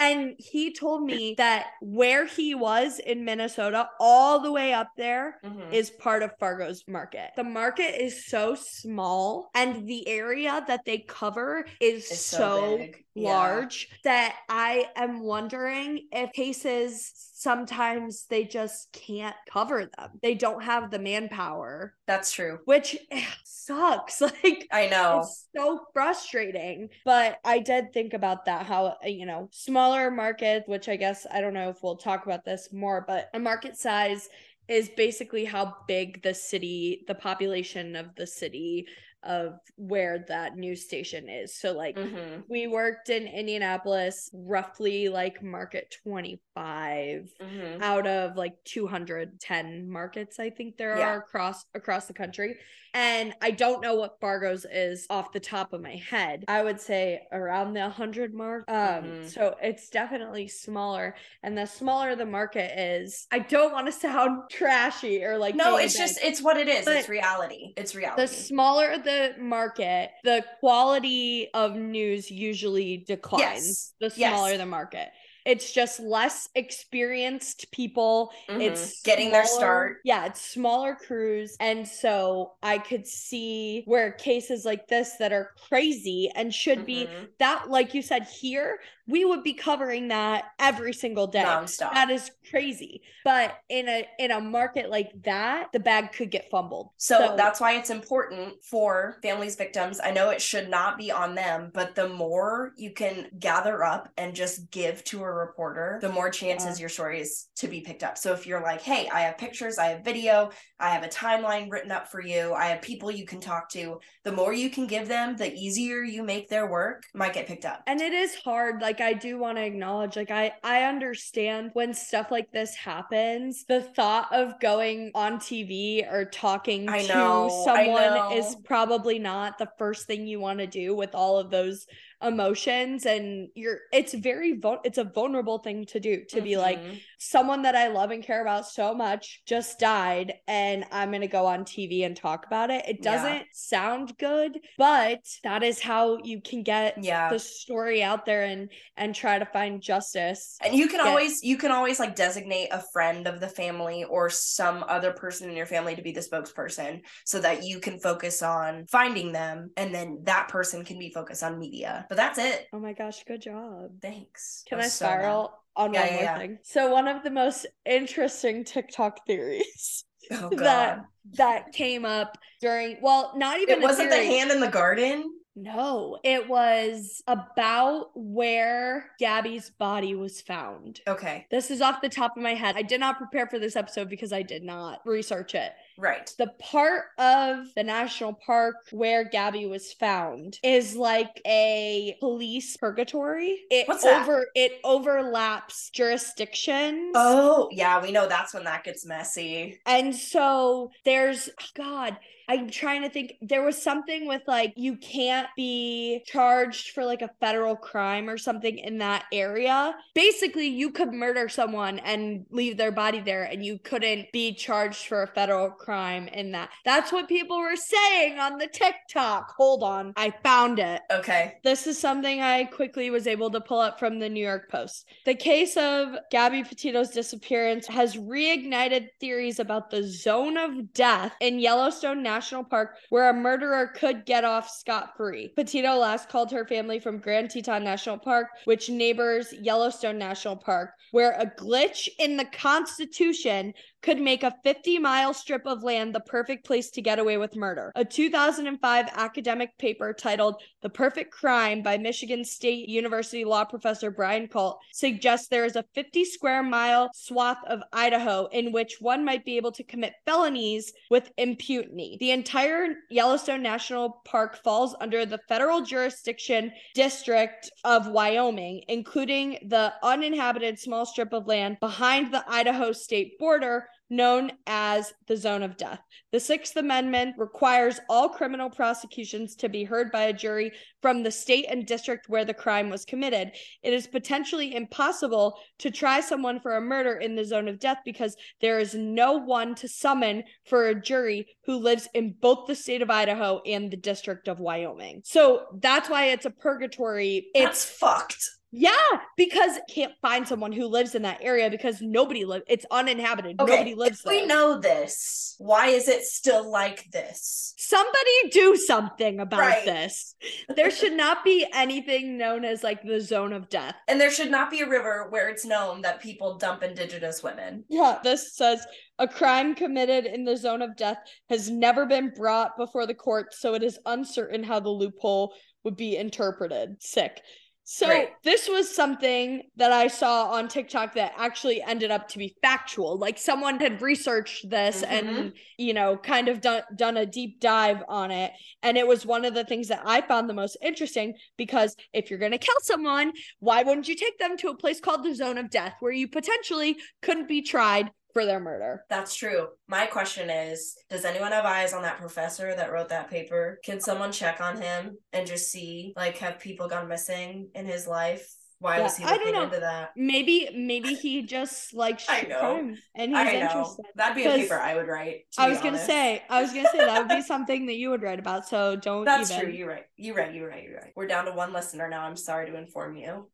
And 0.00 0.34
he 0.38 0.72
told 0.74 1.02
me 1.04 1.34
that 1.38 1.66
where 1.80 2.26
he 2.26 2.54
was 2.54 2.98
in 2.98 3.24
Minnesota, 3.24 3.88
all 4.00 4.40
the 4.40 4.52
way 4.52 4.72
up 4.72 4.88
there, 4.96 5.40
Mhm. 5.44 5.72
is 5.72 5.90
part 5.90 6.22
of 6.22 6.32
Fargo's 6.38 6.84
market. 6.86 7.30
The 7.36 7.44
market 7.44 8.00
is 8.02 8.26
so 8.26 8.54
small, 8.54 9.50
and 9.54 9.86
the 9.86 10.06
area 10.08 10.64
that 10.68 10.84
they 10.84 10.98
cover 10.98 11.66
is 11.80 12.10
It's 12.10 12.20
so. 12.20 12.78
Yeah. 13.18 13.30
large 13.30 13.88
that 14.04 14.36
I 14.50 14.90
am 14.94 15.20
wondering 15.20 16.06
if 16.12 16.32
cases 16.34 17.10
sometimes 17.14 18.26
they 18.28 18.44
just 18.44 18.92
can't 18.92 19.34
cover 19.50 19.86
them. 19.96 20.10
They 20.22 20.34
don't 20.34 20.62
have 20.62 20.90
the 20.90 20.98
manpower, 20.98 21.94
That's 22.06 22.30
true. 22.32 22.58
which 22.66 22.94
eh, 23.10 23.24
sucks. 23.44 24.20
Like 24.20 24.68
I 24.70 24.88
know. 24.88 25.20
it's 25.20 25.46
so 25.56 25.80
frustrating. 25.94 26.90
But 27.06 27.38
I 27.44 27.58
did 27.60 27.92
think 27.94 28.12
about 28.12 28.44
that 28.46 28.66
how, 28.66 28.96
uh, 29.02 29.06
you 29.06 29.24
know, 29.24 29.48
smaller 29.50 30.10
market, 30.10 30.64
which 30.66 30.88
I 30.88 30.96
guess 30.96 31.26
I 31.30 31.40
don't 31.40 31.54
know 31.54 31.70
if 31.70 31.82
we'll 31.82 31.96
talk 31.96 32.26
about 32.26 32.44
this 32.44 32.70
more, 32.72 33.02
but 33.06 33.30
a 33.32 33.38
market 33.38 33.78
size 33.78 34.28
is 34.68 34.88
basically 34.90 35.44
how 35.44 35.74
big 35.86 36.22
the 36.22 36.34
city, 36.34 37.04
the 37.06 37.14
population 37.14 37.94
of 37.96 38.14
the 38.16 38.26
city 38.26 38.86
of 39.26 39.58
where 39.76 40.24
that 40.28 40.56
news 40.56 40.84
station 40.84 41.28
is. 41.28 41.54
So 41.58 41.72
like 41.72 41.96
Mhm. 41.96 42.44
we 42.48 42.66
worked 42.66 43.08
in 43.10 43.26
Indianapolis, 43.26 44.30
roughly 44.32 45.08
like 45.08 45.42
market 45.42 45.90
25 46.02 47.32
Mhm. 47.40 47.82
out 47.82 48.06
of 48.06 48.36
like 48.36 48.54
210 48.64 49.88
markets 49.90 50.38
I 50.38 50.50
think 50.50 50.76
there 50.76 50.96
Yeah. 50.98 51.08
are 51.08 51.18
across 51.18 51.64
across 51.74 52.06
the 52.06 52.14
country. 52.14 52.56
And 52.94 53.34
I 53.42 53.50
don't 53.50 53.82
know 53.82 53.94
what 53.96 54.18
Fargo's 54.20 54.64
is 54.64 55.06
off 55.10 55.32
the 55.32 55.40
top 55.40 55.74
of 55.74 55.82
my 55.82 55.96
head. 55.96 56.44
I 56.48 56.62
would 56.62 56.80
say 56.80 57.26
around 57.30 57.74
the 57.74 57.82
100 57.82 58.32
mark. 58.32 58.64
Um 58.70 59.04
Mhm. 59.04 59.28
so 59.30 59.56
it's 59.62 59.90
definitely 59.90 60.48
smaller 60.48 61.14
and 61.42 61.58
the 61.58 61.66
smaller 61.66 62.14
the 62.16 62.24
market 62.24 62.78
is. 62.78 63.26
I 63.30 63.40
don't 63.40 63.72
want 63.72 63.86
to 63.86 63.92
sound 63.92 64.48
trashy 64.50 65.22
or 65.24 65.36
like 65.36 65.54
No, 65.54 65.76
it's 65.76 65.96
just 65.98 66.18
it's 66.22 66.40
what 66.42 66.56
it 66.56 66.68
is. 66.68 66.86
it's 66.86 67.08
reality. 67.08 67.74
It's 67.76 67.94
reality. 67.94 68.22
the 68.22 68.28
smaller 68.28 68.96
the 68.98 69.15
market, 69.38 70.10
the 70.24 70.44
quality 70.60 71.48
of 71.54 71.76
news 71.76 72.30
usually 72.30 72.98
declines. 72.98 73.92
Yes. 74.00 74.12
The 74.14 74.20
Yes. 74.20 74.30
smaller 74.32 74.56
the 74.56 74.66
market. 74.66 75.08
It's 75.44 75.70
just 75.72 76.00
less 76.00 76.48
experienced 76.56 77.70
people. 77.70 78.32
Mhm. 78.48 78.62
It's 78.62 79.02
getting 79.02 79.30
their 79.30 79.46
start. 79.46 79.98
Yeah, 80.04 80.26
it's 80.26 80.40
smaller 80.40 80.96
crews. 80.96 81.56
And 81.60 81.86
so 81.86 82.54
I 82.64 82.78
could 82.78 83.06
see 83.06 83.82
where 83.86 84.10
cases 84.10 84.64
like 84.64 84.88
this 84.88 85.12
that 85.20 85.32
are 85.32 85.52
crazy 85.68 86.30
and 86.34 86.52
should 86.52 86.84
be 86.84 87.06
Mhm. 87.06 87.28
that, 87.38 87.70
like 87.70 87.94
you 87.94 88.02
said, 88.02 88.24
here, 88.24 88.80
we 89.08 89.24
would 89.24 89.42
be 89.42 89.54
covering 89.54 90.08
that 90.08 90.44
every 90.58 90.92
single 90.92 91.26
day. 91.26 91.44
nonstop. 91.44 91.92
That 91.94 92.10
is 92.10 92.30
crazy. 92.50 93.02
But 93.24 93.56
in 93.68 93.88
a 93.88 94.06
in 94.18 94.30
a 94.30 94.40
market 94.40 94.90
like 94.90 95.10
that, 95.24 95.68
the 95.72 95.80
bag 95.80 96.12
could 96.12 96.30
get 96.30 96.50
fumbled. 96.50 96.90
So, 96.96 97.34
that's 97.36 97.60
why 97.60 97.74
it's 97.74 97.90
important 97.90 98.64
for 98.64 99.18
families 99.22 99.56
victims. 99.56 100.00
I 100.02 100.10
know 100.10 100.30
it 100.30 100.40
should 100.42 100.68
not 100.68 100.98
be 100.98 101.10
on 101.10 101.34
them, 101.34 101.70
but 101.72 101.94
the 101.94 102.08
more 102.08 102.72
you 102.76 102.92
can 102.92 103.28
gather 103.38 103.82
up 103.84 104.08
and 104.16 104.34
just 104.34 104.70
give 104.70 105.02
to 105.04 105.22
a 105.22 105.30
reporter, 105.32 105.98
the 106.00 106.08
more 106.08 106.30
chances 106.30 106.78
Yeah. 106.78 106.82
your 106.84 106.88
story 106.88 107.20
is 107.20 107.48
to 107.56 107.68
be 107.68 107.80
picked 107.80 108.02
up. 108.02 108.18
So 108.18 108.32
if 108.32 108.46
you're 108.46 108.62
like, 108.62 108.82
"Hey, 108.82 109.08
I 109.08 109.20
have 109.22 109.38
pictures, 109.38 109.78
I 109.78 109.86
have 109.86 110.04
video, 110.04 110.50
I 110.78 110.90
have 110.90 111.02
a 111.04 111.08
timeline 111.08 111.70
written 111.70 111.90
up 111.92 112.08
for 112.08 112.20
you, 112.20 112.52
I 112.54 112.66
have 112.66 112.82
people 112.82 113.10
you 113.10 113.26
can 113.26 113.40
talk 113.40 113.68
to," 113.70 114.00
the 114.24 114.32
more 114.32 114.52
you 114.52 114.70
can 114.70 114.86
give 114.86 115.08
them, 115.08 115.36
the 115.36 115.52
easier 115.54 116.02
you 116.02 116.22
make 116.22 116.48
their 116.48 116.66
work 116.66 117.04
might 117.14 117.32
get 117.32 117.46
picked 117.46 117.64
up. 117.64 117.82
and 117.86 118.00
it 118.00 118.12
is 118.12 118.34
hard 118.36 118.80
like 118.82 118.95
i 119.00 119.12
do 119.12 119.38
want 119.38 119.56
to 119.58 119.64
acknowledge 119.64 120.16
like 120.16 120.30
i 120.30 120.52
i 120.62 120.82
understand 120.82 121.70
when 121.74 121.92
stuff 121.94 122.30
like 122.30 122.50
this 122.52 122.74
happens 122.74 123.64
the 123.64 123.80
thought 123.80 124.32
of 124.32 124.58
going 124.60 125.10
on 125.14 125.38
tv 125.38 126.10
or 126.10 126.24
talking 126.24 126.88
I 126.88 127.02
to 127.02 127.08
know, 127.08 127.62
someone 127.64 128.32
is 128.32 128.56
probably 128.64 129.18
not 129.18 129.58
the 129.58 129.68
first 129.78 130.06
thing 130.06 130.26
you 130.26 130.40
want 130.40 130.58
to 130.60 130.66
do 130.66 130.94
with 130.94 131.14
all 131.14 131.38
of 131.38 131.50
those 131.50 131.86
emotions 132.22 133.04
and 133.04 133.48
you're 133.54 133.78
it's 133.92 134.14
very 134.14 134.58
it's 134.84 134.98
a 134.98 135.04
vulnerable 135.04 135.58
thing 135.58 135.84
to 135.84 136.00
do 136.00 136.24
to 136.30 136.40
be 136.40 136.56
like 136.56 136.78
Mhm. 136.78 137.00
someone 137.18 137.62
that 137.62 137.76
I 137.76 137.88
love 137.88 138.10
and 138.10 138.22
care 138.24 138.40
about 138.40 138.66
so 138.66 138.94
much 138.94 139.42
just 139.46 139.78
died 139.78 140.34
and 140.48 140.84
I'm 140.90 141.10
going 141.10 141.20
to 141.20 141.26
go 141.28 141.44
on 141.46 141.64
TV 141.64 142.04
and 142.04 142.16
talk 142.16 142.46
about 142.46 142.70
it. 142.70 142.84
It 142.88 143.02
doesn't 143.02 143.44
sound 143.52 144.16
good, 144.18 144.58
but 144.78 145.20
that 145.44 145.62
is 145.62 145.80
how 145.80 146.18
you 146.22 146.40
can 146.40 146.62
get 146.62 147.02
yeah. 147.02 147.30
the 147.30 147.38
story 147.38 148.02
out 148.02 148.24
there 148.24 148.44
and 148.44 148.70
and 148.96 149.14
try 149.14 149.38
to 149.38 149.46
find 149.46 149.82
justice. 149.82 150.56
And 150.64 150.74
you 150.74 150.86
can 150.88 150.98
get- 150.98 151.06
always 151.06 151.42
you 151.42 151.58
can 151.58 151.70
always 151.70 152.00
like 152.00 152.14
designate 152.16 152.68
a 152.72 152.82
friend 152.92 153.26
of 153.26 153.40
the 153.40 153.48
family 153.48 154.04
or 154.04 154.30
some 154.30 154.84
other 154.88 155.12
person 155.12 155.50
in 155.50 155.56
your 155.56 155.66
family 155.66 155.94
to 155.96 156.02
be 156.02 156.12
the 156.12 156.20
spokesperson 156.20 157.02
so 157.24 157.40
that 157.40 157.62
you 157.64 157.78
can 157.80 157.98
focus 158.00 158.42
on 158.42 158.86
finding 158.86 159.32
them 159.32 159.70
and 159.76 159.94
then 159.94 160.20
that 160.22 160.48
person 160.48 160.84
can 160.84 160.98
be 160.98 161.10
focused 161.10 161.42
on 161.42 161.58
media. 161.58 162.05
But 162.08 162.16
that's 162.16 162.38
it. 162.38 162.66
Oh 162.72 162.78
my 162.78 162.92
gosh, 162.92 163.24
good 163.24 163.42
job. 163.42 163.90
Thanks. 164.00 164.64
Can 164.68 164.80
I 164.80 164.84
was 164.84 164.92
so 164.94 165.06
spiral 165.06 165.52
on 165.76 165.92
Yeah, 165.94 166.00
one 166.00 166.08
yeah, 166.08 166.14
more 166.14 166.22
yeah. 166.22 166.38
thing? 166.38 166.58
So 166.62 166.90
one 166.90 167.08
of 167.08 167.22
the 167.22 167.30
most 167.30 167.66
interesting 167.84 168.64
TikTok 168.64 169.26
theories 169.26 170.04
Oh 170.30 170.50
that 170.56 171.04
that 171.34 171.72
came 171.72 172.04
up 172.04 172.38
during 172.60 172.98
well, 173.02 173.32
not 173.36 173.60
even 173.60 173.78
It 173.78 173.82
wasn't 173.82 174.10
the 174.10 174.16
hand 174.16 174.50
in 174.50 174.60
the 174.60 174.68
garden. 174.68 175.24
No, 175.58 176.18
it 176.22 176.48
was 176.48 177.22
about 177.26 178.10
where 178.14 179.12
Gabby's 179.18 179.70
body 179.70 180.14
was 180.14 180.42
found. 180.42 181.00
Okay. 181.08 181.46
This 181.50 181.70
is 181.70 181.80
off 181.80 182.02
the 182.02 182.10
top 182.10 182.36
of 182.36 182.42
my 182.42 182.52
head. 182.54 182.76
I 182.76 182.82
did 182.82 183.00
not 183.00 183.16
prepare 183.16 183.46
for 183.46 183.58
this 183.58 183.74
episode 183.74 184.10
because 184.10 184.34
I 184.34 184.42
did 184.42 184.62
not 184.62 185.00
research 185.06 185.54
it. 185.54 185.72
Right. 185.98 186.30
The 186.38 186.48
part 186.58 187.04
of 187.18 187.66
the 187.74 187.82
national 187.82 188.34
park 188.34 188.76
where 188.90 189.24
Gabby 189.24 189.66
was 189.66 189.92
found 189.92 190.58
is 190.62 190.94
like 190.94 191.40
a 191.46 192.16
police 192.20 192.76
purgatory. 192.76 193.60
It 193.70 193.88
What's 193.88 194.04
that? 194.04 194.22
over 194.22 194.46
it 194.54 194.80
overlaps 194.84 195.90
jurisdictions. 195.90 197.12
Oh, 197.14 197.68
yeah, 197.72 198.00
we 198.02 198.12
know 198.12 198.28
that's 198.28 198.52
when 198.52 198.64
that 198.64 198.84
gets 198.84 199.06
messy. 199.06 199.80
And 199.86 200.14
so 200.14 200.90
there's 201.04 201.48
oh 201.48 201.64
God, 201.74 202.18
I'm 202.48 202.70
trying 202.70 203.02
to 203.02 203.08
think. 203.08 203.34
There 203.40 203.64
was 203.64 203.80
something 203.80 204.28
with 204.28 204.42
like 204.46 204.74
you 204.76 204.96
can't 204.96 205.48
be 205.56 206.22
charged 206.26 206.90
for 206.90 207.04
like 207.04 207.22
a 207.22 207.30
federal 207.40 207.74
crime 207.74 208.28
or 208.28 208.38
something 208.38 208.78
in 208.78 208.98
that 208.98 209.24
area. 209.32 209.94
Basically, 210.14 210.68
you 210.68 210.90
could 210.90 211.12
murder 211.12 211.48
someone 211.48 211.98
and 212.00 212.46
leave 212.50 212.76
their 212.76 212.92
body 212.92 213.20
there 213.20 213.44
and 213.44 213.64
you 213.64 213.78
couldn't 213.78 214.30
be 214.32 214.52
charged 214.52 215.06
for 215.06 215.22
a 215.22 215.26
federal 215.26 215.70
crime 215.70 215.85
in 215.88 216.50
that. 216.52 216.70
That's 216.84 217.12
what 217.12 217.28
people 217.28 217.58
were 217.58 217.76
saying 217.76 218.38
on 218.38 218.58
the 218.58 218.66
TikTok. 218.66 219.54
Hold 219.56 219.82
on. 219.82 220.12
I 220.16 220.32
found 220.42 220.78
it. 220.78 221.02
Okay. 221.10 221.54
This 221.62 221.86
is 221.86 221.98
something 221.98 222.40
I 222.40 222.64
quickly 222.64 223.10
was 223.10 223.26
able 223.26 223.50
to 223.50 223.60
pull 223.60 223.80
up 223.80 223.98
from 223.98 224.18
the 224.18 224.28
New 224.28 224.44
York 224.44 224.70
Post. 224.70 225.06
The 225.24 225.34
case 225.34 225.76
of 225.76 226.16
Gabby 226.30 226.64
Petito's 226.64 227.10
disappearance 227.10 227.86
has 227.86 228.16
reignited 228.16 229.08
theories 229.20 229.60
about 229.60 229.90
the 229.90 230.02
zone 230.02 230.56
of 230.56 230.92
death 230.92 231.32
in 231.40 231.58
Yellowstone 231.58 232.22
National 232.22 232.64
Park 232.64 232.96
where 233.10 233.30
a 233.30 233.34
murderer 233.34 233.88
could 233.88 234.26
get 234.26 234.44
off 234.44 234.68
scot 234.68 235.16
free. 235.16 235.52
Petito 235.56 235.94
last 235.96 236.28
called 236.28 236.50
her 236.50 236.66
family 236.66 236.98
from 236.98 237.18
Grand 237.18 237.50
Teton 237.50 237.84
National 237.84 238.18
Park, 238.18 238.48
which 238.64 238.88
neighbors 238.88 239.52
Yellowstone 239.60 240.18
National 240.18 240.56
Park, 240.56 240.90
where 241.12 241.32
a 241.32 241.46
glitch 241.46 242.08
in 242.18 242.36
the 242.36 242.44
Constitution 242.46 243.72
could 244.06 244.20
make 244.20 244.44
a 244.44 244.54
50 244.62 245.00
mile 245.00 245.34
strip 245.34 245.66
of 245.66 245.82
land 245.82 246.14
the 246.14 246.20
perfect 246.20 246.64
place 246.64 246.90
to 246.90 247.02
get 247.02 247.18
away 247.18 247.38
with 247.38 247.56
murder. 247.56 247.90
A 247.96 248.04
2005 248.04 249.06
academic 249.12 249.76
paper 249.78 250.12
titled 250.12 250.62
The 250.80 250.88
Perfect 250.88 251.32
Crime 251.32 251.82
by 251.82 251.98
Michigan 251.98 252.44
State 252.44 252.88
University 252.88 253.44
law 253.44 253.64
professor 253.64 254.12
Brian 254.12 254.46
Kalt 254.46 254.78
suggests 254.92 255.48
there 255.48 255.64
is 255.64 255.74
a 255.74 255.84
50 255.96 256.24
square 256.24 256.62
mile 256.62 257.10
swath 257.14 257.58
of 257.66 257.80
Idaho 257.92 258.46
in 258.52 258.70
which 258.70 258.98
one 259.00 259.24
might 259.24 259.44
be 259.44 259.56
able 259.56 259.72
to 259.72 259.82
commit 259.82 260.14
felonies 260.24 260.92
with 261.10 261.32
impunity. 261.36 262.16
The 262.20 262.30
entire 262.30 262.94
Yellowstone 263.10 263.60
National 263.60 264.22
Park 264.24 264.62
falls 264.62 264.94
under 265.00 265.26
the 265.26 265.40
federal 265.48 265.80
jurisdiction 265.80 266.70
district 266.94 267.72
of 267.82 268.06
Wyoming, 268.06 268.84
including 268.86 269.58
the 269.66 269.94
uninhabited 270.04 270.78
small 270.78 271.06
strip 271.06 271.32
of 271.32 271.48
land 271.48 271.78
behind 271.80 272.32
the 272.32 272.44
Idaho 272.48 272.92
state 272.92 273.36
border 273.40 273.88
known 274.08 274.52
as 274.66 275.12
the 275.26 275.36
zone 275.36 275.62
of 275.62 275.76
death. 275.76 276.00
The 276.32 276.40
Sixth 276.40 276.76
Amendment 276.76 277.34
requires 277.38 278.00
all 278.08 278.28
criminal 278.28 278.70
prosecutions 278.70 279.56
to 279.56 279.68
be 279.68 279.84
heard 279.84 280.12
by 280.12 280.24
a 280.24 280.32
jury 280.32 280.72
from 281.02 281.22
the 281.22 281.30
state 281.30 281.66
and 281.68 281.86
district 281.86 282.28
where 282.28 282.44
the 282.44 282.54
crime 282.54 282.90
was 282.90 283.04
committed. 283.04 283.52
It 283.82 283.92
is 283.92 284.06
potentially 284.06 284.74
impossible 284.74 285.58
to 285.78 285.90
try 285.90 286.20
someone 286.20 286.60
for 286.60 286.76
a 286.76 286.80
murder 286.80 287.14
in 287.16 287.34
the 287.34 287.44
zone 287.44 287.68
of 287.68 287.78
death 287.78 287.98
because 288.04 288.36
there 288.60 288.78
is 288.78 288.94
no 288.94 289.34
one 289.34 289.74
to 289.76 289.88
summon 289.88 290.44
for 290.64 290.88
a 290.88 291.00
jury 291.00 291.46
who 291.64 291.76
lives 291.76 292.08
in 292.14 292.34
both 292.40 292.66
the 292.66 292.74
state 292.74 293.02
of 293.02 293.10
Idaho 293.10 293.60
and 293.66 293.90
the 293.90 293.96
district 293.96 294.48
of 294.48 294.60
Wyoming. 294.60 295.22
So 295.24 295.64
that's 295.80 296.08
why 296.08 296.26
it's 296.26 296.46
a 296.46 296.50
purgatory. 296.50 297.48
That's 297.54 297.84
It's 297.84 297.98
fucked. 297.98 298.50
Yeah, 298.78 298.90
because 299.38 299.78
can't 299.88 300.12
find 300.20 300.46
someone 300.46 300.70
who 300.70 300.86
lives 300.86 301.14
in 301.14 301.22
that 301.22 301.38
area 301.40 301.70
because 301.70 302.02
nobody 302.02 302.44
lives. 302.44 302.64
It's 302.68 302.84
uninhabited. 302.90 303.58
Okay. 303.58 303.72
Nobody 303.72 303.94
lives 303.94 304.18
if 304.18 304.24
there. 304.24 304.34
we 304.42 304.46
know 304.46 304.78
this, 304.78 305.54
why 305.58 305.86
is 305.86 306.08
it 306.08 306.24
still 306.24 306.70
like 306.70 307.10
this? 307.10 307.72
Somebody 307.78 308.50
do 308.50 308.76
something 308.76 309.40
about 309.40 309.60
Right. 309.60 309.84
this. 309.86 310.34
There 310.68 310.90
should 310.90 311.14
not 311.14 311.42
be 311.42 311.66
anything 311.72 312.36
known 312.36 312.66
as 312.66 312.84
like 312.84 313.02
the 313.02 313.18
zone 313.18 313.54
of 313.54 313.70
death. 313.70 313.94
And 314.08 314.20
there 314.20 314.30
should 314.30 314.50
not 314.50 314.70
be 314.70 314.82
a 314.82 314.88
river 314.88 315.28
where 315.30 315.48
it's 315.48 315.64
known 315.64 316.02
that 316.02 316.20
people 316.20 316.58
dump 316.58 316.82
indigenous 316.82 317.42
women. 317.42 317.84
Yeah, 317.88 318.18
this 318.22 318.54
says 318.56 318.86
a 319.18 319.26
crime 319.26 319.74
committed 319.74 320.26
in 320.26 320.44
the 320.44 320.56
zone 320.56 320.82
of 320.82 320.96
death 320.96 321.18
has 321.48 321.70
never 321.70 322.04
been 322.04 322.30
brought 322.36 322.76
before 322.76 323.06
the 323.06 323.14
court, 323.14 323.54
so 323.54 323.72
it 323.72 323.82
is 323.82 323.98
uncertain 324.04 324.62
how 324.62 324.80
the 324.80 324.90
loophole 324.90 325.54
would 325.82 325.96
be 325.96 326.16
interpreted. 326.16 326.96
Sick. 327.00 327.40
So 327.88 328.08
Right. 328.08 328.30
this 328.42 328.68
was 328.68 328.92
something 328.92 329.62
that 329.76 329.92
I 329.92 330.08
saw 330.08 330.50
on 330.50 330.66
TikTok 330.66 331.14
that 331.14 331.34
actually 331.36 331.80
ended 331.80 332.10
up 332.10 332.26
to 332.30 332.38
be 332.38 332.56
factual. 332.60 333.16
Like 333.16 333.38
someone 333.38 333.78
had 333.78 334.02
researched 334.02 334.68
this 334.68 335.04
and 335.04 335.28
Mhm. 335.28 335.52
you 335.78 335.94
know 335.94 336.16
kind 336.16 336.48
of 336.48 336.60
done 336.60 336.82
done 336.96 337.16
a 337.16 337.24
deep 337.24 337.60
dive 337.60 338.02
on 338.08 338.32
it 338.32 338.52
and 338.82 338.98
it 338.98 339.06
was 339.06 339.24
one 339.24 339.44
of 339.44 339.54
the 339.54 339.62
things 339.62 339.86
that 339.88 340.02
I 340.04 340.20
found 340.20 340.50
the 340.50 340.54
most 340.54 340.76
interesting 340.82 341.34
because 341.56 341.94
if 342.12 342.28
you're 342.28 342.40
going 342.40 342.50
to 342.50 342.58
kill 342.58 342.74
someone, 342.82 343.32
why 343.60 343.84
wouldn't 343.84 344.08
you 344.08 344.16
take 344.16 344.36
them 344.38 344.56
to 344.58 344.68
a 344.70 344.76
place 344.76 344.98
called 345.00 345.22
the 345.22 345.34
zone 345.34 345.56
of 345.56 345.70
death 345.70 345.94
where 346.00 346.10
you 346.12 346.26
potentially 346.26 346.98
couldn't 347.22 347.46
be 347.46 347.62
tried 347.62 348.10
for 348.36 348.44
their 348.44 348.60
murder? 348.60 349.02
That's 349.08 349.34
true. 349.34 349.68
My 349.88 350.04
question 350.04 350.50
is 350.50 350.94
Does 351.08 351.24
anyone 351.24 351.52
have 351.52 351.64
eyes 351.64 351.94
on 351.94 352.02
that 352.02 352.18
professor 352.18 352.74
that 352.74 352.92
wrote 352.92 353.08
that 353.08 353.30
paper? 353.30 353.78
Can 353.82 353.98
someone 353.98 354.30
check 354.30 354.60
on 354.60 354.76
him 354.76 355.16
and 355.32 355.46
just 355.46 355.70
see, 355.70 356.12
like, 356.16 356.36
have 356.38 356.58
people 356.58 356.86
gone 356.86 357.08
missing 357.08 357.70
in 357.74 357.86
his 357.86 358.06
life? 358.06 358.54
Why 358.78 358.98
Yeah, 358.98 359.04
was 359.04 359.16
he 359.16 359.24
I 359.24 359.38
don't 359.38 359.52
know. 359.54 359.62
into 359.64 359.80
that? 359.80 360.10
Maybe 360.16 360.68
maybe 360.74 361.14
he 361.14 361.42
just 361.42 361.94
likes 361.94 362.26
I 362.28 362.42
know. 362.42 362.58
crime 362.60 362.98
and 363.14 363.30
he's 363.32 363.40
I 363.40 363.52
know. 363.52 363.60
interested. 363.60 364.04
That'd 364.16 364.36
be 364.36 364.44
a 364.44 364.50
paper 364.50 364.78
I 364.78 364.94
would 364.94 365.06
write. 365.08 365.46
I 365.58 365.68
was 365.68 365.80
gonna 365.80 365.98
say, 365.98 366.42
I 366.50 366.60
was 366.62 366.72
gonna 366.72 366.88
say 366.88 366.98
that 366.98 367.18
would 367.18 367.28
be 367.36 367.42
something 367.46 367.86
that 367.86 367.96
you 367.96 368.10
would 368.10 368.22
write 368.22 368.38
about. 368.38 368.68
So 368.68 368.96
don't 368.96 369.24
That's 369.24 369.50
even. 369.50 369.64
true. 369.64 369.72
You're 369.74 369.88
right. 369.88 370.04
You're 370.16 370.34
right. 370.34 370.54
You're 370.54 370.68
right. 370.68 370.84
You're 370.84 370.96
right. 370.96 371.12
We're 371.16 371.26
down 371.26 371.46
to 371.46 371.52
one 371.52 371.72
listener 371.72 372.08
now. 372.08 372.22
I'm 372.22 372.36
sorry 372.36 372.66
to 372.70 372.76
inform 372.76 373.16
you. 373.16 373.48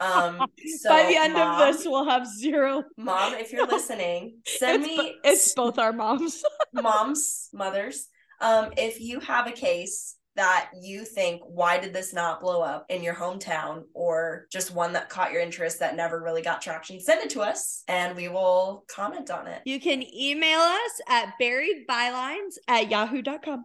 Um, 0.00 0.48
so 0.80 0.88
By 0.90 1.04
the 1.08 1.16
end 1.16 1.32
mom, 1.34 1.62
of 1.62 1.74
this, 1.76 1.86
we'll 1.86 2.08
have 2.08 2.26
zero. 2.26 2.82
mom, 2.96 3.34
if 3.34 3.52
you're 3.52 3.66
listening, 3.68 4.38
send 4.44 4.82
it's, 4.84 4.96
me 4.96 5.14
it's 5.24 5.54
both 5.54 5.78
our 5.78 5.92
moms. 5.92 6.42
moms, 6.72 7.48
mothers. 7.52 8.08
Um, 8.40 8.72
if 8.76 9.00
you 9.00 9.20
have 9.20 9.46
a 9.46 9.52
case 9.52 10.16
that 10.36 10.70
you 10.80 11.04
think, 11.04 11.42
why 11.46 11.78
did 11.78 11.92
this 11.92 12.12
not 12.12 12.40
blow 12.40 12.62
up 12.62 12.86
in 12.88 13.02
your 13.02 13.14
hometown, 13.14 13.84
or 13.94 14.46
just 14.52 14.74
one 14.74 14.92
that 14.92 15.08
caught 15.08 15.32
your 15.32 15.42
interest 15.42 15.80
that 15.80 15.96
never 15.96 16.22
really 16.22 16.42
got 16.42 16.62
traction, 16.62 17.00
send 17.00 17.22
it 17.22 17.30
to 17.30 17.40
us 17.40 17.82
and 17.88 18.16
we 18.16 18.28
will 18.28 18.84
comment 18.88 19.30
on 19.30 19.46
it. 19.46 19.62
you 19.64 19.80
can 19.80 20.02
email 20.14 20.60
us 20.60 21.00
at 21.08 21.34
buriedbylines 21.40 22.54
at 22.68 22.90
yahoo.com. 22.90 23.64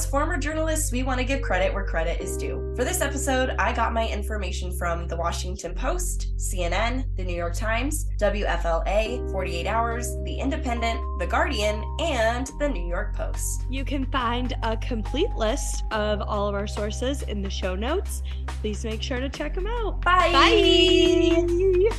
As 0.00 0.06
former 0.06 0.38
journalists, 0.38 0.90
we 0.92 1.02
want 1.02 1.18
to 1.18 1.24
give 1.24 1.42
credit 1.42 1.74
where 1.74 1.84
credit 1.84 2.22
is 2.22 2.38
due. 2.38 2.72
For 2.74 2.84
this 2.84 3.02
episode, 3.02 3.50
I 3.58 3.74
got 3.74 3.92
my 3.92 4.08
information 4.08 4.72
from 4.72 5.06
the 5.06 5.14
Washington 5.14 5.74
Post, 5.74 6.32
CNN, 6.38 7.04
the 7.18 7.24
New 7.24 7.36
York 7.36 7.52
Times, 7.52 8.08
WFLA, 8.18 9.30
48 9.30 9.66
Hours, 9.66 10.16
The 10.24 10.38
Independent, 10.38 10.98
The 11.18 11.26
Guardian, 11.26 11.84
and 12.00 12.50
the 12.58 12.70
New 12.70 12.88
York 12.88 13.14
Post. 13.14 13.66
You 13.68 13.84
can 13.84 14.06
find 14.06 14.54
a 14.62 14.74
complete 14.78 15.34
list 15.36 15.84
of 15.90 16.22
all 16.22 16.48
of 16.48 16.54
our 16.54 16.66
sources 16.66 17.20
in 17.20 17.42
the 17.42 17.50
show 17.50 17.74
notes. 17.74 18.22
Please 18.46 18.82
make 18.86 19.02
sure 19.02 19.20
to 19.20 19.28
check 19.28 19.54
them 19.54 19.66
out. 19.66 20.00
Bye. 20.00 20.32
Bye. 20.32 21.90